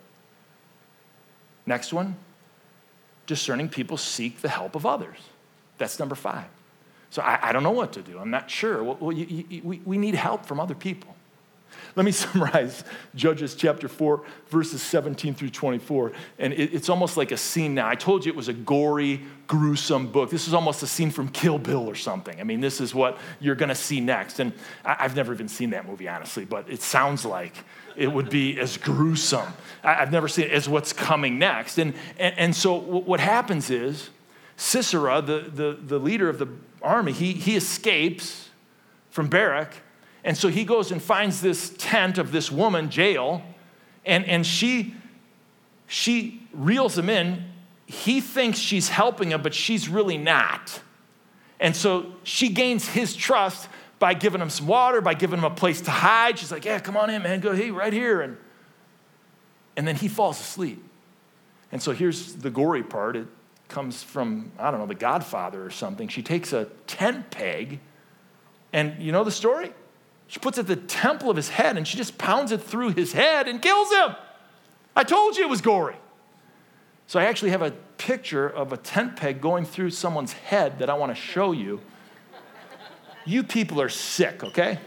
Next 1.67 1.93
one 1.93 2.17
discerning 3.27 3.69
people 3.69 3.97
seek 3.97 4.43
the 4.43 4.49
help 4.49 4.75
of 4.75 4.85
others. 4.85 5.17
That's 5.79 5.99
number 5.99 6.15
five. 6.15 6.47
So 7.11 7.23
I, 7.23 7.51
I 7.51 7.53
don't 7.53 7.63
know 7.63 7.71
what 7.71 7.93
to 7.93 8.03
do. 8.03 8.19
I'm 8.19 8.31
not 8.31 8.51
sure. 8.51 8.83
Well, 8.83 8.97
well 9.01 9.13
you, 9.13 9.45
you, 9.49 9.63
we, 9.63 9.81
we 9.85 9.99
need 9.99 10.15
help 10.15 10.47
from 10.47 10.59
other 10.59 10.75
people. 10.75 11.15
Let 11.97 12.05
me 12.05 12.13
summarize 12.13 12.85
Judges 13.15 13.55
chapter 13.55 13.89
4, 13.89 14.23
verses 14.49 14.83
17 14.83 15.35
through 15.35 15.51
24. 15.51 16.13
And 16.39 16.53
it, 16.53 16.75
it's 16.75 16.89
almost 16.89 17.17
like 17.17 17.33
a 17.33 17.37
scene 17.37 17.75
now. 17.75 17.89
I 17.89 17.95
told 17.95 18.25
you 18.25 18.33
it 18.33 18.37
was 18.37 18.49
a 18.49 18.53
gory, 18.53 19.21
gruesome 19.47 20.09
book. 20.09 20.31
This 20.31 20.49
is 20.49 20.55
almost 20.55 20.83
a 20.83 20.87
scene 20.87 21.11
from 21.11 21.29
Kill 21.29 21.59
Bill 21.59 21.89
or 21.89 21.95
something. 21.95 22.41
I 22.41 22.45
mean, 22.45 22.61
this 22.61 22.81
is 22.81 22.95
what 22.95 23.19
you're 23.41 23.55
going 23.55 23.69
to 23.69 23.75
see 23.75 24.01
next. 24.01 24.41
And 24.41 24.53
I, 24.85 24.95
have 24.95 25.17
never 25.17 25.33
even 25.33 25.49
seen 25.49 25.71
that 25.71 25.87
movie, 25.87 26.09
honestly, 26.09 26.45
but 26.45 26.69
it 26.69 26.83
sounds 26.83 27.25
like 27.25 27.55
it 27.97 28.09
would 28.09 28.29
be 28.29 28.59
as 28.59 28.77
gruesome. 28.77 29.53
I, 29.83 29.95
have 29.95 30.11
never 30.11 30.29
seen 30.29 30.47
it 30.47 30.53
as 30.53 30.69
what's 30.69 30.93
coming 30.93 31.39
next. 31.39 31.79
And, 31.79 31.95
and, 32.19 32.37
and 32.37 32.57
so 32.57 32.75
what 32.75 33.21
happens 33.21 33.71
is 33.71 34.11
Sisera, 34.57 35.21
the, 35.21 35.51
the, 35.53 35.79
the 35.81 35.99
leader 35.99 36.29
of 36.29 36.39
the 36.39 36.49
army, 36.83 37.13
he, 37.13 37.33
he 37.33 37.57
escapes 37.57 38.51
from 39.11 39.29
Barak 39.29 39.75
and 40.25 40.37
so 40.37 40.49
he 40.49 40.65
goes 40.65 40.91
and 40.91 41.01
finds 41.01 41.43
this 41.43 41.75
tent 41.77 42.17
of 42.17 42.33
this 42.33 42.51
woman, 42.51 42.89
Jael, 42.91 43.43
and, 44.07 44.25
and 44.25 44.47
she, 44.47 44.95
she 45.87 46.43
reels 46.55 46.97
him 46.97 47.11
in. 47.11 47.45
He 47.85 48.23
thinks 48.23 48.59
she's 48.59 48.89
helping 48.89 49.31
him, 49.31 49.43
but 49.43 49.53
she's 49.53 49.87
really 49.87 50.17
not. 50.17 50.81
And 51.61 51.77
so 51.77 52.15
she 52.25 52.49
gains 52.49 52.89
his 52.89 53.15
trust 53.15 53.69
by 53.99 54.15
giving 54.15 54.41
him 54.41 54.49
some 54.49 54.67
water, 54.67 55.03
by 55.03 55.13
giving 55.13 55.39
him 55.39 55.45
a 55.45 55.51
place 55.51 55.83
to 55.83 55.91
hide. 55.91 56.39
She's 56.39 56.51
like, 56.51 56.65
Yeah, 56.65 56.79
come 56.79 56.97
on 56.97 57.11
in, 57.11 57.23
man. 57.23 57.41
Go, 57.41 57.55
hey, 57.55 57.71
right 57.71 57.93
here. 57.93 58.23
And, 58.23 58.39
and 59.77 59.87
then 59.87 59.97
he 59.97 60.09
falls 60.09 60.41
asleep. 60.41 60.83
And 61.71 61.83
so 61.83 61.93
here's 61.93 62.35
the 62.35 62.51
gory 62.51 62.83
part. 62.83 63.17
It 63.17 63.27
comes 63.75 64.03
from, 64.03 64.53
I 64.59 64.71
don't 64.71 64.81
know, 64.81 64.87
the 64.87 64.95
Godfather 64.95 65.67
or 65.67 65.71
something. 65.71 66.07
She 66.09 66.23
takes 66.23 66.53
a 66.53 66.67
tent 66.87 67.31
peg, 67.31 67.81
and 68.73 69.03
you 69.03 69.11
know 69.13 69.25
the 69.25 69.33
story? 69.33 69.73
She 70.29 70.39
puts 70.39 70.57
it 70.57 70.63
at 70.63 70.67
the 70.69 70.77
temple 70.77 71.29
of 71.29 71.37
his 71.37 71.49
head 71.49 71.77
and 71.77 71.87
she 71.87 71.97
just 71.97 72.17
pounds 72.17 72.51
it 72.51 72.63
through 72.63 72.91
his 72.91 73.13
head 73.13 73.47
and 73.47 73.61
kills 73.61 73.93
him. 73.93 74.17
I 74.97 75.05
told 75.05 75.37
you 75.37 75.45
it 75.45 75.51
was 75.51 75.61
gory. 75.61 75.97
So 77.07 77.21
I 77.21 77.25
actually 77.25 77.51
have 77.51 77.63
a 77.63 77.73
picture 77.99 78.49
of 78.49 78.73
a 78.73 78.77
tent 78.77 79.17
peg 79.17 79.41
going 79.41 79.67
through 79.67 79.91
someone's 79.91 80.33
head 80.33 80.79
that 80.79 80.89
I 80.89 80.95
want 80.95 81.15
to 81.15 81.21
show 81.21 81.53
you. 81.53 81.81
You 83.27 83.43
people 83.43 83.81
are 83.81 83.89
sick, 83.89 84.43
okay? 84.43 84.79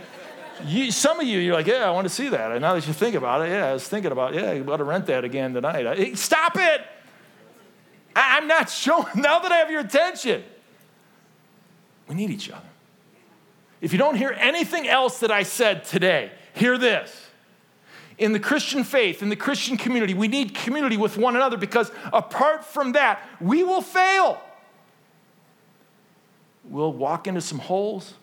You, 0.65 0.91
some 0.91 1.19
of 1.19 1.27
you, 1.27 1.39
you're 1.39 1.53
like, 1.53 1.67
yeah, 1.67 1.87
I 1.87 1.91
want 1.91 2.05
to 2.05 2.13
see 2.13 2.29
that. 2.29 2.51
And 2.51 2.61
now 2.61 2.73
that 2.73 2.87
you 2.87 2.93
think 2.93 3.15
about 3.15 3.41
it, 3.41 3.49
yeah, 3.49 3.67
I 3.67 3.73
was 3.73 3.87
thinking 3.87 4.11
about, 4.11 4.33
yeah, 4.33 4.53
you 4.53 4.63
got 4.63 4.77
to 4.77 4.83
rent 4.83 5.05
that 5.07 5.23
again 5.23 5.53
tonight. 5.53 5.85
I, 5.85 6.13
stop 6.13 6.55
it! 6.55 6.81
I, 8.17 8.37
I'm 8.37 8.47
not 8.47 8.69
showing, 8.69 9.05
now 9.15 9.39
that 9.39 9.51
I 9.51 9.57
have 9.57 9.71
your 9.71 9.81
attention. 9.81 10.43
We 12.07 12.15
need 12.15 12.31
each 12.31 12.49
other. 12.49 12.65
If 13.79 13.91
you 13.91 13.99
don't 13.99 14.15
hear 14.15 14.35
anything 14.37 14.87
else 14.87 15.19
that 15.19 15.29
I 15.29 15.43
said 15.43 15.83
today, 15.83 16.31
hear 16.53 16.77
this. 16.77 17.27
In 18.17 18.33
the 18.33 18.39
Christian 18.39 18.83
faith, 18.83 19.21
in 19.21 19.29
the 19.29 19.35
Christian 19.35 19.77
community, 19.77 20.15
we 20.15 20.27
need 20.27 20.55
community 20.55 20.97
with 20.97 21.17
one 21.17 21.35
another 21.35 21.57
because 21.57 21.91
apart 22.11 22.65
from 22.65 22.93
that, 22.93 23.21
we 23.39 23.61
will 23.61 23.83
fail. 23.83 24.41
We'll 26.63 26.91
walk 26.91 27.27
into 27.27 27.41
some 27.41 27.59
holes. 27.59 28.15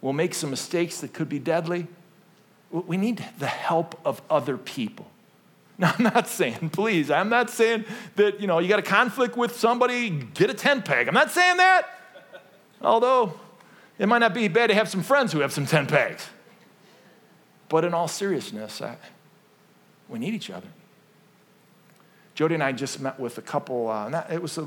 We'll 0.00 0.12
make 0.12 0.34
some 0.34 0.50
mistakes 0.50 1.00
that 1.00 1.12
could 1.12 1.28
be 1.28 1.40
deadly. 1.40 1.88
We 2.70 2.96
need 2.96 3.24
the 3.38 3.48
help 3.48 3.98
of 4.04 4.22
other 4.30 4.56
people. 4.56 5.09
Now, 5.80 5.94
I'm 5.98 6.04
not 6.04 6.28
saying, 6.28 6.70
please, 6.70 7.10
I'm 7.10 7.30
not 7.30 7.48
saying 7.48 7.86
that, 8.16 8.38
you 8.38 8.46
know, 8.46 8.58
you 8.58 8.68
got 8.68 8.78
a 8.78 8.82
conflict 8.82 9.34
with 9.34 9.56
somebody, 9.56 10.10
get 10.10 10.50
a 10.50 10.54
tent 10.54 10.84
peg. 10.84 11.08
I'm 11.08 11.14
not 11.14 11.30
saying 11.30 11.56
that. 11.56 11.88
Although, 12.82 13.32
it 13.98 14.06
might 14.06 14.18
not 14.18 14.34
be 14.34 14.46
bad 14.48 14.66
to 14.66 14.74
have 14.74 14.90
some 14.90 15.02
friends 15.02 15.32
who 15.32 15.40
have 15.40 15.54
some 15.54 15.64
tent 15.64 15.88
pegs. 15.88 16.28
But 17.70 17.86
in 17.86 17.94
all 17.94 18.08
seriousness, 18.08 18.82
I, 18.82 18.98
we 20.06 20.18
need 20.18 20.34
each 20.34 20.50
other. 20.50 20.68
Jody 22.34 22.54
and 22.54 22.62
I 22.62 22.72
just 22.72 23.00
met 23.00 23.18
with 23.18 23.38
a 23.38 23.42
couple, 23.42 23.88
uh, 23.88 24.10
not, 24.10 24.30
it 24.30 24.42
was 24.42 24.58
uh, 24.58 24.64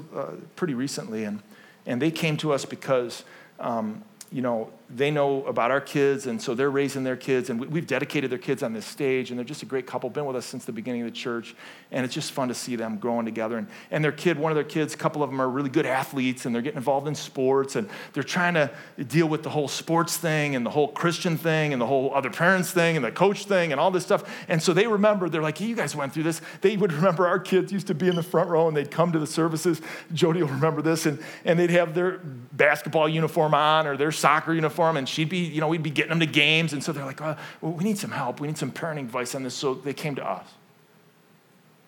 pretty 0.56 0.74
recently, 0.74 1.26
and, 1.26 1.44
and 1.86 2.02
they 2.02 2.10
came 2.10 2.38
to 2.38 2.54
us 2.54 2.66
because 2.66 3.24
um, 3.60 4.04
you 4.32 4.42
know, 4.42 4.72
they 4.96 5.12
know 5.12 5.44
about 5.46 5.72
our 5.72 5.82
kids, 5.82 6.28
and 6.28 6.42
so 6.42 6.54
they're 6.54 6.70
raising 6.70 7.04
their 7.04 7.16
kids, 7.16 7.50
and 7.50 7.60
we've 7.60 7.88
dedicated 7.88 8.30
their 8.30 8.38
kids 8.38 8.62
on 8.62 8.74
this 8.74 8.86
stage, 8.86 9.30
and 9.30 9.40
they're 9.40 9.46
just 9.46 9.64
a 9.64 9.66
great 9.66 9.88
couple, 9.88 10.10
been 10.10 10.26
with 10.26 10.36
us 10.36 10.46
since 10.46 10.66
the 10.66 10.72
beginning 10.72 11.02
of 11.02 11.08
the 11.08 11.16
church, 11.16 11.56
and 11.92 12.06
it's 12.06 12.14
just 12.14 12.32
fun 12.32 12.48
to 12.48 12.54
see 12.54 12.76
them 12.76 12.98
growing 12.98 13.26
together. 13.26 13.58
And, 13.58 13.68
and 13.92 14.04
their 14.04 14.12
kid, 14.12 14.38
one 14.38 14.52
of 14.52 14.56
their 14.56 14.64
kids, 14.64 14.94
a 14.94 14.98
couple 14.98 15.24
of 15.24 15.30
them 15.30 15.42
are 15.42 15.50
really 15.50 15.70
good 15.70 15.86
athletes, 15.86 16.46
and 16.46 16.54
they're 16.54 16.62
getting 16.62 16.78
involved 16.78 17.08
in 17.08 17.16
sports, 17.16 17.76
and 17.76 17.90
they're 18.14 18.24
trying 18.24 18.54
to 18.54 18.70
deal 19.08 19.28
with 19.28 19.42
the 19.44 19.50
whole 19.50 19.68
sports 19.68 20.18
thing, 20.18 20.56
and 20.56 20.66
the 20.66 20.70
whole 20.70 20.90
Christian 20.90 21.38
thing, 21.38 21.74
and 21.74 21.82
the 21.82 21.88
whole 21.88 22.14
other 22.14 22.30
parents 22.30 22.72
thing, 22.72 22.96
and 22.96 23.04
the 23.04 23.12
coach 23.12 23.46
thing, 23.46 23.72
and 23.72 23.80
all 23.80 23.90
this 23.90 24.04
stuff. 24.04 24.24
And 24.48 24.62
so 24.62 24.74
they 24.74 24.86
remember, 24.86 25.30
they're 25.30 25.42
like, 25.42 25.58
hey, 25.58 25.66
you 25.66 25.76
guys 25.76 25.96
went 25.96 26.14
through 26.14 26.24
this. 26.24 26.42
They 26.62 26.78
would 26.78 26.94
remember 26.94 27.26
our 27.28 27.40
kids 27.40 27.72
used 27.72 27.88
to 27.88 27.96
be 27.96 28.10
in 28.10 28.16
the 28.16 28.24
front 28.24 28.50
row, 28.50 28.68
and 28.68 28.78
they'd 28.78 28.92
come 28.92 29.12
to 29.14 29.20
the 29.20 29.28
services. 29.28 29.82
Jody 30.14 30.44
will 30.44 30.50
remember 30.50 30.82
this, 30.82 31.06
and, 31.06 31.20
and 31.46 31.58
they'd 31.58 31.72
have 31.72 31.96
their 31.96 32.20
basketball 32.52 33.10
uniform 33.10 33.54
on, 33.54 33.88
or 33.88 33.98
their 33.98 34.12
soccer 34.12 34.54
uniform, 34.54 34.83
and 34.90 35.08
she'd 35.08 35.30
be, 35.30 35.40
you 35.40 35.62
know, 35.62 35.68
we'd 35.68 35.84
be 35.84 35.90
getting 35.90 36.10
them 36.10 36.20
to 36.20 36.26
games. 36.26 36.74
And 36.74 36.84
so 36.84 36.92
they're 36.92 37.06
like, 37.06 37.22
oh, 37.22 37.36
well, 37.62 37.74
we 37.74 37.84
need 37.84 37.98
some 37.98 38.12
help. 38.12 38.40
We 38.40 38.48
need 38.48 38.58
some 38.58 38.72
parenting 38.72 39.02
advice 39.02 39.36
on 39.36 39.44
this. 39.44 39.54
So 39.54 39.74
they 39.74 39.94
came 39.94 40.16
to 40.16 40.26
us. 40.26 40.46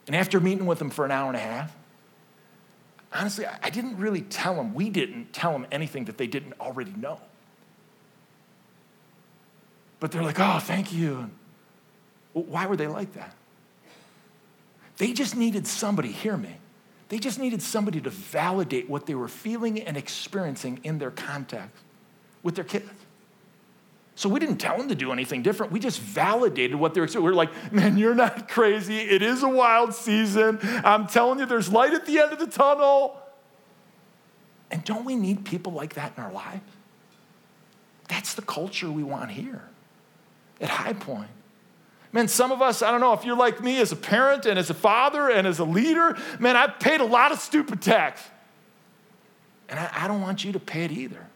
And 0.08 0.16
after 0.16 0.40
meeting 0.40 0.66
with 0.66 0.80
them 0.80 0.90
for 0.90 1.06
an 1.06 1.12
hour 1.12 1.28
and 1.28 1.36
a 1.36 1.40
half, 1.40 1.76
honestly, 3.12 3.46
I 3.46 3.70
didn't 3.70 3.98
really 3.98 4.22
tell 4.22 4.56
them, 4.56 4.74
we 4.74 4.90
didn't 4.90 5.34
tell 5.34 5.52
them 5.52 5.66
anything 5.72 6.06
that 6.06 6.18
they 6.18 6.28
didn't 6.28 6.54
already 6.60 6.94
know. 6.98 7.20
But 10.00 10.12
they're 10.12 10.24
like, 10.24 10.40
oh, 10.40 10.60
thank 10.60 10.94
you. 10.94 11.30
Why 12.34 12.68
were 12.68 12.76
they 12.76 12.88
like 12.88 13.14
that? 13.14 13.34
They 14.98 15.14
just 15.14 15.36
needed 15.36 15.68
somebody, 15.68 16.12
hear 16.12 16.38
me, 16.38 16.58
they 17.10 17.20
just 17.20 17.40
needed 17.40 17.62
somebody 17.62 18.02
to 18.02 18.10
validate 18.10 18.90
what 18.90 19.06
they 19.06 19.16
were 19.16 19.28
feeling 19.28 19.82
and 19.82 19.98
experiencing 19.98 20.80
in 20.84 21.00
their 21.00 21.12
context 21.12 21.85
with 22.46 22.56
their 22.56 22.64
kids. 22.64 22.90
So 24.14 24.30
we 24.30 24.40
didn't 24.40 24.58
tell 24.58 24.78
them 24.78 24.88
to 24.88 24.96
do 24.96 25.12
anything 25.12 25.42
different. 25.42 25.74
We 25.74 25.80
just 25.82 26.00
validated 26.00 26.78
what 26.78 26.94
they're 26.94 27.06
We 27.06 27.30
are 27.30 27.34
like, 27.34 27.74
man, 27.74 27.98
you're 27.98 28.16
not 28.16 28.48
crazy. 28.48 29.00
It 29.00 29.22
is 29.22 29.44
a 29.44 29.50
wild 29.50 29.94
season. 29.94 30.60
I'm 30.62 31.08
telling 31.08 31.40
you, 31.40 31.46
there's 31.46 31.70
light 31.70 31.94
at 31.94 32.06
the 32.06 32.20
end 32.20 32.32
of 32.32 32.40
the 32.40 32.48
tunnel. 32.48 33.20
And 34.72 34.86
don't 34.86 35.04
we 35.04 35.16
need 35.16 35.44
people 35.44 35.74
like 35.74 35.96
that 35.96 36.14
in 36.16 36.24
our 36.24 36.32
lives? 36.32 36.62
That's 38.08 38.36
the 38.36 38.42
culture 38.42 38.90
we 38.90 39.04
want 39.04 39.32
here 39.32 39.64
at 40.62 40.70
High 40.70 40.94
Point. 40.94 41.30
Man, 42.14 42.30
some 42.30 42.52
of 42.54 42.62
us, 42.62 42.82
I 42.82 42.92
don't 42.92 43.02
know 43.02 43.14
if 43.14 43.26
you're 43.26 43.36
like 43.36 43.62
me 43.62 43.82
as 43.82 43.92
a 43.92 43.96
parent 43.98 44.46
and 44.46 44.58
as 44.58 44.70
a 44.70 44.74
father 44.74 45.30
and 45.30 45.46
as 45.46 45.60
a 45.60 45.66
leader, 45.66 46.16
man, 46.40 46.56
I've 46.56 46.80
paid 46.80 47.02
a 47.02 47.06
lot 47.06 47.34
of 47.34 47.40
stupid 47.40 47.82
tax. 47.82 48.22
And 49.68 49.78
I, 49.78 49.90
I 49.94 50.08
don't 50.08 50.22
want 50.22 50.46
you 50.46 50.54
to 50.54 50.60
pay 50.60 50.86
it 50.86 50.92
either. 50.92 51.28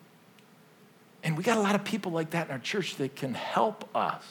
And 1.24 1.38
we 1.38 1.44
got 1.44 1.58
a 1.58 1.62
lot 1.62 1.76
of 1.76 1.84
people 1.84 2.12
like 2.12 2.32
that 2.32 2.48
in 2.48 2.52
our 2.52 2.60
church 2.60 2.96
that 2.96 3.16
can 3.16 3.34
help 3.34 3.90
us. 3.96 4.24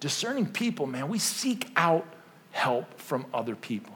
Discerning 0.00 0.46
people, 0.46 0.86
man, 0.86 1.08
we 1.08 1.18
seek 1.18 1.70
out 1.76 2.06
help 2.50 3.00
from 3.00 3.26
other 3.32 3.54
people. 3.54 3.94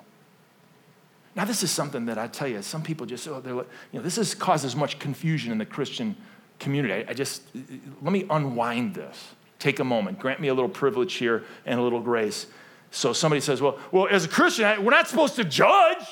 Now, 1.34 1.45
this 1.45 1.62
is 1.62 1.70
something 1.70 2.07
that 2.07 2.18
I 2.18 2.26
tell 2.26 2.49
you, 2.49 2.61
some 2.62 2.82
people 2.82 3.07
just, 3.07 3.26
oh, 3.26 3.40
they're, 3.40 3.55
you 3.55 3.66
know, 3.95 4.03
this 4.03 4.18
is, 4.18 4.34
causes 4.34 4.76
much 4.76 4.99
confusion 4.99 5.51
in 5.51 5.59
the 5.59 5.64
Christian 5.66 6.16
community. 6.59 6.93
I, 6.93 7.11
I 7.11 7.14
just, 7.14 7.43
let 8.03 8.12
me 8.12 8.26
unwind 8.28 8.95
this. 8.95 9.30
Take 9.59 9.78
a 9.78 9.84
moment. 9.84 10.18
Grant 10.18 10.40
me 10.40 10.49
a 10.49 10.55
little 10.55 10.68
privilege 10.68 11.14
here 11.14 11.45
and 11.64 11.78
a 11.78 11.82
little 11.82 12.01
grace. 12.01 12.47
So 12.90 13.12
somebody 13.12 13.40
says, 13.40 13.62
well, 13.62 13.78
well 13.90 14.09
as 14.11 14.24
a 14.24 14.28
Christian, 14.28 14.84
we're 14.84 14.90
not 14.90 15.09
supposed 15.09 15.36
to 15.36 15.45
judge. 15.45 16.05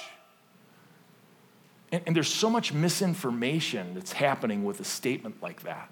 And, 1.93 2.03
and 2.07 2.17
there's 2.17 2.33
so 2.33 2.49
much 2.51 2.73
misinformation 2.73 3.95
that's 3.95 4.13
happening 4.13 4.65
with 4.65 4.81
a 4.81 4.85
statement 4.85 5.43
like 5.43 5.63
that. 5.63 5.91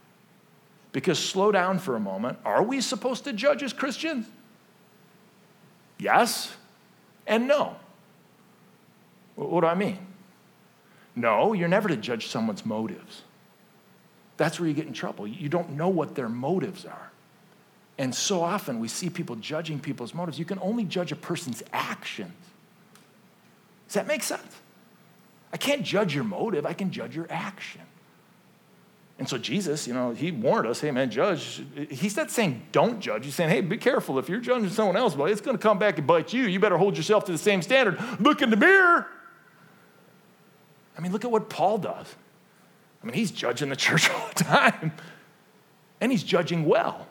Because 0.92 1.18
slow 1.18 1.53
down 1.53 1.78
for 1.78 1.96
a 1.96 2.01
moment. 2.01 2.38
Are 2.44 2.62
we 2.62 2.80
supposed 2.80 3.24
to 3.24 3.32
judge 3.32 3.62
as 3.62 3.72
Christians? 3.72 4.26
Yes 5.99 6.55
and 7.26 7.46
no. 7.46 7.76
What 9.36 9.61
do 9.61 9.66
I 9.66 9.74
mean? 9.74 9.99
No, 11.14 11.53
you're 11.53 11.68
never 11.68 11.88
to 11.88 11.96
judge 11.96 12.28
someone's 12.28 12.64
motives. 12.64 13.22
That's 14.36 14.59
where 14.59 14.68
you 14.68 14.74
get 14.74 14.86
in 14.86 14.92
trouble. 14.92 15.26
You 15.26 15.49
don't 15.49 15.70
know 15.70 15.88
what 15.88 16.14
their 16.14 16.28
motives 16.28 16.84
are. 16.84 17.11
And 17.99 18.14
so 18.14 18.42
often 18.42 18.78
we 18.78 18.88
see 18.88 19.11
people 19.11 19.36
judging 19.36 19.80
people's 19.80 20.14
motives. 20.14 20.38
You 20.38 20.44
can 20.44 20.61
only 20.61 20.84
judge 20.84 21.12
a 21.12 21.16
person's 21.16 21.62
actions. 21.72 22.32
Does 23.88 23.94
that 23.94 24.07
make 24.07 24.22
sense? 24.22 24.57
I 25.53 25.57
can't 25.57 25.82
judge 25.82 26.14
your 26.14 26.24
motive, 26.24 26.66
I 26.66 26.72
can 26.72 26.90
judge 26.90 27.16
your 27.16 27.26
action. 27.30 27.82
And 29.18 29.28
so 29.28 29.36
Jesus, 29.36 29.88
you 29.88 29.94
know, 29.94 30.12
he 30.12 30.30
warned 30.30 30.68
us, 30.68 30.80
hey 30.80 30.92
man, 30.92 31.11
judge. 31.11 31.62
He's 31.90 32.16
not 32.16 32.30
saying 32.30 32.62
don't 32.70 33.01
judge. 33.01 33.24
He's 33.24 33.34
saying, 33.34 33.51
hey, 33.51 33.61
be 33.61 33.76
careful. 33.76 34.18
If 34.18 34.28
you're 34.28 34.40
judging 34.40 34.70
someone 34.70 34.96
else, 34.96 35.16
well, 35.16 35.26
it's 35.26 35.40
going 35.40 35.57
to 35.57 35.62
come 35.62 35.78
back 35.78 35.99
and 35.99 36.07
bite 36.07 36.32
you. 36.32 36.44
You 36.44 36.61
better 36.61 36.78
hold 36.78 36.96
yourself 36.96 37.24
to 37.24 37.32
the 37.32 37.38
same 37.38 37.61
standard. 37.61 38.01
Look 38.20 38.42
in 38.42 38.51
the 38.51 38.57
mirror. 38.57 39.09
I 40.96 41.01
mean, 41.01 41.11
look 41.11 41.24
at 41.24 41.30
what 41.32 41.49
Paul 41.49 41.78
does. 41.78 42.14
I 43.03 43.07
mean, 43.07 43.14
he's 43.14 43.32
judging 43.32 43.70
the 43.70 43.76
church 43.76 44.09
all 44.14 44.28
the 44.36 44.44
time, 44.44 44.92
and 46.01 46.12
he's 46.12 46.22
judging 46.22 46.64
well. 46.64 47.07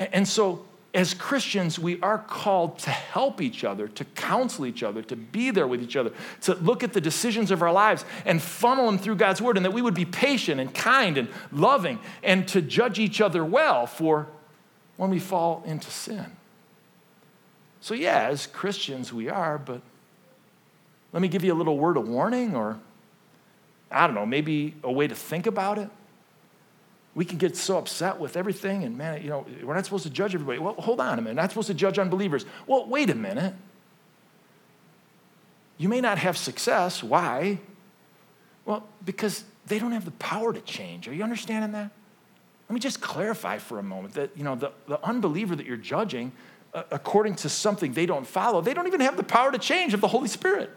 And 0.00 0.26
so 0.26 0.64
as 0.94 1.14
Christians, 1.14 1.78
we 1.78 1.98
are 2.02 2.18
called 2.18 2.78
to 2.80 2.90
help 2.90 3.40
each 3.40 3.64
other, 3.64 3.88
to 3.88 4.04
counsel 4.04 4.66
each 4.66 4.82
other, 4.82 5.02
to 5.02 5.16
be 5.16 5.50
there 5.50 5.66
with 5.66 5.82
each 5.82 5.96
other, 5.96 6.12
to 6.42 6.54
look 6.56 6.84
at 6.84 6.92
the 6.92 7.00
decisions 7.00 7.50
of 7.50 7.62
our 7.62 7.72
lives 7.72 8.04
and 8.26 8.42
funnel 8.42 8.86
them 8.86 8.98
through 8.98 9.16
God's 9.16 9.40
word, 9.40 9.56
and 9.56 9.64
that 9.64 9.72
we 9.72 9.80
would 9.80 9.94
be 9.94 10.04
patient 10.04 10.60
and 10.60 10.74
kind 10.74 11.16
and 11.16 11.28
loving, 11.50 11.98
and 12.22 12.46
to 12.48 12.60
judge 12.60 12.98
each 12.98 13.22
other 13.22 13.42
well 13.42 13.86
for 13.86 14.26
when 14.98 15.08
we 15.08 15.18
fall 15.18 15.62
into 15.66 15.90
sin. 15.90 16.26
So, 17.80 17.94
yeah, 17.94 18.28
as 18.28 18.46
Christians, 18.46 19.12
we 19.12 19.30
are, 19.30 19.56
but 19.58 19.80
let 21.12 21.22
me 21.22 21.28
give 21.28 21.42
you 21.42 21.54
a 21.54 21.56
little 21.56 21.78
word 21.78 21.96
of 21.96 22.06
warning, 22.06 22.54
or 22.54 22.78
I 23.90 24.06
don't 24.06 24.14
know, 24.14 24.26
maybe 24.26 24.74
a 24.84 24.92
way 24.92 25.06
to 25.06 25.14
think 25.14 25.46
about 25.46 25.78
it. 25.78 25.88
We 27.14 27.24
can 27.26 27.36
get 27.36 27.56
so 27.56 27.76
upset 27.76 28.18
with 28.18 28.36
everything, 28.36 28.84
and 28.84 28.96
man, 28.96 29.22
you 29.22 29.28
know, 29.28 29.44
we're 29.62 29.74
not 29.74 29.84
supposed 29.84 30.04
to 30.04 30.10
judge 30.10 30.34
everybody. 30.34 30.58
Well, 30.58 30.74
hold 30.74 30.98
on 30.98 31.18
a 31.18 31.22
minute, 31.22 31.34
not 31.34 31.50
supposed 31.50 31.68
to 31.68 31.74
judge 31.74 31.98
unbelievers. 31.98 32.46
Well, 32.66 32.86
wait 32.86 33.10
a 33.10 33.14
minute. 33.14 33.54
You 35.76 35.88
may 35.88 36.00
not 36.00 36.18
have 36.18 36.38
success. 36.38 37.02
Why? 37.02 37.58
Well, 38.64 38.86
because 39.04 39.44
they 39.66 39.78
don't 39.78 39.92
have 39.92 40.04
the 40.04 40.12
power 40.12 40.52
to 40.52 40.60
change. 40.62 41.06
Are 41.06 41.14
you 41.14 41.22
understanding 41.22 41.72
that? 41.72 41.90
Let 42.68 42.74
me 42.74 42.80
just 42.80 43.02
clarify 43.02 43.58
for 43.58 43.78
a 43.78 43.82
moment 43.82 44.14
that, 44.14 44.30
you 44.36 44.44
know, 44.44 44.54
the, 44.54 44.72
the 44.86 45.04
unbeliever 45.04 45.54
that 45.54 45.66
you're 45.66 45.76
judging, 45.76 46.32
uh, 46.72 46.84
according 46.90 47.34
to 47.36 47.48
something 47.50 47.92
they 47.92 48.06
don't 48.06 48.26
follow, 48.26 48.62
they 48.62 48.72
don't 48.72 48.86
even 48.86 49.00
have 49.00 49.18
the 49.18 49.22
power 49.22 49.52
to 49.52 49.58
change 49.58 49.92
of 49.92 50.00
the 50.00 50.08
Holy 50.08 50.28
Spirit. 50.28 50.70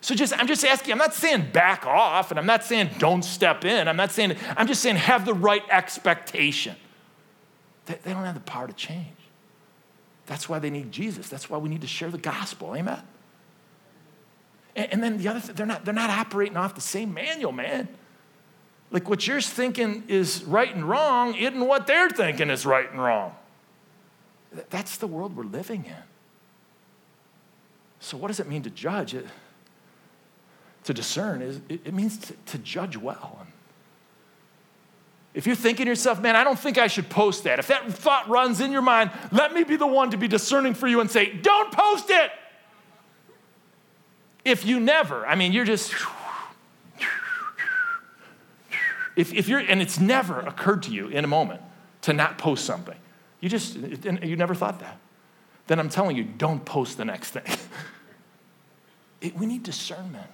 So 0.00 0.14
just 0.14 0.38
I'm 0.38 0.46
just 0.46 0.64
asking, 0.64 0.92
I'm 0.92 0.98
not 0.98 1.14
saying 1.14 1.48
back 1.52 1.86
off 1.86 2.30
and 2.30 2.38
I'm 2.38 2.46
not 2.46 2.64
saying 2.64 2.90
don't 2.98 3.24
step 3.24 3.64
in. 3.64 3.88
I'm 3.88 3.96
not 3.96 4.10
saying 4.10 4.36
I'm 4.56 4.66
just 4.66 4.82
saying 4.82 4.96
have 4.96 5.24
the 5.24 5.34
right 5.34 5.62
expectation. 5.70 6.76
They, 7.86 7.98
they 8.02 8.12
don't 8.12 8.24
have 8.24 8.34
the 8.34 8.40
power 8.40 8.66
to 8.66 8.72
change. 8.72 9.06
That's 10.26 10.48
why 10.48 10.58
they 10.58 10.70
need 10.70 10.92
Jesus. 10.92 11.28
That's 11.28 11.50
why 11.50 11.58
we 11.58 11.68
need 11.68 11.80
to 11.80 11.86
share 11.86 12.10
the 12.10 12.18
gospel. 12.18 12.76
Amen. 12.76 13.02
And, 14.76 14.92
and 14.92 15.02
then 15.02 15.18
the 15.18 15.28
other 15.28 15.40
thing, 15.40 15.56
they're 15.56 15.66
not 15.66 15.84
they're 15.84 15.94
not 15.94 16.10
operating 16.10 16.56
off 16.56 16.74
the 16.74 16.80
same 16.80 17.12
manual, 17.12 17.52
man. 17.52 17.88
Like 18.90 19.08
what 19.08 19.26
you're 19.26 19.40
thinking 19.40 20.04
is 20.08 20.44
right 20.44 20.74
and 20.74 20.88
wrong 20.88 21.34
isn't 21.34 21.60
what 21.66 21.86
they're 21.86 22.08
thinking 22.08 22.50
is 22.50 22.64
right 22.64 22.90
and 22.90 23.02
wrong. 23.02 23.34
That's 24.70 24.96
the 24.96 25.06
world 25.06 25.36
we're 25.36 25.44
living 25.44 25.84
in. 25.84 26.02
So 28.00 28.16
what 28.16 28.28
does 28.28 28.40
it 28.40 28.48
mean 28.48 28.62
to 28.62 28.70
judge? 28.70 29.12
It, 29.12 29.26
to 30.88 30.94
discern 30.94 31.42
is 31.42 31.60
it, 31.68 31.92
means 31.92 32.16
to, 32.16 32.32
to 32.46 32.58
judge 32.58 32.96
well. 32.96 33.46
If 35.34 35.46
you're 35.46 35.54
thinking 35.54 35.84
to 35.84 35.90
yourself, 35.90 36.18
man, 36.18 36.34
I 36.34 36.44
don't 36.44 36.58
think 36.58 36.78
I 36.78 36.86
should 36.86 37.10
post 37.10 37.44
that, 37.44 37.58
if 37.58 37.66
that 37.66 37.92
thought 37.92 38.26
runs 38.26 38.62
in 38.62 38.72
your 38.72 38.80
mind, 38.80 39.10
let 39.30 39.52
me 39.52 39.64
be 39.64 39.76
the 39.76 39.86
one 39.86 40.10
to 40.12 40.16
be 40.16 40.28
discerning 40.28 40.72
for 40.72 40.88
you 40.88 41.00
and 41.00 41.10
say, 41.10 41.30
don't 41.30 41.70
post 41.70 42.06
it. 42.08 42.30
If 44.46 44.64
you 44.64 44.80
never, 44.80 45.26
I 45.26 45.34
mean, 45.34 45.52
you're 45.52 45.66
just, 45.66 45.92
if, 49.14 49.34
if 49.34 49.46
you're, 49.46 49.58
and 49.58 49.82
it's 49.82 50.00
never 50.00 50.40
occurred 50.40 50.84
to 50.84 50.90
you 50.90 51.08
in 51.08 51.22
a 51.22 51.28
moment 51.28 51.60
to 52.02 52.14
not 52.14 52.38
post 52.38 52.64
something, 52.64 52.96
you 53.40 53.50
just, 53.50 53.76
you 53.76 54.36
never 54.36 54.54
thought 54.54 54.80
that, 54.80 54.96
then 55.66 55.78
I'm 55.78 55.90
telling 55.90 56.16
you, 56.16 56.24
don't 56.24 56.64
post 56.64 56.96
the 56.96 57.04
next 57.04 57.32
thing. 57.32 57.44
It, 59.20 59.34
we 59.34 59.46
need 59.46 59.64
discernment. 59.64 60.30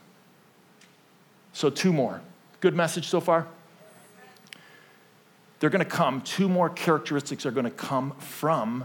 So, 1.55 1.70
two 1.70 1.92
more. 1.92 2.20
Good 2.61 2.74
message 2.74 3.07
so 3.07 3.20
far? 3.20 3.46
They're 5.61 5.70
going 5.70 5.84
to 5.84 5.90
come, 5.90 6.20
two 6.20 6.48
more 6.48 6.68
characteristics 6.68 7.46
are 7.46 7.52
going 7.52 7.64
to 7.64 7.70
come 7.70 8.11
from 8.18 8.84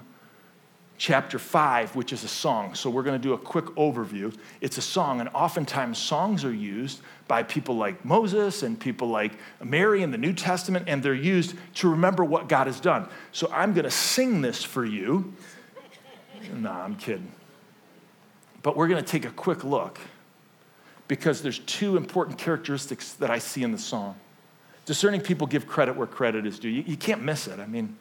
chapter 0.99 1.39
5, 1.39 1.95
which 1.95 2.13
is 2.13 2.24
a 2.24 2.28
song. 2.28 2.76
So, 2.76 2.91
we're 2.91 3.01
going 3.01 3.20
to 3.20 3.28
do 3.28 3.34
a 3.34 3.39
quick 3.39 3.65
overview. 3.76 4.38
It's 4.61 4.78
a 4.78 4.84
song, 4.84 5.20
and 5.20 5.30
oftentimes 5.30 5.97
songs 5.97 6.45
are 6.45 6.53
used 6.53 7.01
by 7.28 7.41
people 7.41 7.76
like 7.76 8.05
Moses 8.05 8.61
and 8.61 8.80
people 8.80 9.07
like 9.07 9.32
Mary 9.63 10.03
in 10.03 10.11
the 10.11 10.20
New 10.20 10.34
Testament, 10.34 10.86
and 10.88 11.01
they're 11.01 11.15
used 11.15 11.55
to 11.76 11.89
remember 11.89 12.24
what 12.24 12.47
God 12.47 12.67
has 12.67 12.80
done. 12.80 13.09
So, 13.32 13.49
I'm 13.51 13.74
going 13.74 13.86
to 13.86 13.91
sing 13.91 14.41
this 14.41 14.63
for 14.63 14.86
you. 14.86 15.34
Nah, 16.53 16.84
I'm 16.84 16.95
kidding. 16.97 17.32
But 18.61 18.78
we're 18.78 18.88
going 18.88 19.03
to 19.03 19.11
take 19.11 19.26
a 19.26 19.32
quick 19.32 19.63
look 19.63 19.99
because 21.10 21.41
there's 21.41 21.60
two 21.60 21.97
important 21.97 22.38
characteristics 22.38 23.14
that 23.14 23.30
I 23.30 23.39
see 23.39 23.64
in 23.64 23.74
the 23.74 23.78
song. 23.78 24.16
Discerning 24.86 25.20
people 25.20 25.47
give 25.47 25.68
credit 25.68 25.97
where 25.97 26.07
credit 26.07 26.45
is 26.45 26.60
due. 26.60 26.70
You, 26.70 26.84
you 26.86 26.95
can't 26.95 27.24
miss 27.24 27.47
it. 27.47 27.60
I 27.60 27.66
mean, 27.66 27.97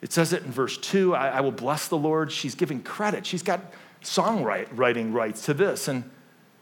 it 0.00 0.12
says 0.12 0.32
it 0.32 0.42
in 0.42 0.50
verse 0.50 0.76
two 0.78 1.14
I, 1.14 1.28
I 1.28 1.40
will 1.42 1.52
bless 1.52 1.86
the 1.86 1.98
Lord. 1.98 2.32
She's 2.32 2.56
giving 2.56 2.82
credit. 2.82 3.24
She's 3.24 3.44
got 3.44 3.60
songwriting 4.02 5.12
rights 5.12 5.44
to 5.44 5.54
this. 5.54 5.86
And 5.86 6.10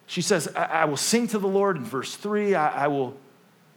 she 0.07 0.21
says, 0.21 0.49
I, 0.55 0.65
I 0.65 0.85
will 0.85 0.97
sing 0.97 1.29
to 1.29 1.39
the 1.39 1.49
Lord 1.49 1.77
in 1.77 1.85
verse 1.85 2.17
three. 2.17 2.55
I, 2.55 2.85
I, 2.85 2.89
will, 2.89 3.17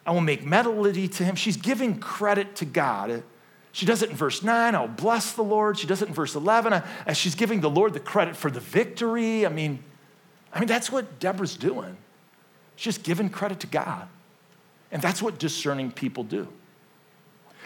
I 0.05 0.11
will 0.11 0.21
make 0.21 0.43
melody 0.43 1.07
to 1.07 1.23
him. 1.23 1.35
She's 1.35 1.57
giving 1.57 1.99
credit 1.99 2.55
to 2.57 2.65
God. 2.65 3.23
She 3.71 3.85
does 3.85 4.01
it 4.01 4.09
in 4.09 4.15
verse 4.15 4.41
9, 4.41 4.73
I'll 4.73 4.87
bless 4.87 5.33
the 5.33 5.43
Lord. 5.43 5.77
She 5.77 5.85
does 5.85 6.01
it 6.01 6.07
in 6.07 6.13
verse 6.15 6.33
11, 6.33 6.73
uh, 6.73 6.87
as 7.05 7.17
she's 7.17 7.35
giving 7.35 7.61
the 7.61 7.69
Lord 7.69 7.93
the 7.93 7.99
credit 7.99 8.35
for 8.35 8.49
the 8.49 8.59
victory. 8.59 9.45
I 9.45 9.49
mean, 9.49 9.83
I 10.53 10.59
mean, 10.59 10.67
that's 10.67 10.91
what 10.91 11.19
Deborah's 11.19 11.55
doing. 11.55 11.97
She's 12.75 12.95
just 12.95 13.03
giving 13.03 13.29
credit 13.29 13.59
to 13.61 13.67
God. 13.67 14.07
And 14.91 15.01
that's 15.01 15.21
what 15.21 15.37
discerning 15.37 15.91
people 15.91 16.23
do. 16.23 16.47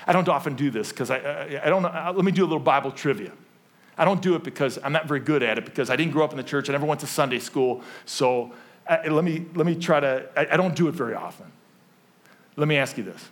I 0.05 0.11
don't 0.11 0.27
often 0.27 0.55
do 0.55 0.69
this 0.69 0.89
because 0.89 1.09
I, 1.09 1.17
I, 1.17 1.65
I, 1.65 1.69
don't. 1.69 1.85
Uh, 1.85 2.11
let 2.13 2.25
me 2.25 2.31
do 2.31 2.43
a 2.43 2.45
little 2.45 2.59
Bible 2.59 2.91
trivia. 2.91 3.31
I 3.97 4.05
don't 4.05 4.21
do 4.21 4.35
it 4.35 4.43
because 4.43 4.79
I'm 4.83 4.91
not 4.91 5.07
very 5.07 5.19
good 5.19 5.43
at 5.43 5.57
it 5.57 5.65
because 5.65 5.89
I 5.89 5.95
didn't 5.95 6.11
grow 6.11 6.25
up 6.25 6.31
in 6.31 6.37
the 6.37 6.43
church. 6.43 6.67
I 6.67 6.73
never 6.73 6.85
went 6.85 6.99
to 7.01 7.07
Sunday 7.07 7.39
school. 7.39 7.83
So 8.05 8.51
uh, 8.87 8.97
let, 9.07 9.23
me, 9.23 9.45
let 9.53 9.65
me 9.65 9.75
try 9.75 9.99
to, 9.99 10.27
I, 10.35 10.53
I 10.53 10.57
don't 10.57 10.75
do 10.75 10.87
it 10.87 10.93
very 10.93 11.13
often. 11.13 11.51
Let 12.55 12.67
me 12.67 12.77
ask 12.77 12.97
you 12.97 13.03
this 13.03 13.29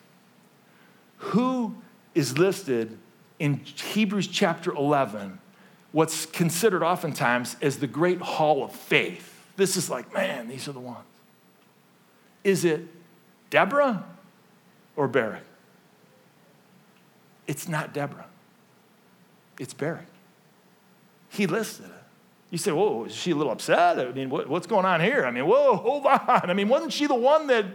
Who 1.17 1.75
is 2.15 2.37
listed 2.37 2.97
in 3.39 3.55
Hebrews 3.55 4.27
chapter 4.27 4.71
11, 4.71 5.39
what's 5.91 6.25
considered 6.27 6.83
oftentimes 6.83 7.57
as 7.61 7.79
the 7.79 7.87
great 7.87 8.21
hall 8.21 8.63
of 8.63 8.71
faith? 8.71 9.30
This 9.62 9.78
is 9.78 9.91
like, 9.91 10.12
man, 10.12 10.47
these 10.47 10.68
are 10.68 10.72
the 10.72 10.80
ones. 10.80 11.05
Is 12.43 12.66
it 12.66 12.82
Deborah 13.51 14.03
or 14.95 15.07
Barak? 15.07 15.43
It's 17.45 17.68
not 17.68 17.93
Deborah, 17.93 18.26
it's 19.59 19.76
Barak. 19.76 20.07
He 21.30 21.45
listed 21.45 21.86
it. 21.86 21.91
You 22.49 22.57
say, 22.57 22.72
whoa, 22.72 23.05
is 23.05 23.14
she 23.14 23.30
a 23.30 23.36
little 23.36 23.51
upset? 23.51 23.99
I 23.99 24.12
mean, 24.12 24.32
what, 24.32 24.49
what's 24.49 24.66
going 24.66 24.88
on 24.88 24.99
here? 24.99 25.28
I 25.28 25.30
mean, 25.30 25.45
whoa, 25.45 25.76
hold 25.78 26.07
on. 26.07 26.49
I 26.49 26.53
mean, 26.55 26.68
wasn't 26.68 26.91
she 26.91 27.05
the 27.05 27.14
one 27.14 27.45
that. 27.45 27.66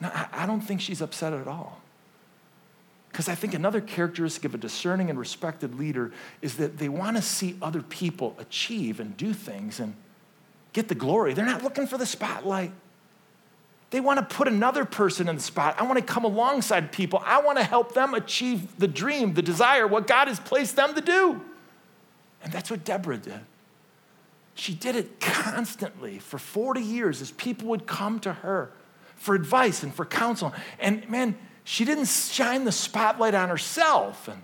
No, 0.00 0.10
I 0.32 0.46
don't 0.46 0.62
think 0.62 0.80
she's 0.80 1.02
upset 1.02 1.34
at 1.34 1.46
all. 1.46 1.82
Because 3.10 3.28
I 3.28 3.34
think 3.34 3.52
another 3.52 3.82
characteristic 3.82 4.46
of 4.46 4.54
a 4.54 4.58
discerning 4.58 5.10
and 5.10 5.18
respected 5.18 5.78
leader 5.78 6.12
is 6.40 6.56
that 6.56 6.78
they 6.78 6.88
want 6.88 7.18
to 7.18 7.22
see 7.22 7.58
other 7.60 7.82
people 7.82 8.34
achieve 8.38 9.00
and 9.00 9.14
do 9.18 9.34
things 9.34 9.78
and 9.78 9.94
get 10.72 10.88
the 10.88 10.94
glory. 10.94 11.34
They're 11.34 11.44
not 11.44 11.62
looking 11.62 11.86
for 11.86 11.98
the 11.98 12.06
spotlight. 12.06 12.72
They 13.90 14.00
want 14.00 14.18
to 14.26 14.34
put 14.34 14.48
another 14.48 14.86
person 14.86 15.28
in 15.28 15.36
the 15.36 15.42
spot. 15.42 15.76
I 15.78 15.82
want 15.82 15.98
to 15.98 16.04
come 16.04 16.24
alongside 16.24 16.92
people. 16.92 17.22
I 17.26 17.42
want 17.42 17.58
to 17.58 17.64
help 17.64 17.92
them 17.92 18.14
achieve 18.14 18.78
the 18.78 18.88
dream, 18.88 19.34
the 19.34 19.42
desire, 19.42 19.86
what 19.86 20.06
God 20.06 20.28
has 20.28 20.40
placed 20.40 20.76
them 20.76 20.94
to 20.94 21.02
do. 21.02 21.42
And 22.42 22.52
that's 22.52 22.70
what 22.70 22.84
Deborah 22.84 23.18
did. 23.18 23.40
She 24.54 24.74
did 24.74 24.96
it 24.96 25.20
constantly 25.20 26.18
for 26.18 26.38
40 26.38 26.80
years 26.80 27.20
as 27.20 27.30
people 27.32 27.68
would 27.68 27.86
come 27.86 28.18
to 28.20 28.32
her 28.32 28.70
for 29.16 29.34
advice 29.34 29.82
and 29.82 29.94
for 29.94 30.04
counsel. 30.04 30.54
And 30.80 31.08
man, 31.08 31.36
she 31.64 31.84
didn't 31.84 32.06
shine 32.06 32.64
the 32.64 32.72
spotlight 32.72 33.34
on 33.34 33.50
herself. 33.50 34.26
And 34.28 34.42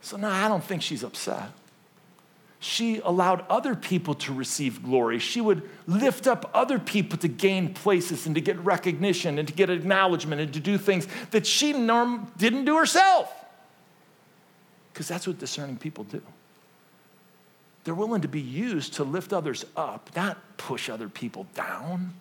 so, 0.00 0.16
no, 0.16 0.28
I 0.28 0.48
don't 0.48 0.62
think 0.62 0.82
she's 0.82 1.02
upset. 1.02 1.50
She 2.58 3.00
allowed 3.00 3.44
other 3.50 3.74
people 3.74 4.14
to 4.14 4.32
receive 4.32 4.82
glory. 4.82 5.18
She 5.18 5.40
would 5.40 5.68
lift 5.86 6.26
up 6.26 6.50
other 6.54 6.78
people 6.78 7.18
to 7.18 7.28
gain 7.28 7.74
places 7.74 8.26
and 8.26 8.34
to 8.34 8.40
get 8.40 8.58
recognition 8.60 9.38
and 9.38 9.46
to 9.46 9.54
get 9.54 9.68
acknowledgement 9.68 10.40
and 10.40 10.52
to 10.54 10.60
do 10.60 10.78
things 10.78 11.06
that 11.32 11.46
she 11.46 11.72
norm- 11.72 12.32
didn't 12.38 12.64
do 12.64 12.76
herself. 12.78 13.32
Because 14.92 15.06
that's 15.06 15.26
what 15.26 15.38
discerning 15.38 15.76
people 15.76 16.04
do. 16.04 16.22
They're 17.84 17.94
willing 17.94 18.22
to 18.22 18.28
be 18.28 18.40
used 18.40 18.94
to 18.94 19.04
lift 19.04 19.32
others 19.32 19.64
up, 19.76 20.10
not 20.16 20.38
push 20.56 20.88
other 20.88 21.08
people 21.08 21.46
down. 21.54 22.14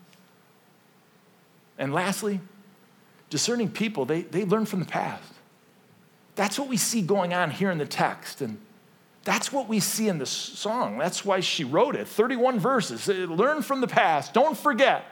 And 1.77 1.93
lastly, 1.93 2.39
discerning 3.29 3.69
people, 3.71 4.05
they, 4.05 4.21
they 4.21 4.45
learn 4.45 4.65
from 4.65 4.79
the 4.79 4.85
past. 4.85 5.33
That's 6.35 6.59
what 6.59 6.67
we 6.67 6.77
see 6.77 7.01
going 7.01 7.33
on 7.33 7.49
here 7.49 7.71
in 7.71 7.77
the 7.77 7.85
text. 7.85 8.41
And 8.41 8.59
that's 9.25 9.51
what 9.51 9.67
we 9.67 9.79
see 9.79 10.07
in 10.07 10.19
this 10.19 10.29
song. 10.29 10.99
That's 10.99 11.25
why 11.25 11.41
she 11.41 11.63
wrote 11.63 11.95
it 11.95 12.07
31 12.07 12.59
verses. 12.59 13.09
Uh, 13.09 13.13
learn 13.13 13.63
from 13.63 13.81
the 13.81 13.87
past, 13.87 14.33
don't 14.33 14.57
forget. 14.57 15.03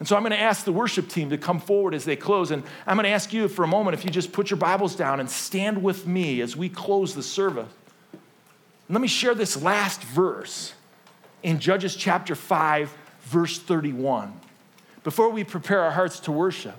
And 0.00 0.08
so 0.08 0.16
I'm 0.16 0.22
going 0.22 0.32
to 0.32 0.40
ask 0.40 0.64
the 0.64 0.72
worship 0.72 1.08
team 1.08 1.30
to 1.30 1.38
come 1.38 1.60
forward 1.60 1.94
as 1.94 2.04
they 2.04 2.16
close. 2.16 2.50
And 2.50 2.64
I'm 2.86 2.96
going 2.96 3.04
to 3.04 3.10
ask 3.10 3.32
you 3.32 3.46
for 3.46 3.62
a 3.62 3.68
moment 3.68 3.96
if 3.96 4.04
you 4.04 4.10
just 4.10 4.32
put 4.32 4.50
your 4.50 4.56
Bibles 4.58 4.96
down 4.96 5.20
and 5.20 5.30
stand 5.30 5.82
with 5.82 6.06
me 6.06 6.40
as 6.40 6.56
we 6.56 6.68
close 6.68 7.14
the 7.14 7.22
service. 7.22 7.68
Let 8.90 9.00
me 9.00 9.08
share 9.08 9.34
this 9.34 9.62
last 9.62 10.02
verse 10.02 10.74
in 11.44 11.60
Judges 11.60 11.94
chapter 11.94 12.34
5, 12.34 12.94
verse 13.22 13.58
31. 13.60 14.32
Before 15.04 15.30
we 15.30 15.44
prepare 15.44 15.82
our 15.82 15.92
hearts 15.92 16.18
to 16.20 16.32
worship, 16.32 16.76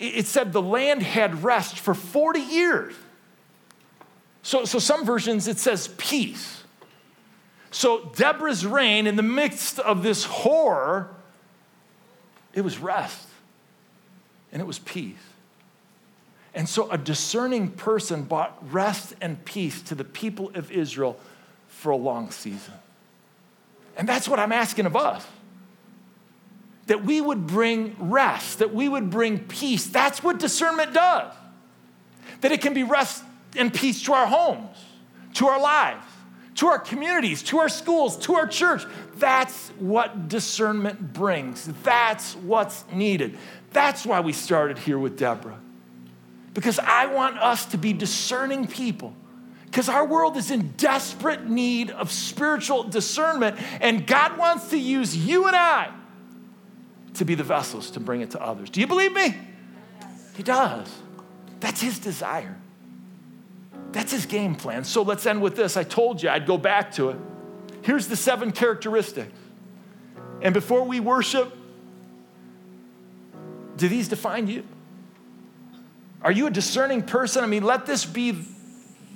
it 0.00 0.26
said 0.26 0.52
the 0.52 0.62
land 0.62 1.02
had 1.02 1.44
rest 1.44 1.78
for 1.78 1.94
40 1.94 2.40
years. 2.40 2.94
So, 4.44 4.66
so 4.66 4.78
some 4.78 5.06
versions 5.06 5.48
it 5.48 5.58
says 5.58 5.88
peace. 5.96 6.62
So 7.70 8.12
Deborah's 8.14 8.64
reign 8.64 9.06
in 9.06 9.16
the 9.16 9.22
midst 9.22 9.78
of 9.80 10.02
this 10.02 10.24
horror, 10.24 11.08
it 12.52 12.60
was 12.60 12.78
rest 12.78 13.26
and 14.52 14.60
it 14.60 14.66
was 14.66 14.78
peace. 14.78 15.16
And 16.54 16.68
so 16.68 16.88
a 16.90 16.98
discerning 16.98 17.70
person 17.70 18.24
brought 18.24 18.56
rest 18.70 19.14
and 19.20 19.42
peace 19.46 19.80
to 19.82 19.94
the 19.94 20.04
people 20.04 20.52
of 20.54 20.70
Israel 20.70 21.18
for 21.66 21.90
a 21.90 21.96
long 21.96 22.30
season. 22.30 22.74
And 23.96 24.06
that's 24.06 24.28
what 24.28 24.38
I'm 24.38 24.52
asking 24.52 24.84
of 24.84 24.94
us. 24.94 25.26
That 26.86 27.02
we 27.02 27.20
would 27.22 27.46
bring 27.46 27.96
rest, 27.98 28.58
that 28.58 28.74
we 28.74 28.90
would 28.90 29.08
bring 29.08 29.38
peace. 29.38 29.86
That's 29.86 30.22
what 30.22 30.38
discernment 30.38 30.92
does. 30.92 31.32
That 32.42 32.52
it 32.52 32.60
can 32.60 32.74
be 32.74 32.82
rest 32.82 33.23
and 33.56 33.72
peace 33.72 34.02
to 34.04 34.12
our 34.12 34.26
homes, 34.26 34.76
to 35.34 35.48
our 35.48 35.60
lives, 35.60 36.06
to 36.56 36.66
our 36.68 36.78
communities, 36.78 37.42
to 37.44 37.58
our 37.58 37.68
schools, 37.68 38.16
to 38.18 38.34
our 38.34 38.46
church. 38.46 38.84
That's 39.16 39.68
what 39.78 40.28
discernment 40.28 41.12
brings. 41.12 41.66
That's 41.82 42.34
what's 42.36 42.84
needed. 42.92 43.38
That's 43.72 44.06
why 44.06 44.20
we 44.20 44.32
started 44.32 44.78
here 44.78 44.98
with 44.98 45.18
Deborah 45.18 45.58
because 46.54 46.78
I 46.78 47.06
want 47.06 47.36
us 47.38 47.66
to 47.66 47.78
be 47.78 47.92
discerning 47.92 48.66
people. 48.66 49.12
Because 49.66 49.88
our 49.88 50.06
world 50.06 50.36
is 50.36 50.52
in 50.52 50.68
desperate 50.76 51.48
need 51.48 51.90
of 51.90 52.12
spiritual 52.12 52.84
discernment, 52.84 53.58
and 53.80 54.06
God 54.06 54.38
wants 54.38 54.70
to 54.70 54.78
use 54.78 55.16
you 55.16 55.48
and 55.48 55.56
I 55.56 55.90
to 57.14 57.24
be 57.24 57.34
the 57.34 57.42
vessels 57.42 57.90
to 57.90 58.00
bring 58.00 58.20
it 58.20 58.30
to 58.30 58.42
others. 58.42 58.70
Do 58.70 58.80
you 58.80 58.86
believe 58.86 59.12
me? 59.12 59.36
He 60.36 60.44
does. 60.44 60.88
That's 61.58 61.80
his 61.80 61.98
desire. 61.98 62.56
That's 63.94 64.10
his 64.10 64.26
game 64.26 64.56
plan. 64.56 64.82
So 64.82 65.02
let's 65.02 65.24
end 65.24 65.40
with 65.40 65.54
this. 65.54 65.76
I 65.76 65.84
told 65.84 66.20
you 66.20 66.28
I'd 66.28 66.46
go 66.46 66.58
back 66.58 66.90
to 66.94 67.10
it. 67.10 67.16
Here's 67.82 68.08
the 68.08 68.16
seven 68.16 68.50
characteristics. 68.50 69.32
And 70.42 70.52
before 70.52 70.82
we 70.82 70.98
worship, 70.98 71.56
do 73.76 73.88
these 73.88 74.08
define 74.08 74.48
you? 74.48 74.64
Are 76.22 76.32
you 76.32 76.48
a 76.48 76.50
discerning 76.50 77.02
person? 77.02 77.44
I 77.44 77.46
mean, 77.46 77.62
let 77.62 77.86
this 77.86 78.04
be 78.04 78.36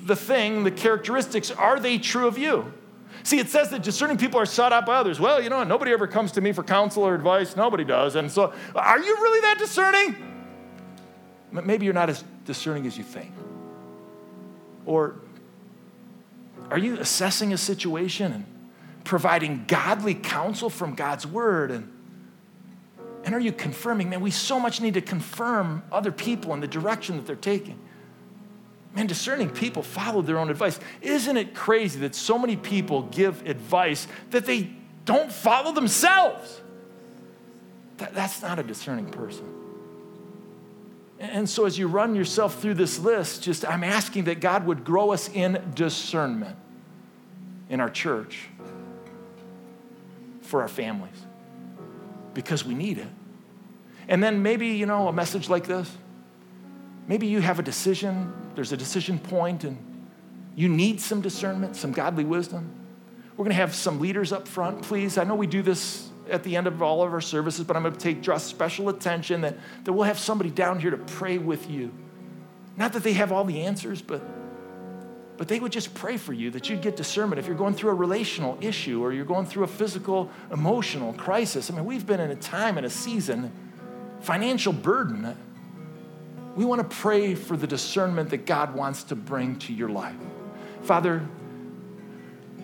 the 0.05 0.14
thing, 0.14 0.62
the 0.62 0.70
characteristics. 0.70 1.51
Are 1.51 1.81
they 1.81 1.99
true 1.99 2.29
of 2.29 2.39
you? 2.39 2.72
See, 3.24 3.41
it 3.41 3.49
says 3.49 3.70
that 3.70 3.83
discerning 3.83 4.16
people 4.16 4.39
are 4.39 4.47
sought 4.47 4.72
out 4.72 4.87
by 4.87 4.95
others. 4.95 5.18
Well, 5.18 5.43
you 5.43 5.51
know, 5.51 5.64
nobody 5.64 5.91
ever 5.91 6.07
comes 6.07 6.31
to 6.33 6.41
me 6.41 6.53
for 6.53 6.62
counsel 6.62 7.03
or 7.03 7.16
advice. 7.16 7.57
Nobody 7.57 7.83
does. 7.83 8.14
And 8.14 8.31
so, 8.31 8.53
are 8.76 9.01
you 9.01 9.16
really 9.16 9.41
that 9.41 9.59
discerning? 9.59 10.14
Maybe 11.51 11.85
you're 11.85 11.95
not 11.95 12.11
as 12.11 12.22
discerning 12.45 12.87
as 12.87 12.97
you 12.97 13.03
think. 13.03 13.33
Or 14.89 15.16
are 16.70 16.78
you 16.78 16.99
assessing 16.99 17.53
a 17.53 17.59
situation 17.59 18.32
and 18.32 18.47
providing 19.05 19.66
godly 19.68 20.14
counsel 20.14 20.70
from 20.70 20.95
God's 20.95 21.26
word 21.26 21.70
and 21.70 21.95
and 23.24 23.34
are 23.34 23.41
you 23.41 23.53
confirming? 23.53 24.09
Man, 24.09 24.22
we 24.22 24.30
so 24.30 24.59
much 24.59 24.80
need 24.80 24.95
to 24.95 25.03
confirm 25.03 25.82
other 25.93 26.11
people 26.11 26.55
in 26.55 26.61
the 26.61 26.66
direction 26.66 27.16
that 27.16 27.26
they're 27.26 27.36
taking. 27.36 27.78
Man, 28.95 29.07
discerning 29.07 29.51
people 29.51 29.82
follow 29.82 30.22
their 30.22 30.39
own 30.39 30.49
advice. 30.49 30.80
Isn't 31.03 31.36
it 31.36 31.55
crazy 31.55 32.01
that 32.01 32.14
so 32.14 32.39
many 32.39 32.57
people 32.57 33.03
give 33.03 33.47
advice 33.47 34.07
that 34.30 34.47
they 34.47 34.70
don't 35.05 35.30
follow 35.30 35.72
themselves? 35.72 36.62
That, 37.99 38.14
that's 38.14 38.41
not 38.41 38.59
a 38.59 38.62
discerning 38.62 39.11
person. 39.11 39.58
And 41.21 41.49
so, 41.49 41.64
as 41.64 41.77
you 41.77 41.89
run 41.89 42.14
yourself 42.14 42.61
through 42.61 42.75
this 42.75 42.99
list, 42.99 43.43
just 43.43 43.69
I'm 43.69 43.83
asking 43.83 44.25
that 44.25 44.41
God 44.41 44.66
would 44.66 44.85
grow 44.85 45.12
us 45.12 45.29
in 45.29 45.73
discernment 45.75 46.57
in 47.69 47.81
our 47.81 47.91
church, 47.91 48.49
for 50.43 50.62
our 50.62 50.69
families, 50.69 51.21
because 52.35 52.64
we 52.64 52.75
need 52.75 52.99
it. 52.99 53.09
And 54.07 54.23
then 54.23 54.43
maybe, 54.43 54.69
you 54.69 54.87
know, 54.87 55.09
a 55.09 55.12
message 55.12 55.49
like 55.49 55.66
this. 55.66 55.91
Maybe 57.09 57.27
you 57.27 57.41
have 57.41 57.59
a 57.59 57.62
decision, 57.62 58.33
there's 58.55 58.73
a 58.73 58.77
decision 58.77 59.19
point, 59.19 59.64
and 59.64 59.77
you 60.55 60.69
need 60.69 61.01
some 61.01 61.21
discernment, 61.21 61.77
some 61.77 61.93
godly 61.93 62.25
wisdom. 62.25 62.71
We're 63.37 63.45
going 63.45 63.51
to 63.51 63.61
have 63.61 63.75
some 63.75 64.01
leaders 64.01 64.33
up 64.33 64.49
front, 64.49 64.83
please. 64.83 65.19
I 65.19 65.25
know 65.25 65.35
we 65.35 65.47
do 65.47 65.62
this 65.62 66.08
at 66.31 66.43
the 66.43 66.57
end 66.57 66.66
of 66.66 66.83
all 66.83 67.03
of 67.03 67.12
our 67.12 67.20
services, 67.20 67.64
but 67.64 67.76
I'm 67.76 67.83
going 67.83 67.95
to 67.95 68.01
take 68.01 68.22
draw 68.22 68.39
special 68.39 68.89
attention 68.89 69.43
that, 69.43 69.57
that 69.85 69.93
we'll 69.93 70.05
have 70.05 70.18
somebody 70.18 70.51
down 70.51 70.81
here 70.81 70.91
to 70.91 70.99
pray 70.99 71.39
with 71.39 71.70
you. 71.70 71.93
Not 72.76 72.93
that 72.93 73.03
they 73.03 73.14
have 73.14 73.33
all 73.33 73.45
the 73.45 73.62
answers, 73.62 74.03
but 74.03 74.22
but 75.37 75.47
they 75.47 75.61
would 75.61 75.70
just 75.70 75.95
pray 75.95 76.16
for 76.16 76.33
you 76.33 76.51
that 76.51 76.68
you'd 76.68 76.83
get 76.83 76.97
discernment 76.97 77.39
if 77.39 77.47
you're 77.47 77.57
going 77.57 77.72
through 77.72 77.91
a 77.91 77.95
relational 77.95 78.59
issue 78.61 79.01
or 79.01 79.12
you're 79.12 79.24
going 79.24 79.47
through 79.47 79.62
a 79.62 79.68
physical, 79.68 80.29
emotional 80.51 81.12
crisis. 81.12 81.70
I 81.70 81.76
mean, 81.76 81.85
we've 81.85 82.05
been 82.05 82.18
in 82.18 82.33
a 82.33 82.37
time 82.37 82.76
and 82.76 82.85
a 82.85 82.91
season 82.91 83.53
financial 84.20 84.72
burden, 84.72 85.37
we 86.57 86.64
want 86.64 86.81
to 86.89 86.97
pray 86.97 87.35
for 87.35 87.57
the 87.57 87.66
discernment 87.66 88.31
that 88.31 88.47
God 88.47 88.74
wants 88.74 89.05
to 89.05 89.16
bring 89.16 89.59
to 89.61 89.72
your 89.72 89.89
life. 89.89 90.16
Father, 90.83 91.26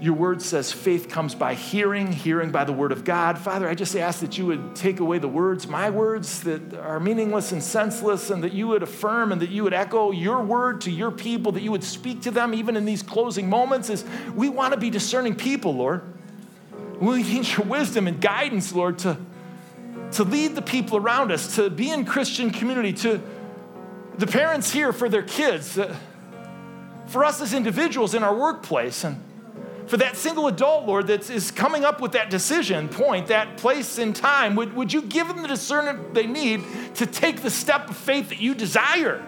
your 0.00 0.14
word 0.14 0.42
says 0.42 0.72
faith 0.72 1.08
comes 1.08 1.34
by 1.34 1.54
hearing, 1.54 2.12
hearing 2.12 2.50
by 2.50 2.64
the 2.64 2.72
word 2.72 2.92
of 2.92 3.04
God. 3.04 3.38
Father, 3.38 3.68
I 3.68 3.74
just 3.74 3.96
ask 3.96 4.20
that 4.20 4.36
you 4.36 4.46
would 4.46 4.74
take 4.74 5.00
away 5.00 5.18
the 5.18 5.28
words, 5.28 5.66
my 5.66 5.90
words 5.90 6.42
that 6.42 6.74
are 6.74 7.00
meaningless 7.00 7.52
and 7.52 7.62
senseless, 7.62 8.30
and 8.30 8.42
that 8.44 8.52
you 8.52 8.66
would 8.68 8.82
affirm 8.82 9.32
and 9.32 9.40
that 9.40 9.50
you 9.50 9.64
would 9.64 9.74
echo 9.74 10.10
your 10.10 10.42
word 10.42 10.80
to 10.82 10.90
your 10.90 11.10
people, 11.10 11.52
that 11.52 11.62
you 11.62 11.70
would 11.70 11.84
speak 11.84 12.22
to 12.22 12.30
them 12.30 12.54
even 12.54 12.76
in 12.76 12.84
these 12.84 13.02
closing 13.02 13.48
moments. 13.48 13.88
As 13.88 14.04
we 14.34 14.48
want 14.48 14.74
to 14.74 14.80
be 14.80 14.90
discerning 14.90 15.34
people, 15.34 15.74
Lord. 15.74 16.02
We 17.00 17.22
need 17.22 17.48
your 17.48 17.66
wisdom 17.66 18.06
and 18.06 18.20
guidance, 18.20 18.72
Lord, 18.72 18.98
to 19.00 19.18
to 20.12 20.22
lead 20.22 20.54
the 20.54 20.62
people 20.62 20.96
around 20.96 21.32
us, 21.32 21.56
to 21.56 21.68
be 21.68 21.90
in 21.90 22.04
Christian 22.04 22.50
community, 22.50 22.92
to, 22.92 23.20
the 24.16 24.26
parents 24.26 24.72
here 24.72 24.92
for 24.92 25.08
their 25.08 25.22
kids, 25.22 25.76
uh, 25.76 25.96
for 27.06 27.24
us 27.24 27.40
as 27.40 27.52
individuals 27.52 28.14
in 28.14 28.22
our 28.22 28.34
workplace, 28.34 29.02
and 29.02 29.20
for 29.86 29.96
that 29.98 30.16
single 30.16 30.46
adult, 30.46 30.86
Lord, 30.86 31.08
that 31.08 31.28
is 31.28 31.50
coming 31.50 31.84
up 31.84 32.00
with 32.00 32.12
that 32.12 32.30
decision 32.30 32.88
point, 32.88 33.26
that 33.28 33.56
place 33.56 33.98
in 33.98 34.12
time, 34.12 34.56
would, 34.56 34.74
would 34.74 34.92
you 34.92 35.02
give 35.02 35.28
them 35.28 35.42
the 35.42 35.48
discernment 35.48 36.14
they 36.14 36.26
need 36.26 36.62
to 36.94 37.06
take 37.06 37.42
the 37.42 37.50
step 37.50 37.90
of 37.90 37.96
faith 37.96 38.30
that 38.30 38.40
you 38.40 38.54
desire? 38.54 39.22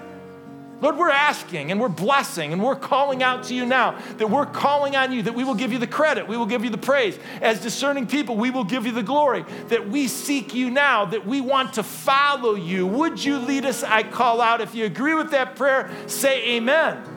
Lord, 0.80 0.98
we're 0.98 1.11
asking 1.11 1.70
and 1.70 1.80
we're 1.80 1.88
blessing 1.88 2.52
and 2.52 2.62
we're 2.62 2.76
calling 2.76 3.22
out 3.22 3.44
to 3.44 3.54
you 3.54 3.64
now 3.64 3.98
that 4.18 4.28
we're 4.28 4.44
calling 4.44 4.94
on 4.94 5.11
you, 5.11 5.22
that 5.22 5.34
we 5.34 5.42
will 5.42 5.54
give 5.54 5.72
you 5.72 5.78
the 5.78 5.86
credit, 5.86 6.28
we 6.28 6.36
will 6.36 6.46
give 6.46 6.64
you 6.64 6.70
the 6.70 6.78
praise. 6.78 7.18
As 7.40 7.61
discerning 7.61 8.07
people, 8.07 8.36
we 8.36 8.50
will 8.50 8.64
give 8.64 8.84
you 8.84 8.92
the 8.92 9.02
glory, 9.02 9.44
that 9.68 9.88
we 9.88 10.07
seek 10.07 10.54
you 10.54 10.70
now, 10.70 11.07
that 11.07 11.26
we 11.26 11.40
want 11.40 11.74
to 11.74 11.82
follow 11.82 12.54
you. 12.54 12.86
Would 12.86 13.24
you 13.24 13.38
lead 13.38 13.64
us? 13.64 13.82
I 13.82 14.02
call 14.02 14.40
out. 14.40 14.61
If 14.61 14.74
you 14.74 14.84
agree 14.84 15.14
with 15.14 15.30
that 15.30 15.57
prayer, 15.57 15.90
say 16.07 16.57
amen. 16.57 17.16